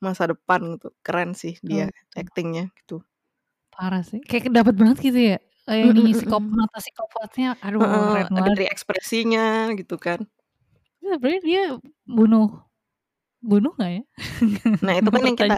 masa 0.04 0.28
depan 0.32 0.60
gitu. 0.76 0.88
Keren 1.04 1.32
sih 1.38 1.56
dia 1.64 1.88
betul. 1.98 2.18
aktingnya 2.18 2.68
gitu. 2.84 3.00
Parah 3.74 4.02
sih. 4.10 4.20
Kayak 4.28 4.44
dapet 4.56 4.74
banget 4.80 4.96
gitu 5.06 5.18
ya. 5.34 5.36
Kayak 5.68 5.84
Mhm 5.84 6.00
ini 6.00 6.10
psikop 6.16 6.42
mhm. 6.42 6.56
mata 6.56 6.78
psikopatnya 6.80 7.46
aduh 7.64 7.84
Heeh, 7.84 8.26
keren 8.26 8.28
banget. 8.32 8.58
dari 8.58 8.64
ekspresinya 8.66 9.70
gitu 9.78 9.94
kan. 10.04 10.28
Ya 11.02 11.14
sebenarnya 11.14 11.42
dia 11.46 11.62
bunuh 12.16 12.46
bunuh 13.42 13.72
nggak 13.78 13.92
ya? 13.98 14.02
Nah 14.84 14.94
itu 14.98 15.10
kan 15.10 15.22
yang 15.26 15.34
kita. 15.38 15.54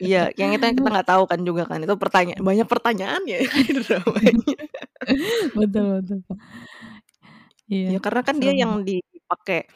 Iya 0.00 0.18
yang 0.40 0.50
itu 0.56 0.64
yang 0.68 0.76
kita 0.78 0.90
nggak 0.94 1.08
tahu 1.10 1.22
kan 1.30 1.40
juga 1.48 1.62
kan. 1.70 1.78
Itu 1.84 1.94
pertanyaan 2.00 2.40
banyak 2.44 2.68
pertanyaan 2.68 3.22
ya 3.28 3.38
dramanya. 3.86 4.34
Betul 5.54 6.02
betul. 6.02 6.36
Iya, 7.66 7.86
Ya 7.94 7.98
karena 8.04 8.20
kan 8.26 8.36
dia 8.42 8.52
yang 8.54 8.72
dipakai 8.86 9.66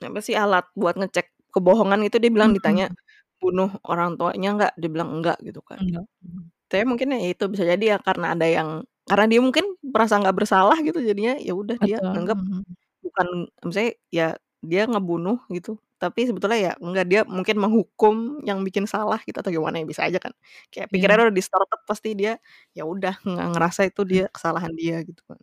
apa 0.00 0.18
sih 0.24 0.36
alat 0.36 0.64
buat 0.76 0.96
ngecek 0.96 1.26
kebohongan 1.52 2.00
itu 2.08 2.16
dia 2.22 2.32
bilang 2.32 2.52
ditanya, 2.56 2.88
Mhm. 2.88 2.96
"Bunuh 3.42 3.70
orang 3.84 4.16
tuanya 4.20 4.48
nggak?" 4.56 4.72
Dia 4.80 4.88
bilang, 4.92 5.10
"Enggak," 5.16 5.38
gitu 5.44 5.60
kan. 5.64 5.80
Enggak. 5.82 6.04
Mhm. 6.24 6.42
Tapi 6.70 6.84
mungkin 6.88 7.08
ya 7.16 7.20
itu 7.34 7.44
bisa 7.52 7.64
jadi 7.68 7.84
ya 7.96 7.98
karena 8.00 8.26
ada 8.36 8.46
yang 8.48 8.70
karena 9.10 9.26
dia 9.32 9.40
mungkin 9.42 9.66
merasa 9.82 10.14
nggak 10.22 10.36
bersalah 10.38 10.78
gitu 10.86 10.98
jadinya 11.02 11.34
ya 11.40 11.52
udah 11.56 11.76
dia 11.82 11.98
Betul, 12.00 12.14
mhm. 12.38 12.62
bukan 13.04 13.28
maksudnya 13.64 13.90
ya 14.12 14.28
dia 14.64 14.82
ngebunuh 14.90 15.38
gitu, 15.52 15.80
tapi 16.00 16.24
sebetulnya 16.28 16.58
ya 16.58 16.72
enggak 16.80 17.06
dia 17.10 17.20
mungkin 17.28 17.56
menghukum 17.60 18.40
yang 18.48 18.64
bikin 18.66 18.88
salah 18.88 19.20
gitu 19.28 19.36
atau 19.40 19.52
gimana 19.52 19.78
ya 19.82 19.86
bisa 19.88 20.02
aja 20.08 20.18
kan. 20.22 20.32
Kayak 20.72 20.88
pikirannya 20.94 21.24
udah 21.30 21.36
distorted 21.36 21.80
pasti 21.88 22.10
dia 22.16 22.40
ya 22.76 22.84
udah 22.88 23.14
nggak 23.22 23.48
ngerasa 23.56 23.82
itu 23.90 24.02
dia 24.08 24.24
kesalahan 24.32 24.72
dia 24.76 25.02
gitu 25.06 25.20
kan. 25.28 25.38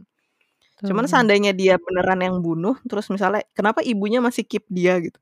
Cuman 0.88 1.05
seandainya 1.12 1.51
dia 1.58 1.78
beneran 1.82 2.20
yang 2.24 2.38
bunuh, 2.43 2.76
terus 2.89 3.08
misalnya 3.14 3.43
kenapa 3.58 3.82
ibunya 3.86 4.20
masih 4.24 4.43
keep 4.47 4.66
dia 4.72 4.97
gitu? 5.03 5.20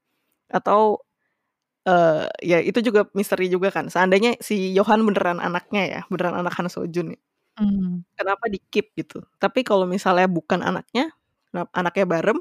Atau, 0.51 1.03
eee, 1.87 2.27
ya 2.45 2.59
itu 2.63 2.79
juga 2.85 3.07
misteri 3.17 3.47
juga 3.51 3.69
kan. 3.73 3.87
Seandainya 3.91 4.37
si 4.43 4.73
Yohan 4.77 5.01
beneran 5.07 5.39
anaknya 5.43 5.83
ya, 5.87 6.01
beneran 6.11 6.37
anak 6.41 6.53
Han 6.59 6.67
Seo-jun 6.71 7.15
ya. 7.17 7.19
Mmm. 7.61 8.03
Kenapa 8.19 8.45
di-keep 8.51 8.93
gitu? 8.99 9.23
Tapi 9.41 9.63
kalau 9.67 9.85
misalnya 9.89 10.27
bukan 10.31 10.61
anaknya, 10.65 11.11
anaknya 11.75 12.05
Barem, 12.09 12.39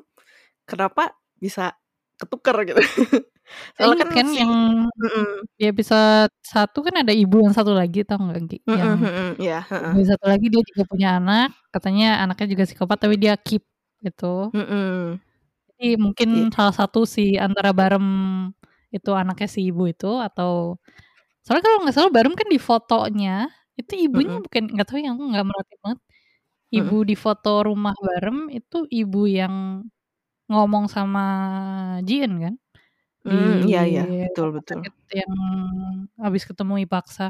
kenapa 0.68 1.14
bisa 1.42 1.74
ketuker 2.20 2.56
gitu? 2.68 2.80
Soalnya 3.78 4.06
kan 4.08 4.24
kan 4.24 4.26
si 4.32 4.38
yang 4.40 4.52
mhm. 4.88 5.26
di 5.60 5.64
episode 5.68 6.32
1 6.46 6.78
kan 6.86 6.94
ada 7.04 7.12
ibu 7.12 7.36
yang 7.44 7.52
satu 7.56 7.72
lagi 7.76 8.02
tau 8.08 8.18
nggak 8.24 8.40
Yang 8.68 8.90
mhm, 9.04 9.28
iya, 9.42 9.58
heeh. 9.68 9.92
ibu 9.92 9.96
yang 10.00 10.10
satu 10.16 10.26
lagi 10.32 10.46
dia 10.52 10.62
juga 10.70 10.82
punya 10.90 11.08
anak, 11.20 11.48
katanya 11.74 12.06
anaknya 12.24 12.46
juga 12.56 12.64
psikopat 12.68 12.98
tapi 13.04 13.16
dia 13.20 13.34
keep 13.40 13.62
gitu. 14.04 14.50
Mhm. 14.54 15.20
Jadi 15.74 15.88
mungkin 16.00 16.28
Iya. 16.48 16.50
salah 16.56 16.74
satu 16.76 17.00
si 17.08 17.36
antara 17.40 17.70
Barem 17.76 18.06
itu 18.94 19.10
anaknya 19.14 19.48
si 19.50 19.60
ibu 19.70 19.84
itu 19.90 20.06
atau 20.22 20.78
soalnya 21.44 21.64
kalau 21.66 21.78
nggak 21.84 21.96
salah 21.96 22.12
Barem 22.14 22.34
kan 22.38 22.48
di 22.50 22.58
fotonya 22.62 23.48
itu 23.80 23.94
ibunya 24.06 24.38
Mhm. 24.40 24.44
bukan 24.46 24.62
nggak 24.74 24.86
tahu 24.88 24.98
ya 25.04 25.10
aku 25.16 25.24
nggak 25.32 25.46
merhatiin 25.48 25.80
banget. 25.84 26.00
Ibu 26.74 26.96
di 27.10 27.14
foto 27.18 27.50
rumah 27.68 27.94
Barem 28.06 28.38
itu 28.52 28.76
ibu 28.90 29.20
yang 29.30 29.54
ngomong 30.50 30.86
sama 30.96 31.20
Ji-eun 32.06 32.34
kan? 32.44 32.54
Di 33.30 33.34
Mmm, 33.34 33.64
iya 33.68 33.80
iya, 33.90 34.02
betul 34.22 34.48
betul. 34.56 34.80
yang 35.20 35.32
habis 36.24 36.44
ketemu 36.48 36.74
sama 36.86 37.24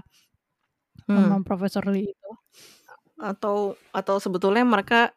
Hmm. 1.08 1.34
Profesor 1.46 1.84
Lee 1.92 2.08
itu. 2.12 2.28
Atau 3.18 3.78
atau 3.94 4.16
sebetulnya 4.18 4.66
mereka 4.66 5.14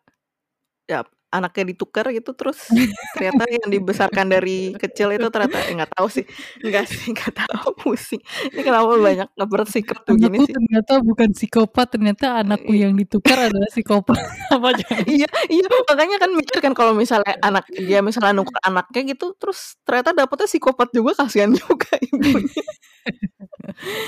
ya 0.88 1.04
anaknya 1.34 1.64
ditukar 1.76 2.06
gitu 2.16 2.32
terus 2.38 2.60
ternyata 3.16 3.44
yang 3.50 3.68
dibesarkan 3.72 4.28
dari 4.32 4.74
kecil 4.80 5.12
itu 5.16 5.28
ternyata 5.34 5.64
eh 5.68 5.74
nggak 5.76 5.92
tahu 5.98 6.08
sih. 6.12 6.26
Enggak 6.64 6.86
sih, 6.90 7.12
nggak 7.16 7.34
tahu 7.36 7.70
pusing. 7.82 8.22
Ini 8.54 8.62
kenapa 8.64 8.96
banyak 9.00 9.30
bersikap 9.52 10.04
begini 10.08 10.40
Anakku 10.40 10.44
sih? 10.48 10.54
ternyata 10.56 10.94
bukan 11.04 11.30
psikopat, 11.36 11.88
ternyata 12.00 12.26
anakku 12.44 12.72
Eee, 12.72 12.80
i 12.80 12.84
yang 12.88 12.94
ditukar 12.96 13.38
adalah 13.52 13.68
psikopat. 13.72 14.20
Apa 14.52 14.70
jangan 14.80 15.04
Iya 15.08 15.28
iya, 15.52 15.68
makanya 15.90 16.18
kan 16.24 16.32
mikir 16.36 16.58
kan 16.64 16.74
kalau 16.78 16.94
misalnya 16.96 17.36
anak 17.44 17.68
dia 17.76 18.00
misalnya 18.00 18.34
nuker 18.40 18.58
anaknya 18.64 19.02
gitu, 19.16 19.36
terus 19.36 19.76
ternyata 19.84 20.12
dapetnya 20.16 20.48
psikopat 20.48 20.88
juga, 20.96 21.12
kasihan 21.20 21.52
juga 21.52 21.92
ibunya. 22.00 22.64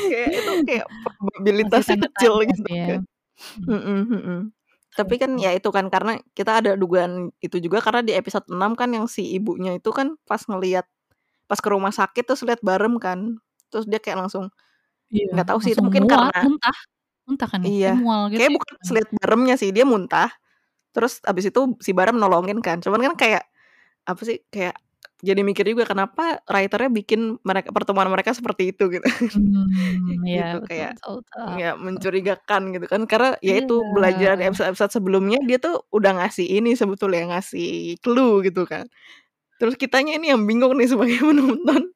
Kayak 0.10 0.32
itu 0.44 0.52
kayak 0.68 0.86
probabilitasnya 1.04 1.96
tanda 2.00 2.08
kecil 2.08 2.34
gitu 2.50 2.64
ya. 2.70 2.86
kan. 2.98 3.02
Mhm. 3.68 3.80
Mhm 3.80 4.02
mhm. 4.20 4.40
Tapi 4.98 5.22
kan 5.22 5.38
Betul. 5.38 5.46
ya 5.46 5.52
itu 5.54 5.70
kan 5.70 5.86
karena 5.94 6.18
kita 6.34 6.62
ada 6.64 6.72
dugaan 6.74 7.30
itu 7.46 7.62
juga 7.62 7.80
karena 7.84 8.02
di 8.02 8.14
episode 8.18 8.50
6 8.50 8.74
kan 8.74 8.90
yang 8.94 9.06
si 9.06 9.38
ibunya 9.38 9.78
itu 9.78 9.90
kan 9.94 10.18
pas 10.26 10.42
ngelihat 10.50 10.86
pas 11.50 11.60
ke 11.62 11.70
rumah 11.70 11.94
sakit 11.94 12.24
terus 12.26 12.42
lihat 12.46 12.62
Barem 12.66 12.98
kan. 13.02 13.38
Terus 13.74 13.86
dia 13.90 14.00
kayak 14.02 14.26
langsung 14.28 14.50
Iya, 15.10 15.34
nggak 15.34 15.48
tahu 15.50 15.60
sih 15.66 15.74
itu 15.74 15.82
mungkin 15.82 16.06
mual, 16.06 16.30
karena 16.30 16.42
muntah. 16.46 16.78
Muntah 17.26 17.48
kan 17.50 17.60
ya? 17.66 17.70
Iya, 17.70 17.92
mual 17.98 18.22
gitu 18.30 18.38
kayaknya 18.42 18.54
ya? 18.54 18.58
bukan 18.58 18.74
pas 18.78 18.90
lihat 18.96 19.10
Baremnya 19.22 19.56
sih, 19.58 19.70
dia 19.74 19.86
muntah, 19.86 20.30
terus 20.96 21.14
abis 21.26 21.46
itu 21.54 21.62
si 21.82 21.92
Barem 21.98 22.18
nolongin 22.22 22.60
kan. 22.62 22.78
Cuman 22.82 23.02
kan 23.12 23.16
kayak 23.18 23.44
apa 24.06 24.22
sih, 24.26 24.42
kayak 24.54 24.78
jadi 25.24 25.42
mikir 25.44 25.66
juga 25.72 25.84
kenapa 25.90 26.40
writer-nya 26.48 26.90
bikin 26.92 27.38
mereka 27.44 27.70
pertemuan 27.76 28.08
mereka 28.12 28.32
seperti 28.36 28.72
itu 28.76 28.88
gitu. 28.94 29.06
Mmm, 29.36 30.26
iya 30.26 30.48
Gitu, 30.52 30.58
betul 30.64 30.68
kayak 30.70 30.94
betul 30.96 31.16
betul. 31.22 31.48
ya 31.62 31.70
mencurigakan 31.78 32.62
gitu 32.76 32.86
kan. 32.90 33.02
Karena 33.10 33.30
ya 33.44 33.56
itu 33.62 33.76
belajar 33.96 34.40
di 34.40 34.44
Iya. 34.44 34.50
episode-episode 34.52 34.92
sebelumnya 34.98 35.40
dia 35.46 35.58
tuh 35.62 35.84
udah 35.94 36.12
ngasih 36.24 36.48
ini 36.48 36.74
sebetulnya, 36.80 37.36
ngasih 37.38 38.00
clue 38.04 38.44
gitu 38.48 38.64
kan. 38.70 38.86
Terus 39.62 39.76
kitanya 39.80 40.16
ini 40.20 40.32
yang 40.34 40.44
bingung 40.50 40.76
nih 40.80 40.90
sebagai 40.92 41.20
penonton, 41.30 41.92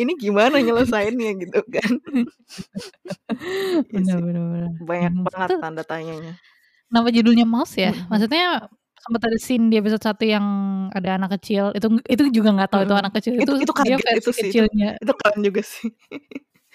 ini 0.00 0.12
gimana 0.20 0.58
nyelesainnya 0.62 1.30
gitu 1.42 1.60
kan. 1.70 1.92
Iya 3.92 4.14
bener 4.22 4.42
bener. 4.52 4.70
banyak 4.90 5.12
Mhm, 5.14 5.24
banget 5.26 5.50
tanda 5.62 5.82
tanyanya. 5.86 6.32
Kenapa 6.90 7.08
judulnya 7.10 7.46
Mouse 7.48 7.76
ya? 7.80 7.92
Maksudnya 8.10 8.68
sempet 9.04 9.22
ada 9.28 9.38
scene 9.40 9.64
di 9.72 9.76
episode 9.80 10.02
1 10.04 10.24
yang 10.34 10.46
ada 10.96 11.10
anak 11.20 11.30
kecil, 11.40 11.64
itu 11.76 11.86
itu 12.08 12.22
juga 12.36 12.48
nggak 12.56 12.70
tahu 12.72 12.82
itu 12.88 12.94
Mhm. 12.94 13.00
anak 13.00 13.12
kecil, 13.20 13.34
Itu 13.40 13.52
itu 13.62 13.64
itu 13.64 13.72
dia 13.84 13.96
versi 14.00 14.18
itu 14.18 14.30
sih, 14.40 14.48
itu 14.54 14.62
kecilnya. 14.62 14.96
itu 15.02 15.12
keren 15.20 15.38
juga 15.46 15.60
sih. 15.64 15.88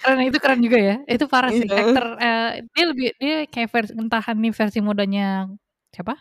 Keren 0.03 0.19
itu 0.31 0.37
keren 0.39 0.59
juga 0.63 0.79
ya, 0.79 0.95
itu 1.11 1.25
parah 1.27 1.51
sih. 1.51 1.67
Iya. 1.67 1.75
Aktor, 1.75 2.15
eee, 2.23 2.63
dia 2.71 2.83
lebih 2.87 3.07
dia 3.19 3.35
kayak 3.51 3.67
vers 3.73 3.91
entah 3.91 4.23
ini 4.31 4.47
versi 4.55 4.79
mudanya 4.79 5.51
siapa? 5.91 6.15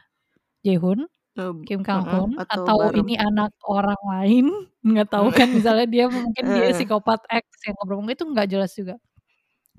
Jaehoon, 0.67 1.09
Mmm, 1.37 1.69
Kim 1.69 1.81
Kang 1.87 2.05
heeh, 2.05 2.13
Hoon, 2.13 2.41
atau 2.51 2.67
atau 2.69 2.91
ini 2.99 3.15
anak 3.17 3.53
orang 3.67 3.99
lain, 4.13 4.47
nggak 4.89 5.09
tahu 5.13 5.29
kan 5.35 5.49
misalnya 5.55 5.87
dia 5.91 6.05
mungkin 6.11 6.47
dia 6.55 6.71
Heeh. 6.71 6.83
psikopat 6.99 7.21
X 7.31 7.47
yang 7.67 7.75
ngobrol 7.79 8.03
itu 8.11 8.25
nggak 8.27 8.49
jelas 8.53 8.73
juga. 8.79 8.97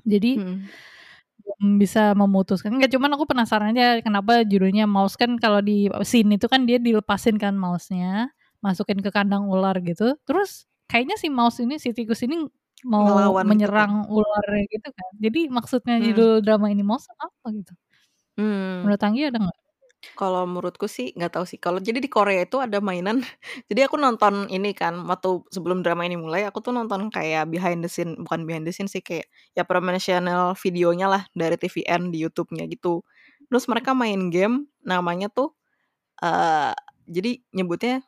Jadi 0.05 0.27
Mhm. 0.35 0.69
Belum 1.49 1.81
bisa 1.81 2.13
memutuskan. 2.13 2.71
Enggak, 2.77 2.93
cuman 2.93 3.11
aku 3.17 3.25
penasaran 3.29 3.73
aja 3.73 3.99
kenapa 4.05 4.45
judulnya 4.45 4.85
Mouse 4.85 5.17
kan 5.17 5.35
kalau 5.41 5.59
di 5.65 5.89
scene 6.05 6.37
itu 6.37 6.45
kan 6.45 6.63
dia 6.69 6.77
dilepasin 6.77 7.35
kan 7.41 7.57
mouse-nya, 7.57 8.29
masukin 8.61 9.01
ke 9.01 9.09
kandang 9.09 9.49
ular 9.49 9.75
gitu, 9.81 10.13
terus 10.29 10.69
kayaknya 10.91 11.15
si 11.17 11.27
mouse 11.33 11.57
ini, 11.63 11.75
si 11.81 11.89
tikus 11.97 12.21
ini 12.25 12.45
mau 12.87 13.03
Ngelawan 13.05 13.43
gitu 13.43 13.49
menyerang 13.51 13.93
ularnya 14.07 14.63
gitu 14.71 14.87
kan. 14.93 15.09
Jadi 15.19 15.39
maksudnya 15.51 15.95
Mmm. 15.99 16.05
judul 16.11 16.29
drama 16.45 16.67
ini 16.71 16.83
Mouse 16.85 17.07
apa 17.17 17.47
gitu? 17.55 17.73
Mmm. 18.39 18.85
Menurut 18.85 19.01
Anggi 19.03 19.21
ada 19.29 19.37
nggak? 19.43 19.57
Kalau 20.15 20.47
menurutku 20.47 20.87
sih 20.87 21.11
nggak 21.15 21.31
tahu 21.35 21.45
sih. 21.47 21.59
Kalau 21.59 21.79
jadi 21.83 21.99
di 21.99 22.07
Korea 22.07 22.47
itu 22.47 22.55
ada 22.63 22.79
mainan 22.79 23.19
jadi 23.69 23.87
aku 23.91 23.99
nonton 23.99 24.47
ini 24.47 24.71
kan 24.71 24.95
waktu 25.07 25.43
sebelum 25.51 25.83
drama 25.83 26.07
ini 26.07 26.15
mulai, 26.15 26.47
aku 26.47 26.63
tuh 26.63 26.71
nonton 26.71 27.11
kayak 27.11 27.51
behind 27.51 27.83
the 27.83 27.91
scene 27.91 28.15
bukan 28.23 28.47
behind 28.47 28.63
the 28.63 28.71
scene 28.71 28.87
sih, 28.87 29.03
kayak 29.03 29.27
ya 29.59 29.63
promotional 29.67 30.55
videonya 30.55 31.07
lah 31.11 31.23
dari 31.35 31.55
TVN 31.59 32.11
di 32.15 32.23
YouTube-nya 32.23 32.63
gitu. 32.71 33.03
Terus 33.51 33.65
mereka 33.67 33.91
main 33.91 34.31
game 34.31 34.71
namanya 34.87 35.27
tuh, 35.31 35.51
eee, 36.23 36.73
jadi 37.09 37.31
nyebutnya 37.55 38.03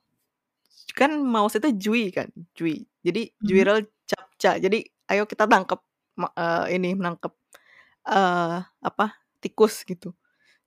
kan 0.97 1.11
mouse 1.23 1.57
itu 1.59 1.69
Jui 1.77 2.11
kan, 2.15 2.29
Jui. 2.57 2.83
Jadi. 3.05 3.31
Juirel 3.43 3.87
Captcha. 4.09 4.57
Jadi 4.61 4.83
ayo 5.11 5.25
kita 5.29 5.45
tangkep 5.49 5.79
ma 6.21 6.27
eee, 6.35 6.77
ini 6.81 6.93
nangkep, 6.97 7.33
eee, 8.09 8.57
apa, 8.85 9.05
tikus 9.43 9.83
gitu. 9.87 10.13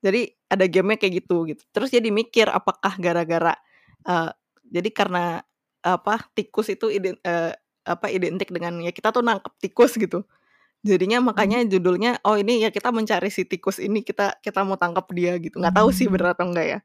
Jadi 0.04 0.28
ada 0.52 0.64
game-nya 0.68 0.98
kayak 1.00 1.14
gitu 1.24 1.48
gitu. 1.48 1.62
Terus 1.72 1.88
jadi 1.94 2.08
mikir 2.12 2.46
apakah 2.52 2.94
gara-gara, 3.00 3.56
eee, 4.06 4.30
jadi 4.68 4.90
karena 4.92 5.24
apa, 5.84 6.28
tikus 6.36 6.68
itu 6.72 6.92
iden 6.92 7.16
eee, 7.24 7.52
apa, 7.88 8.08
identik 8.12 8.52
dengan 8.52 8.80
ya 8.84 8.92
kita 8.92 9.10
tuh 9.16 9.24
nangkep 9.24 9.52
tikus 9.64 9.96
gitu. 9.96 10.24
Jadinya 10.86 11.20
Hmm. 11.22 11.28
makanya 11.34 11.58
judulnya, 11.68 12.20
oh 12.26 12.36
ini 12.40 12.62
ya 12.64 12.70
kita 12.74 12.90
mencari 12.94 13.28
si 13.32 13.44
tikus 13.48 13.78
ini, 13.82 14.02
kita 14.06 14.38
kita 14.44 14.62
mau 14.68 14.76
tangkap 14.80 15.08
dia 15.16 15.36
gitu. 15.42 15.58
Nggak 15.62 15.76
tahu 15.80 15.90
sih 15.94 16.06
Hmm. 16.08 16.14
bener 16.18 16.28
atau 16.36 16.46
enggak 16.50 16.66
ya. 16.68 16.78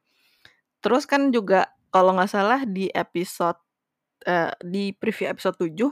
Terus 0.84 1.04
kan 1.10 1.30
juga 1.36 1.68
kalau 1.94 2.16
nggak 2.18 2.32
salah 2.32 2.62
di 2.68 2.88
episode 2.94 3.60
eee, 4.28 4.52
di 4.66 4.84
preview 4.98 5.30
episode 5.32 5.58
7 5.60 5.92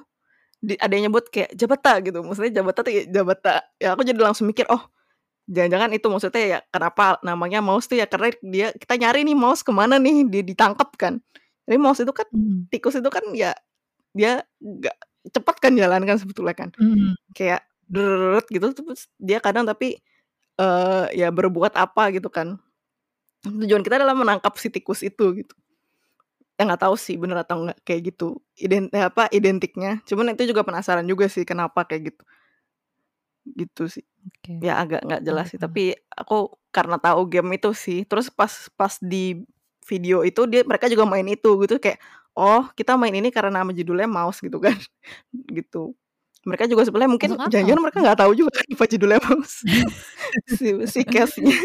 di 0.64 0.76
ada 0.82 0.94
yang 0.98 1.12
nyebut 1.14 1.30
kayak 1.32 1.54
Jabata 1.58 2.00
gitu, 2.04 2.22
maksudnya 2.26 2.52
Jabata 2.64 2.82
tuh 2.86 2.94
ya 2.96 3.04
Jabata. 3.10 3.54
Ya 3.82 3.94
aku 3.98 4.04
jadi 4.08 4.20
langsung 4.22 4.48
mikir, 4.50 4.66
oh 4.72 4.84
jangan-jangan 5.50 5.92
itu 5.96 6.08
maksudnya 6.12 6.44
ya 6.48 6.60
kenapa 6.72 7.18
namanya 7.24 7.60
mouse 7.64 7.88
tuh 7.90 7.98
ya 8.00 8.06
karena 8.08 8.32
dia 8.44 8.68
kita 8.76 8.96
nyari 9.00 9.24
nih 9.28 9.36
mouse 9.38 9.64
ke 9.66 9.72
mana 9.76 9.98
nih, 10.00 10.28
dia 10.30 10.44
ditangkap 10.46 10.92
kan. 11.00 11.20
Jadi 11.68 11.78
mouse 11.80 12.00
itu 12.04 12.14
kan 12.16 12.28
Mhm. 12.32 12.68
tikus 12.72 12.96
itu 13.00 13.10
kan 13.12 13.24
ya 13.36 13.52
dia 14.18 14.44
nggak 14.64 14.98
cepet 15.36 15.56
kan 15.64 15.74
jalan 15.78 16.04
kan 16.08 16.18
sebetulnya 16.22 16.56
kan. 16.58 16.70
Mhm. 16.80 17.16
Kayak 17.36 17.64
gitu 18.52 18.68
terus 18.76 19.08
dia 19.22 19.40
kadang 19.44 19.64
tapi, 19.68 20.00
eee, 20.60 21.06
ya 21.20 21.30
berbuat 21.34 21.74
apa 21.78 22.12
gitu 22.16 22.30
kan. 22.32 22.60
Tujuan 23.46 23.84
kita 23.86 24.02
adalah 24.02 24.16
menangkap 24.18 24.54
si 24.60 24.70
tikus 24.74 25.02
itu 25.06 25.26
gitu. 25.44 25.54
Ya 26.58 26.66
nggak 26.66 26.82
tahu 26.90 26.96
sih 26.98 27.16
bener 27.22 27.38
atau 27.46 27.66
enggak 27.70 27.78
kayak 27.86 28.02
gitu, 28.14 28.42
iden 28.58 28.90
eh, 28.94 29.06
apa, 29.10 29.30
identiknya. 29.30 30.02
Cuman 30.10 30.34
itu 30.34 30.50
juga 30.50 30.66
penasaran 30.66 31.06
juga 31.06 31.30
sih 31.30 31.46
kenapa 31.46 31.86
kayak 31.86 32.14
gitu. 32.14 32.22
Gitu 33.56 33.84
sih. 33.88 34.04
Oke. 34.28 34.60
Ya 34.60 34.82
agak 34.82 35.06
nggak 35.08 35.22
jelas 35.24 35.46
sih, 35.54 35.60
tapi 35.62 35.96
aku 36.12 36.52
karena 36.74 36.98
tahu 37.00 37.30
game 37.32 37.56
itu 37.56 37.72
sih, 37.78 38.04
terus 38.04 38.28
pas 38.34 38.52
pas 38.76 38.94
di 39.00 39.40
video 39.88 40.22
itu 40.28 40.44
dia 40.52 40.68
mereka 40.68 40.92
juga 40.92 41.08
main 41.08 41.24
itu 41.26 41.48
gitu 41.64 41.80
kayak, 41.80 42.00
"Oh 42.36 42.68
kita 42.76 43.00
main 43.00 43.16
ini 43.16 43.32
karena 43.32 43.64
nama 43.64 43.72
judulnya 43.72 44.10
Mouse," 44.10 44.44
gitu 44.44 44.60
kan, 44.60 44.76
gitu. 45.58 45.96
Mereka 46.48 46.68
juga 46.72 46.84
sebenarnya 46.88 47.12
mungkin 47.12 47.30
jangan-jangan 47.40 47.82
mereka 47.84 48.00
nggak 48.04 48.20
tahu 48.24 48.32
juga 48.36 48.52
kan 48.60 48.66
apa 48.68 48.86
judulnya 48.92 49.20
Mouse. 49.24 49.56
Si 50.60 50.68
si 50.88 51.02
case-nya. 51.08 51.56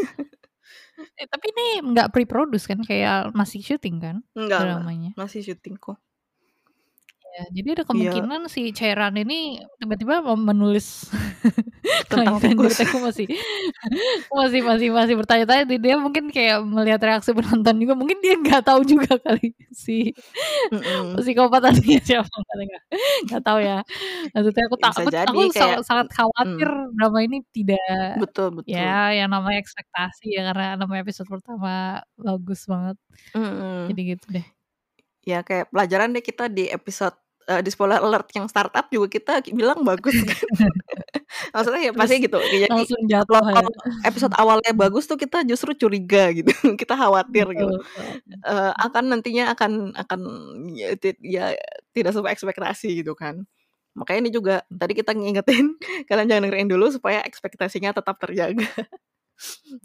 Eh, 1.19 1.27
tapi 1.29 1.51
ini 1.55 1.67
nggak 1.93 2.15
pre-produce 2.15 2.67
kan, 2.71 2.81
kayak 2.85 3.35
masih 3.35 3.61
syuting 3.65 3.99
kan 4.01 4.17
enggak, 4.39 4.61
dramanya? 4.65 5.13
masih 5.19 5.43
syuting 5.45 5.77
kok. 5.81 5.99
Ya, 7.33 7.45
jadi 7.49 7.69
ada 7.81 7.85
Iya. 7.85 7.89
kemungkinan 7.89 8.41
si 8.53 8.77
Cairan 8.77 9.17
ini 9.17 9.57
tiba-tiba 9.81 10.21
mau 10.21 10.37
menulis 10.37 11.09
Tentang 12.13 12.37
tikus. 12.43 12.77
Aku 12.85 12.99
masih 13.01 13.27
masih 14.33 14.61
masih 14.65 14.89
masih 14.93 15.15
bertanya-tanya 15.17 15.65
di 15.69 15.77
dia 15.81 15.97
mungkin 15.97 16.29
kayak 16.29 16.61
melihat 16.67 17.01
reaksi 17.03 17.33
penonton 17.33 17.77
juga, 17.81 17.95
mungkin 17.97 18.19
dia 18.25 18.37
nggak 18.37 18.63
tahu 18.69 18.81
juga 18.85 19.17
kali 19.25 19.53
si 19.73 20.13
Mhm. 20.73 21.21
psikopat 21.21 21.63
aslinya 21.73 22.01
siapa 22.09 22.29
kali 22.49 22.63
nggak 22.71 22.85
nggak 23.31 23.43
tahu 23.47 23.59
ya. 23.65 23.79
Maksudnya 24.37 24.65
aku 24.69 24.77
Ya 24.77 24.83
tak 24.85 24.93
bisa 24.93 25.03
aku 25.03 25.11
jadi 25.13 25.27
aku 25.29 25.41
sa 25.53 25.67
kayak 25.73 25.79
sangat 25.89 26.07
khawatir 26.17 26.69
mmm. 26.71 26.95
drama 26.99 27.19
ini 27.25 27.39
tidak 27.57 28.21
Betul 28.21 28.49
betul. 28.61 28.73
ya 28.77 29.13
yang 29.17 29.29
namanya 29.33 29.59
ekspektasi 29.65 30.25
ya 30.37 30.43
karena 30.53 30.77
namanya 30.81 31.03
episode 31.09 31.29
pertama 31.33 32.03
bagus 32.21 32.61
banget. 32.69 32.97
Mhm. 33.37 33.93
Jadi 33.93 34.01
gitu 34.17 34.27
deh. 34.37 34.47
Ya 35.23 35.39
kayak 35.47 35.71
pelajaran 35.71 36.11
deh 36.11 36.25
kita 36.25 36.51
di 36.51 36.67
episode 36.67 37.15
eee, 37.49 37.61
di 37.65 37.71
spoiler 37.73 38.01
alert 38.03 38.29
yang 38.35 38.47
startup 38.51 38.87
juga 38.93 39.07
kita 39.11 39.33
bilang 39.55 39.83
bagus 39.83 40.15
kan. 40.23 40.39
Maksudnya 41.55 41.81
ya 41.89 41.93
Terus 41.93 42.01
pasti 42.01 42.17
gitu, 42.23 42.39
jadi 42.39 42.67
langsung 42.69 43.01
kalau 43.09 43.09
jatuh 43.09 43.45
ya. 43.53 43.67
episode 44.05 44.35
awalnya 44.37 44.73
bagus 44.77 45.05
tuh 45.09 45.17
kita 45.17 45.43
justru 45.49 45.73
curiga 45.77 46.29
gitu, 46.33 46.53
kita 46.81 46.95
khawatir 46.95 47.47
gitu. 47.57 47.75
Betul. 47.81 48.09
Eee, 48.45 48.71
akan 48.77 49.05
nantinya 49.17 49.45
akan 49.57 49.97
akan 49.97 50.21
ya 50.77 50.95
ya 51.21 51.45
tidak 51.97 52.13
sesuai 52.17 52.33
ekspektasi 52.37 53.01
gitu 53.01 53.17
kan. 53.17 53.45
Makanya 53.93 54.21
ini 54.29 54.31
juga 54.33 54.55
tadi 54.73 54.93
kita 54.97 55.13
ngingetin 55.13 55.77
kalian 56.09 56.29
jangan 56.29 56.43
dengerin 56.49 56.71
dulu 56.73 56.87
supaya 56.93 57.21
ekspektasinya 57.25 57.93
tetap 57.93 58.17
terjaga. 58.21 58.69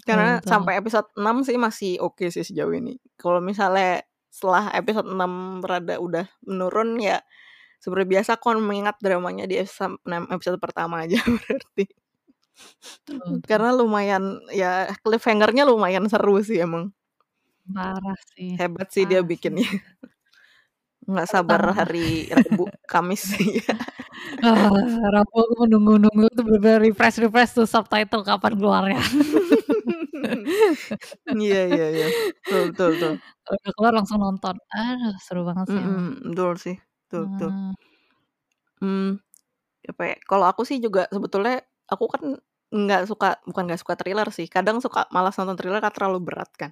Karena 0.07 0.39
betul. 0.39 0.49
sampai 0.51 0.73
episode 0.79 1.07
6 1.15 1.37
sih 1.47 1.57
masih 1.59 1.91
oke 2.03 2.27
sih 2.31 2.43
sejauh 2.43 2.71
ini. 2.75 2.99
Kalau 3.19 3.39
misalnya 3.43 4.03
setelah 4.31 4.69
episode 4.75 5.07
6 5.09 5.63
rada 5.65 5.97
udah 5.97 6.25
menurun 6.45 6.99
ya 7.01 7.19
seperti 7.81 8.05
biasa 8.17 8.31
kon 8.41 8.59
mengingat 8.63 8.97
dramanya 9.03 9.45
di 9.49 9.55
episode 9.61 9.97
6 10.07 10.25
episode 10.33 10.57
pertama 10.61 11.05
aja 11.05 11.19
berarti. 11.41 11.85
Betul. 13.07 13.39
Karena 13.47 13.69
lumayan 13.71 14.23
ya 14.51 14.91
cliffhanger-nya 15.03 15.63
lumayan 15.67 16.05
seru 16.11 16.39
sih 16.43 16.59
emang. 16.59 16.91
Parah 17.71 18.17
sih, 18.35 18.55
Hebat 18.59 18.89
sih 18.95 19.03
dia 19.07 19.21
parah 19.21 19.29
bikinnya. 19.31 19.67
Nggak 21.09 21.27
sabar 21.31 21.61
hari 21.75 22.27
Rabu, 22.31 22.67
Kamis 22.89 23.23
iya. 23.39 23.63
Ah, 24.43 24.69
Rabu 25.15 25.35
aku 25.39 25.55
menunggu-nunggu 25.67 26.27
tuh 26.35 26.43
bener-bener 26.47 26.79
refresh-refresh 26.91 27.51
tuh 27.57 27.67
subtitle 27.69 28.23
kapan 28.27 28.53
keluarnya. 28.59 28.99
Iya 31.31 31.59
iya 31.71 31.85
iya. 31.95 32.07
Betul 32.45 32.61
betul 32.73 32.89
betul. 32.97 33.13
Udah 33.51 33.71
keluar 33.77 33.93
langsung 33.97 34.19
nonton. 34.23 34.55
Aduh 34.73 35.15
seru 35.25 35.41
banget 35.49 35.67
sih 35.75 35.81
emang. 35.87 36.05
Mhm, 36.11 36.33
betul 36.33 36.53
sih. 36.59 36.75
Betul 37.11 37.31
betul. 37.31 37.51
Heeh. 37.55 37.77
Mmm, 38.81 39.09
apa 39.91 40.03
ya, 40.11 40.15
kalau 40.29 40.45
aku 40.51 40.63
sih 40.69 40.77
juga 40.83 41.07
sebetulnya 41.11 41.63
aku 41.89 42.05
kan 42.13 42.23
nggak 42.73 43.03
suka 43.11 43.39
bukan 43.49 43.63
nggak 43.69 43.81
suka 43.83 43.95
thriller 43.99 44.29
sih, 44.35 44.47
kadang 44.51 44.79
suka 44.85 45.07
malas 45.15 45.35
nonton 45.39 45.57
thriller 45.59 45.79
karena 45.83 45.95
terlalu 45.97 46.19
berat 46.27 46.51
kan. 46.59 46.71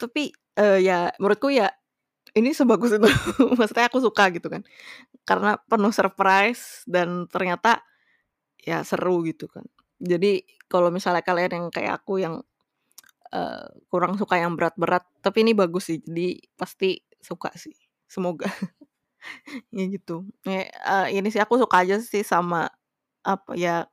Tapi, 0.00 0.32
eee, 0.56 0.78
ya 0.88 1.12
menurutku 1.20 1.52
ya 1.52 1.68
ini 2.36 2.52
sebagus 2.56 2.94
itu, 2.96 3.06
maksudnya 3.60 3.88
aku 3.90 4.00
suka 4.04 4.30
gitu 4.34 4.48
kan. 4.52 4.62
Karena 5.28 5.56
penuh 5.68 5.92
surprise 5.94 6.84
dan 6.90 7.26
ternyata 7.30 7.82
ya 8.62 8.82
seru 8.86 9.22
gitu 9.28 9.46
kan. 9.50 9.64
Jadi 10.02 10.44
kalau 10.70 10.90
misalnya 10.94 11.22
kalian 11.26 11.52
yang 11.56 11.66
kayak 11.74 12.02
aku 12.04 12.22
yang, 12.22 12.42
eee, 13.34 13.66
kurang 13.92 14.16
suka 14.20 14.38
yang 14.42 14.54
berat-berat, 14.58 15.04
tapi 15.24 15.44
ini 15.46 15.52
bagus 15.56 15.90
sih, 15.92 15.98
jadi 16.04 16.38
pasti 16.58 17.00
suka 17.22 17.52
sih, 17.58 17.74
semoga. 18.10 18.48
Ya 19.72 19.84
gitu. 19.86 20.26
Ya, 20.46 20.66
eee, 20.66 21.22
ini 21.22 21.28
sih 21.30 21.38
aku 21.42 21.54
suka 21.62 21.82
aja 21.86 21.96
sih 22.02 22.22
sama 22.26 22.66
apa 23.26 23.52
ya, 23.58 23.86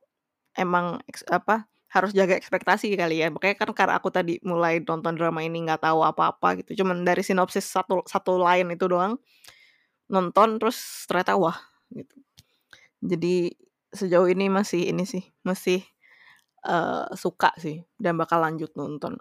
emang 0.57 1.01
apa, 1.31 1.67
harus 1.93 2.11
jaga 2.17 2.35
ekspektasi 2.39 2.93
kali 2.99 3.21
ya. 3.23 3.29
Makanya 3.33 3.55
kan 3.61 3.69
karena 3.77 3.95
aku 4.01 4.09
tadi 4.13 4.39
mulai 4.45 4.81
nonton 4.83 5.15
drama 5.19 5.41
ini 5.45 5.65
nggak 5.67 5.83
tahu 5.87 6.01
apa-apa 6.05 6.61
gitu, 6.63 6.83
cuman 6.83 7.03
dari 7.07 7.21
sinopsis 7.25 7.65
satu 7.69 8.03
satu 8.09 8.39
line 8.41 8.75
itu 8.77 8.85
doang, 8.91 9.17
nonton 10.11 10.57
terus 10.61 11.07
ternyata 11.09 11.35
wah 11.39 11.57
gitu. 11.95 12.15
Jadi 13.03 13.53
sejauh 13.95 14.27
ini 14.31 14.47
masih 14.51 14.89
ini 14.93 15.05
sih, 15.09 15.23
masih, 15.47 15.81
eee, 16.67 17.05
suka 17.19 17.51
sih 17.61 17.83
dan 18.01 18.15
bakal 18.21 18.41
lanjut 18.43 18.71
nonton. 18.79 19.19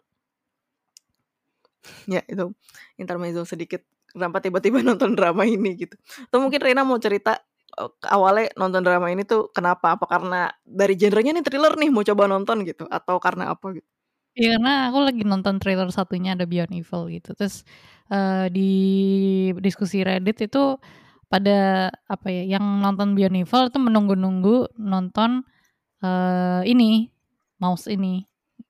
Ya 2.12 2.22
itu 2.30 2.54
intermezzo 3.00 3.42
sedikit, 3.46 3.82
kenapa 4.12 4.38
tiba-tiba 4.44 4.80
nonton 4.86 5.14
drama 5.18 5.42
ini 5.48 5.74
gitu. 5.78 5.94
Atau 6.30 6.38
mungkin 6.44 6.60
Reina 6.64 6.82
mau 6.86 6.98
cerita, 7.02 7.38
eee, 7.78 7.90
awalnya 8.10 8.50
nonton 8.60 8.82
drama 8.86 9.08
ini 9.12 9.22
tuh 9.28 9.48
kenapa? 9.54 9.96
Apa 9.98 10.06
karena 10.10 10.50
dari 10.66 10.94
genrenya 11.00 11.32
nih 11.36 11.44
thriller 11.46 11.74
nih 11.80 11.90
mau 11.94 12.04
coba 12.06 12.24
nonton 12.30 12.62
gitu? 12.68 12.84
Atau 12.90 13.18
karena 13.22 13.52
apa 13.54 13.66
gitu? 13.78 13.86
Iya 14.36 14.56
karena 14.60 14.72
aku 14.92 14.98
lagi 15.06 15.22
nonton 15.24 15.56
trailer 15.62 15.88
satunya 15.94 16.36
ada 16.36 16.44
Beyond 16.48 16.72
Evil 16.76 17.02
gitu. 17.14 17.30
Terus, 17.38 17.64
eee, 18.12 18.46
di 18.52 18.70
diskusi 19.64 20.04
Reddit 20.04 20.38
itu 20.50 20.76
pada 21.32 21.88
apa 22.08 22.28
ya, 22.32 22.58
yang 22.58 22.64
nonton 22.84 23.14
Beyond 23.18 23.36
Evil 23.44 23.62
itu 23.72 23.78
menunggu-nunggu 23.82 24.76
nonton, 24.80 25.44
eee, 26.04 26.62
ini, 26.72 27.10
Mouse 27.62 27.88
ini. 27.92 28.24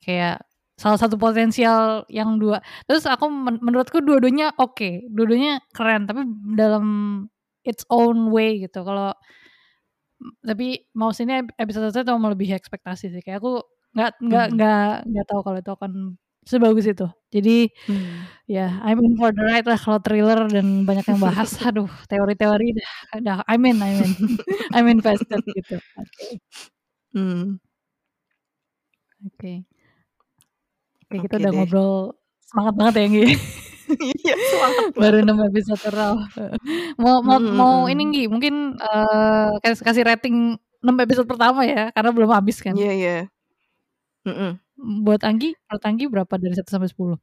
Kayak 0.04 0.44
salah 0.76 1.00
satu 1.00 1.16
potensial 1.20 2.04
yang 2.12 2.36
2 2.40 2.60
terus 2.88 3.04
aku 3.08 3.26
men 3.32 3.56
menurutku 3.64 4.00
dua-duanya 4.04 4.52
oke, 4.60 5.08
dua-duanya 5.12 5.60
keren, 5.76 6.04
tapi 6.08 6.22
dalam 6.56 6.86
its 7.66 7.84
own 7.92 8.30
way 8.32 8.60
gitu. 8.64 8.84
Kalau 8.84 9.16
tapi 10.44 10.84
Mouse 10.96 11.20
ini 11.24 11.44
ep 11.44 11.48
episode 11.60 11.92
1 11.92 12.04
tuh 12.08 12.16
melebihi 12.20 12.54
ekspektasi 12.56 13.12
sih, 13.12 13.22
kayak 13.24 13.40
aku 13.44 13.60
nggak 13.96 14.10
nggak 14.24 14.46
Mmm. 14.52 14.56
nggak 14.56 14.80
nggak 15.12 15.26
tahu 15.30 15.40
kalau 15.46 15.58
itu 15.62 15.72
akan 15.76 15.92
sebagus 16.48 16.86
itu. 16.88 17.06
Jadi 17.34 17.68
Mmm. 17.88 18.28
ya 18.50 18.80
I'm 18.84 19.00
in 19.04 19.14
for 19.20 19.30
the 19.34 19.42
ride 19.44 19.66
lah 19.68 19.78
kalau 19.80 19.98
thriller 20.04 20.48
dan 20.52 20.84
banyak 20.88 21.04
yang 21.10 21.20
bahas, 21.22 21.50
aduh 21.68 21.88
teori-teori 22.10 22.66
dah 22.78 22.90
dah 23.26 23.38
I'm 23.50 23.64
in 23.68 23.78
I'm 23.84 23.98
in 24.04 24.12
I'm 24.76 24.86
invested 24.90 25.42
gitu. 25.56 25.78
Oke. 26.00 26.26
Mmm. 27.16 27.60
Oke. 29.24 29.64
Oke 31.10 31.22
kita 31.22 31.38
Oke 31.38 31.38
udah 31.38 31.50
deh. 31.54 31.54
ngobrol 31.54 31.90
semangat 32.42 32.74
banget 32.78 32.94
ya 32.98 33.06
Nggi. 33.10 33.26
Iya 34.26 34.34
semangat 34.50 34.86
Baru 35.00 35.16
banget. 35.16 35.22
6 35.22 35.38
episode 35.46 35.82
raw. 35.94 36.14
Heeh. 36.34 36.58
Mau 36.98 37.22
mau 37.22 37.38
Mhm 37.38 37.54
mau 37.54 37.74
mhm. 37.86 37.92
ini 37.92 38.02
Nggi, 38.10 38.24
mungkin, 38.32 38.54
eee, 38.78 39.50
kas 39.62 39.78
kasih 39.86 40.02
rating 40.06 40.58
6 40.82 40.96
episode 41.06 41.28
pertama 41.30 41.62
ya, 41.66 41.94
karena 41.94 42.10
belum 42.10 42.30
habis 42.34 42.58
kan. 42.62 42.74
Iya 42.74 42.90
iya. 42.98 43.14
Mhm. 44.26 44.58
Buat 45.06 45.22
Anggi, 45.24 45.54
menurut 45.68 45.84
Anggi 45.88 46.04
berapa 46.12 46.34
dari 46.40 46.54
1 46.58 46.70
sampai 46.72 46.90
10? 46.92 47.18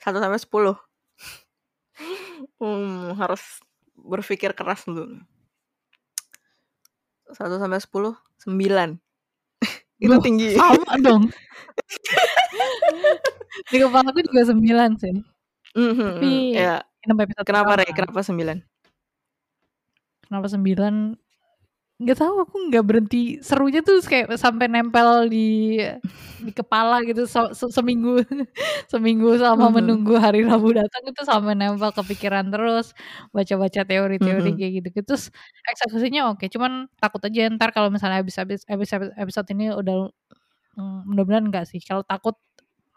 1 0.00 0.18
sampai 0.22 0.38
10? 0.40 0.82
Mmm, 2.60 3.16
harus 3.20 3.62
berpikir 3.96 4.52
keras 4.58 4.84
dulu. 4.84 5.16
1 7.30 7.56
sampai 7.62 7.80
10 7.82 8.12
9. 8.42 9.01
Itu 10.02 10.10
Loh, 10.10 10.18
tinggi. 10.18 10.58
sama 10.58 10.98
dong. 10.98 11.30
Di 13.70 13.76
kepalaku 13.78 14.18
juga 14.26 14.42
9 14.50 14.98
sih. 14.98 15.14
Mhm, 15.72 16.18
Tapi 16.18 16.58
ya. 16.58 16.82
6 17.06 17.16
episode 17.22 17.46
Kenapa, 17.46 17.78
Re? 17.78 17.86
pertama. 17.86 17.96
Kenapa 17.96 18.20
9? 18.20 18.60
Kenapa 20.26 20.46
9? 20.50 21.21
Nggak 22.00 22.18
tahu 22.18 22.34
aku 22.40 22.56
nggak 22.72 22.84
berhenti 22.88 23.36
serunya 23.44 23.84
tuh 23.84 24.00
kayak 24.00 24.32
sampai 24.40 24.66
nempel 24.66 25.28
di 25.28 25.76
di 26.42 26.50
kepala 26.50 27.04
gitu 27.04 27.28
se- 27.28 27.52
se- 27.54 27.70
seminggu 27.70 28.16
seminggu 28.92 29.36
sama 29.38 29.68
Mhm. 29.68 29.74
menunggu 29.76 30.14
hari 30.16 30.42
Rabu 30.42 30.72
datang 30.72 31.04
itu 31.06 31.22
sampai 31.22 31.52
nempel 31.54 31.92
kepikiran 31.92 32.48
terus 32.50 32.96
baca-baca 33.30 33.84
teori-teori 33.84 34.50
Mhm. 34.50 34.58
kayak 34.58 34.72
gitu 34.82 34.88
terus 35.04 35.28
eksekusinya 35.68 36.32
oke 36.32 36.48
cuman 36.50 36.88
takut 36.98 37.22
aja 37.22 37.46
ntar 37.54 37.70
kalau 37.70 37.92
misalnya 37.92 38.18
habis 38.24 38.34
habis 38.40 38.64
episode 38.66 39.12
episode 39.14 39.46
ini 39.52 39.70
udah 39.70 40.08
mm, 40.80 41.00
mudah-mudahan 41.06 41.44
enggak 41.46 41.68
sih 41.70 41.78
kalau 41.78 42.02
takut 42.02 42.34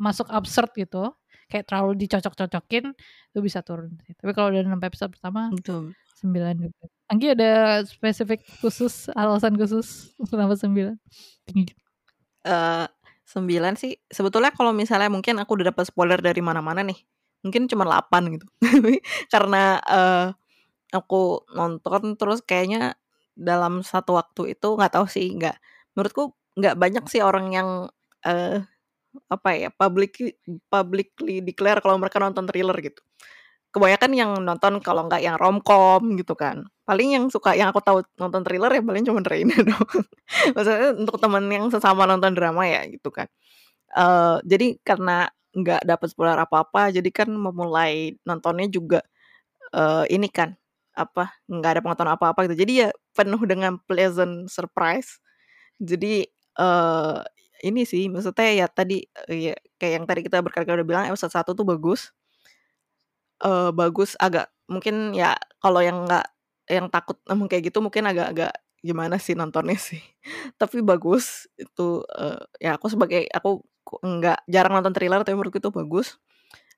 masuk 0.01 0.25
absurd 0.33 0.71
gitu 0.73 1.13
kayak 1.45 1.69
terlalu 1.69 1.93
dicocok-cocokin 2.01 2.95
itu 3.29 3.39
bisa 3.43 3.61
turun 3.61 4.01
tapi 4.17 4.31
kalau 4.33 4.49
udah 4.49 4.65
sampai 4.65 4.87
episode 4.89 5.11
pertama 5.13 5.53
Betul. 5.53 5.93
9 6.21 6.55
juga. 6.69 6.83
Anggi 7.11 7.27
ada 7.37 7.83
spesifik 7.85 8.41
khusus 8.63 9.11
alasan 9.13 9.59
khusus 9.59 10.15
kenapa 10.31 10.57
9? 10.57 10.97
Tinggi. 11.45 11.73
Eh, 12.45 12.85
9 13.25 13.75
sih 13.75 13.97
sebetulnya 14.09 14.53
kalau 14.53 14.71
misalnya 14.71 15.09
mungkin 15.09 15.37
aku 15.41 15.59
udah 15.59 15.73
dapat 15.73 15.89
spoiler 15.89 16.19
dari 16.21 16.39
mana-mana 16.39 16.81
nih. 16.85 16.97
Mungkin 17.45 17.69
cuma 17.69 17.85
8 17.85 18.33
gitu. 18.37 18.47
Karena 19.33 19.77
eh, 19.83 20.27
aku 20.95 21.45
nonton 21.51 22.15
terus 22.15 22.41
kayaknya 22.41 22.95
dalam 23.35 23.83
satu 23.83 24.15
waktu 24.15 24.55
itu 24.55 24.67
nggak 24.79 24.95
tahu 24.95 25.05
sih 25.11 25.27
nggak 25.35 25.59
menurutku 25.93 26.31
nggak 26.55 26.75
banyak 26.79 27.05
sih 27.11 27.19
orang 27.19 27.51
yang 27.51 27.69
eh 28.23 28.63
apa 29.31 29.49
ya 29.55 29.69
publicly 29.71 30.35
publicly 30.67 31.39
declare 31.43 31.79
kalau 31.83 31.99
mereka 31.99 32.19
nonton 32.19 32.47
thriller 32.47 32.75
gitu 32.79 32.99
kebanyakan 33.75 34.11
yang 34.15 34.31
nonton 34.39 34.79
kalau 34.79 35.05
nggak 35.11 35.19
yang 35.19 35.35
romcom 35.35 35.99
gitu 36.15 36.33
kan. 36.39 36.63
Paling 36.87 37.19
yang 37.19 37.25
suka 37.27 37.51
yang 37.59 37.69
aku 37.75 37.83
tahu 37.83 37.99
nonton 38.15 38.41
thriller 38.47 38.71
ya 38.71 38.79
paling 38.79 39.03
cuma 39.03 39.19
Reina 39.19 39.55
doang. 39.67 40.03
Maksudnya 40.55 40.95
untuk 40.95 41.17
temen 41.19 41.43
yang 41.51 41.67
sesama 41.67 42.07
nonton 42.07 42.31
drama 42.31 42.63
ya 42.63 42.87
gitu 42.87 43.11
kan. 43.11 43.27
Eh 43.95 44.37
jadi 44.47 44.79
karena 44.87 45.27
nggak 45.55 45.87
dapet 45.87 46.07
spoiler 46.11 46.39
apa-apa 46.39 46.91
jadi 46.95 47.09
kan 47.11 47.29
memulai 47.31 48.15
nontonnya 48.27 48.67
juga 48.71 48.99
eh 49.75 50.05
ini 50.15 50.27
kan 50.31 50.55
apa 50.95 51.31
nggak 51.51 51.71
ada 51.79 51.81
pengetahuan 51.83 52.15
apa-apa 52.17 52.39
gitu. 52.49 52.55
Jadi 52.65 52.73
ya 52.87 52.89
penuh 53.17 53.41
dengan 53.43 53.79
pleasant 53.89 54.47
surprise. 54.51 55.19
Jadi 55.81 56.25
eh 56.59 57.17
ini 57.65 57.81
sih 57.87 58.07
maksudnya 58.11 58.65
ya 58.65 58.67
tadi 58.69 59.03
ya, 59.31 59.55
kayak 59.79 59.93
yang 60.01 60.05
tadi 60.09 60.21
kita 60.27 60.39
berkali-kali 60.45 60.83
udah 60.83 60.87
bilang 60.87 61.05
episode 61.09 61.33
1 61.33 61.55
tuh 61.55 61.65
bagus 61.67 62.11
eh 63.43 63.69
bagus 63.75 64.15
agak 64.19 64.49
mungkin 64.71 65.13
ya 65.13 65.35
kalau 65.61 65.81
yang 65.83 66.05
nggak 66.07 66.25
yang 66.71 66.87
takut 66.89 67.17
emang 67.33 67.47
kayak 67.51 67.69
gitu 67.71 67.79
mungkin 67.83 68.05
agak-agak 68.09 68.53
gimana 68.85 69.17
sih 69.21 69.33
nontonnya 69.37 69.77
sih. 69.89 70.01
Tapi 70.59 70.81
bagus 70.85 71.49
itu 71.59 72.03
eh, 72.17 72.39
ya 72.61 72.77
aku 72.79 72.87
sebagai 72.93 73.27
aku 73.33 73.61
ku- 73.85 74.01
nggak 74.01 74.45
jarang 74.49 74.73
nonton 74.79 74.93
thriller 74.95 75.21
tapi 75.25 75.35
menurutku 75.37 75.59
itu 75.61 75.71
bagus. 75.73 76.17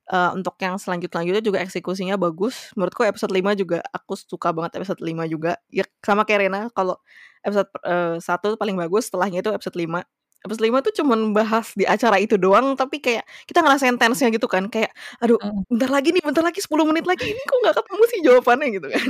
Eh, 0.08 0.32
untuk 0.40 0.56
yang 0.64 0.80
selanjut 0.80 1.12
selanjutnya 1.12 1.44
juga 1.44 1.60
eksekusinya 1.64 2.16
bagus. 2.16 2.72
Menurutku 2.80 3.04
episode 3.04 3.32
5 3.36 3.52
juga 3.60 3.84
aku 3.92 4.16
suka 4.16 4.56
banget 4.56 4.80
episode 4.80 5.02
5 5.04 5.28
juga. 5.28 5.60
Ya 5.68 5.84
sama 6.00 6.24
kayak 6.24 6.48
Rena 6.48 6.62
kalau 6.72 6.96
episode 7.44 7.68
eh, 7.84 8.16
satu 8.24 8.56
paling 8.56 8.76
bagus 8.80 9.12
setelahnya 9.12 9.44
itu 9.44 9.52
episode 9.52 9.76
5 9.76 10.00
episode 10.46 10.64
5 10.70 10.86
tuh 10.86 10.94
cuman 11.02 11.34
bahas 11.34 11.74
di 11.74 11.86
acara 11.88 12.18
itu 12.22 12.38
doang 12.38 12.78
tapi 12.78 13.02
kayak 13.02 13.26
kita 13.50 13.60
ngerasain 13.66 13.98
tense-nya 13.98 14.30
gitu 14.34 14.46
kan 14.50 14.70
kayak 14.70 14.94
aduh 15.22 15.38
Heeh. 15.42 15.66
bentar 15.72 15.90
lagi 15.90 16.10
nih 16.14 16.24
bentar 16.26 16.44
lagi 16.46 16.60
10 16.62 16.86
menit 16.90 17.06
lagi 17.10 17.26
ini 17.30 17.42
kok 17.42 17.58
nggak 17.64 17.76
ketemu 17.82 18.04
sih 18.12 18.20
jawabannya? 18.26 18.68
Gitu 18.78 18.88
kan. 18.94 19.10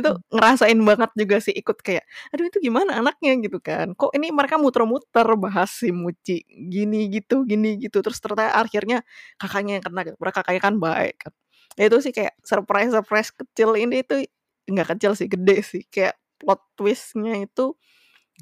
Itu 0.00 0.10
ngerasain 0.32 0.78
banget 0.82 1.10
juga 1.16 1.36
sih 1.44 1.54
ikut 1.56 1.78
kayak 1.84 2.04
aduh 2.32 2.44
itu 2.48 2.58
gimana 2.64 2.98
anaknya? 3.00 3.32
Gitu 3.40 3.58
kan. 3.60 3.92
Kok 3.96 4.12
ini 4.16 4.32
mereka 4.32 4.56
muter-muter 4.60 5.26
bahas 5.38 5.70
si 5.72 5.90
Muci 5.92 6.44
gini 6.48 7.08
gitu 7.12 7.44
gini 7.48 7.76
gitu. 7.80 8.00
Terus 8.04 8.18
ternyata 8.22 8.56
akhirnya 8.60 9.02
kakaknya 9.40 9.80
yang 9.80 9.84
kena 9.84 10.00
gitu 10.08 10.16
mereka 10.20 10.40
kakaknya 10.44 10.62
kan 10.64 10.74
baik 10.80 11.16
kan. 11.22 11.32
Ya 11.78 11.84
itu 11.92 11.98
sih 12.04 12.12
kayak 12.16 12.34
surprise 12.44 12.90
surprise 12.92 13.30
kecil 13.34 13.76
ini 13.76 14.02
itu 14.04 14.24
nggak 14.70 14.96
kecil 14.96 15.12
sih 15.18 15.28
gede 15.30 15.56
sih. 15.64 15.82
Kayak 15.92 16.16
plot 16.40 16.60
twistnya 16.76 17.34
itu 17.44 17.76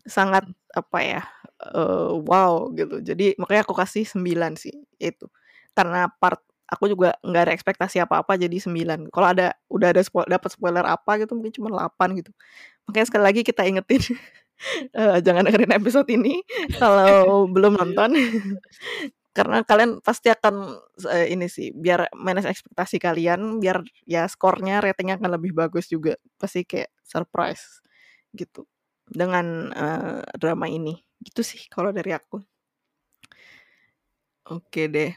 sangat 0.05 0.45
apa 0.75 0.99
ya 1.01 1.23
eh, 1.75 2.13
wow 2.29 2.69
gitu. 2.77 3.01
Jadi 3.01 3.37
makanya 3.41 3.63
aku 3.67 3.75
kasih 3.77 4.05
9 4.09 4.55
sih 4.59 4.75
itu. 5.01 5.27
Karena 5.77 6.09
part 6.21 6.41
aku 6.69 6.91
juga 6.93 7.15
nggak 7.23 7.43
ada 7.51 7.53
ekspektasi 7.55 8.01
apa-apa 8.03 8.41
jadi 8.41 8.57
9 8.59 9.13
kalau 9.13 9.29
ada 9.31 9.53
udah 9.69 9.93
ada 9.95 10.03
spoil, 10.03 10.27
dapat 10.27 10.51
spoiler 10.53 10.85
apa 10.89 11.21
gitu 11.21 11.37
mungkin 11.37 11.53
cuma 11.55 11.69
8 11.73 12.19
gitu. 12.21 12.31
Makanya 12.89 13.07
sekali 13.09 13.25
lagi 13.25 13.41
kita 13.47 13.63
ingetin 13.69 14.03
eh, 15.01 15.19
jangan 15.25 15.45
dengerin 15.49 15.75
episode 15.77 16.09
ini 16.13 16.43
kalau 16.83 17.49
belum 17.51 17.79
nonton. 17.81 18.13
Karena 19.35 19.67
kalian 19.67 19.99
pasti 19.99 20.31
akan 20.31 20.79
eh, 21.11 21.35
ini 21.35 21.51
sih 21.51 21.75
biar 21.75 22.07
manage 22.15 22.47
ekspektasi 22.47 23.03
kalian 23.03 23.59
biar 23.59 23.83
ya 24.07 24.31
skornya 24.31 24.79
ratingnya 24.79 25.19
akan 25.19 25.31
lebih 25.41 25.53
bagus 25.57 25.91
juga. 25.91 26.15
Pasti 26.39 26.63
kayak 26.63 26.91
surprise 27.03 27.83
gitu 28.35 28.67
dengan 29.09 29.71
eh, 29.75 30.21
drama 30.39 30.67
ini. 30.71 30.97
Gitu 31.25 31.41
sih 31.45 31.61
kalau 31.73 31.91
dari 31.95 32.13
aku. 32.15 32.41
Oke 34.49 34.89
deh. 34.93 35.11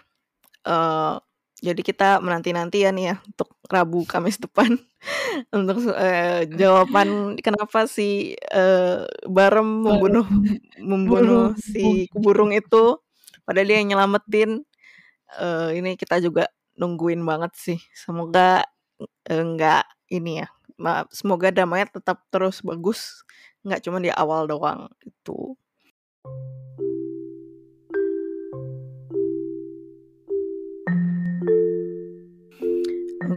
Eh 0.68 1.16
jadi 1.58 1.82
kita 1.82 2.22
menanti-nanti 2.22 2.86
ya 2.86 2.94
nih 2.94 3.06
ya 3.14 3.16
untuk 3.26 3.50
Rabu 3.70 4.06
Kamis 4.08 4.38
depan. 4.42 4.78
Untuk 5.56 5.80
eh, 5.94 6.50
jawaban 6.58 7.38
kenapa 7.40 7.86
si 7.88 8.34
eh, 8.52 9.00
Barem 9.30 9.86
membunuh 9.86 10.28
membunuh 10.82 11.54
si 11.58 12.10
burung 12.14 12.52
itu. 12.54 13.00
Padahal 13.48 13.68
dia 13.70 13.78
yang 13.82 13.96
nyelamatin. 13.96 14.66
Eh, 15.40 15.70
ini 15.80 15.96
kita 16.00 16.20
juga 16.24 16.48
nungguin 16.80 17.22
banget 17.26 17.54
sih. 17.58 17.80
Semoga 17.96 18.64
eh, 19.30 19.44
nggak 19.44 19.84
ini 20.14 20.44
ya. 20.44 20.48
Ma- 20.78 21.08
semoga 21.14 21.50
damainya 21.54 21.90
tetap 22.02 22.24
terus 22.34 22.62
bagus 22.66 23.24
nggak 23.68 23.84
cuma 23.84 24.00
di 24.00 24.08
awal 24.10 24.48
doang 24.48 24.88
gitu 25.04 25.60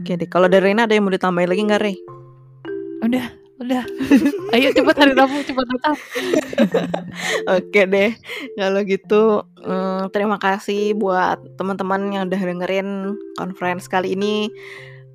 Oke 0.01 0.17
deh, 0.17 0.31
kalau 0.33 0.49
dari 0.49 0.73
Rena 0.73 0.89
ada 0.89 0.97
yang 0.97 1.05
mau 1.05 1.13
ditambahin 1.13 1.51
lagi 1.51 1.63
nggak, 1.67 1.83
Rey? 1.85 1.97
Udah, 3.05 3.27
udah. 3.61 3.85
Ayo 4.57 4.73
cepat 4.73 4.97
hari 4.97 5.13
Rabu, 5.13 5.45
cepat 5.45 5.67
datang. 5.71 5.97
Oke 7.61 7.85
deh, 7.85 8.11
kalau 8.57 8.81
gitu 8.83 9.45
mm, 9.61 10.09
terima 10.11 10.41
kasih 10.41 10.97
buat 10.97 11.39
teman-teman 11.61 12.11
yang 12.11 12.23
udah 12.27 12.41
dengerin 12.43 13.15
conference 13.37 13.87
kali 13.87 14.17
ini. 14.17 14.49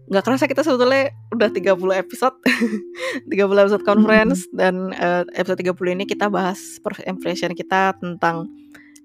Nggak 0.06 0.22
kerasa 0.22 0.46
kita 0.46 0.62
sebetulnya 0.62 1.10
udah 1.34 1.50
30 1.50 1.66
episode, 1.98 2.38
30 3.34 3.64
episode 3.66 3.82
conference 3.82 4.46
dan 4.54 4.94
eh, 4.94 5.26
episode 5.34 5.66
30 5.66 5.98
ini 5.98 6.06
kita 6.06 6.30
bahas 6.30 6.78
first 6.86 7.02
impression 7.10 7.58
kita 7.58 7.98
tentang 7.98 8.46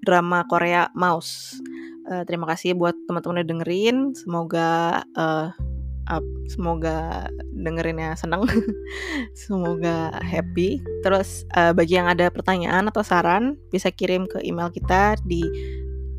drama 0.04 0.44
Korea 0.52 0.92
Mouse. 0.92 1.56
Eh, 2.10 2.24
terima 2.28 2.44
kasih 2.52 2.76
buat 2.76 2.92
teman-teman 3.08 3.40
yang 3.44 3.48
dengerin. 3.56 4.12
Semoga 4.12 5.00
eh, 5.16 5.48
ap- 6.12 6.36
semoga 6.52 7.32
dengerinnya 7.56 8.12
seneng. 8.20 8.44
semoga 9.48 10.12
happy. 10.20 10.84
Terus 11.00 11.48
eh, 11.56 11.72
bagi 11.72 11.96
yang 11.96 12.12
ada 12.12 12.28
pertanyaan 12.28 12.92
atau 12.92 13.00
saran 13.00 13.56
bisa 13.72 13.88
kirim 13.88 14.28
ke 14.28 14.44
email 14.44 14.68
kita 14.68 15.16
di 15.24 15.48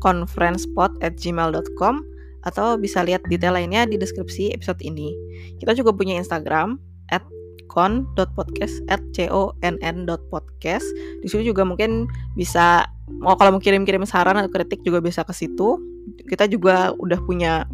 conferencepod@gmail.com 0.02 1.94
atau 2.42 2.74
bisa 2.78 3.02
lihat 3.06 3.22
detail 3.30 3.54
lainnya 3.54 3.86
di 3.86 3.96
deskripsi 3.98 4.50
episode 4.54 4.80
ini. 4.82 5.14
Kita 5.62 5.74
juga 5.78 5.92
punya 5.94 6.16
Instagram 6.18 6.78
at 7.10 7.22
con.podcast 7.70 8.82
at 8.92 9.00
conn.podcast 9.16 10.84
di 11.24 11.26
situ 11.30 11.54
juga 11.54 11.64
mungkin 11.64 12.06
bisa 12.36 12.84
mau 13.22 13.36
kalau 13.38 13.52
mau 13.56 13.62
kirim-kirim 13.62 14.04
saran 14.04 14.36
atau 14.36 14.50
kritik 14.52 14.84
juga 14.84 15.00
bisa 15.00 15.24
ke 15.24 15.32
situ. 15.32 15.80
Kita 16.26 16.50
juga 16.50 16.90
udah 16.98 17.22
punya 17.24 17.64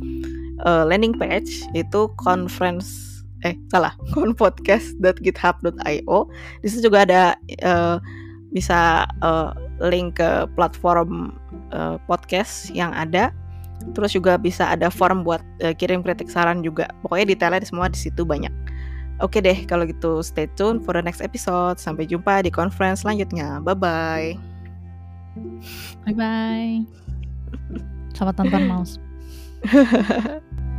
eh, 0.64 0.84
landing 0.86 1.16
page 1.16 1.64
itu 1.72 2.08
conference 2.20 3.08
eh 3.46 3.54
salah 3.70 3.94
conpodcast.github.io 4.14 6.18
di 6.62 6.66
situ 6.66 6.90
juga 6.90 7.06
ada 7.06 7.38
eh, 7.46 7.98
bisa 8.50 9.06
eh, 9.22 9.50
link 9.86 10.18
ke 10.18 10.50
platform 10.58 11.30
eh, 11.70 11.94
podcast 12.10 12.74
yang 12.74 12.90
ada 12.94 13.30
terus 13.94 14.14
juga 14.14 14.36
bisa 14.36 14.68
ada 14.68 14.90
form 14.90 15.22
buat 15.22 15.42
eh, 15.62 15.74
kirim 15.74 16.02
kritik 16.02 16.28
saran 16.28 16.60
juga 16.62 16.90
pokoknya 17.02 17.34
detailnya 17.34 17.66
semua 17.66 17.88
di 17.90 17.98
situ 17.98 18.22
banyak 18.26 18.50
Oke 19.18 19.42
deh, 19.42 19.66
kalau 19.66 19.82
gitu 19.82 20.22
stay 20.22 20.46
tune 20.54 20.78
for 20.78 20.94
the 20.94 21.02
next 21.02 21.18
episode. 21.18 21.74
Sampai 21.82 22.06
jumpa 22.06 22.38
di 22.46 22.54
conference 22.54 23.02
selanjutnya. 23.02 23.58
Bye-bye. 23.66 24.38
Bye 26.06 26.14
bye. 26.14 26.86
Selamat 28.14 28.34
tonton 28.38 28.62
mouse. 28.70 29.02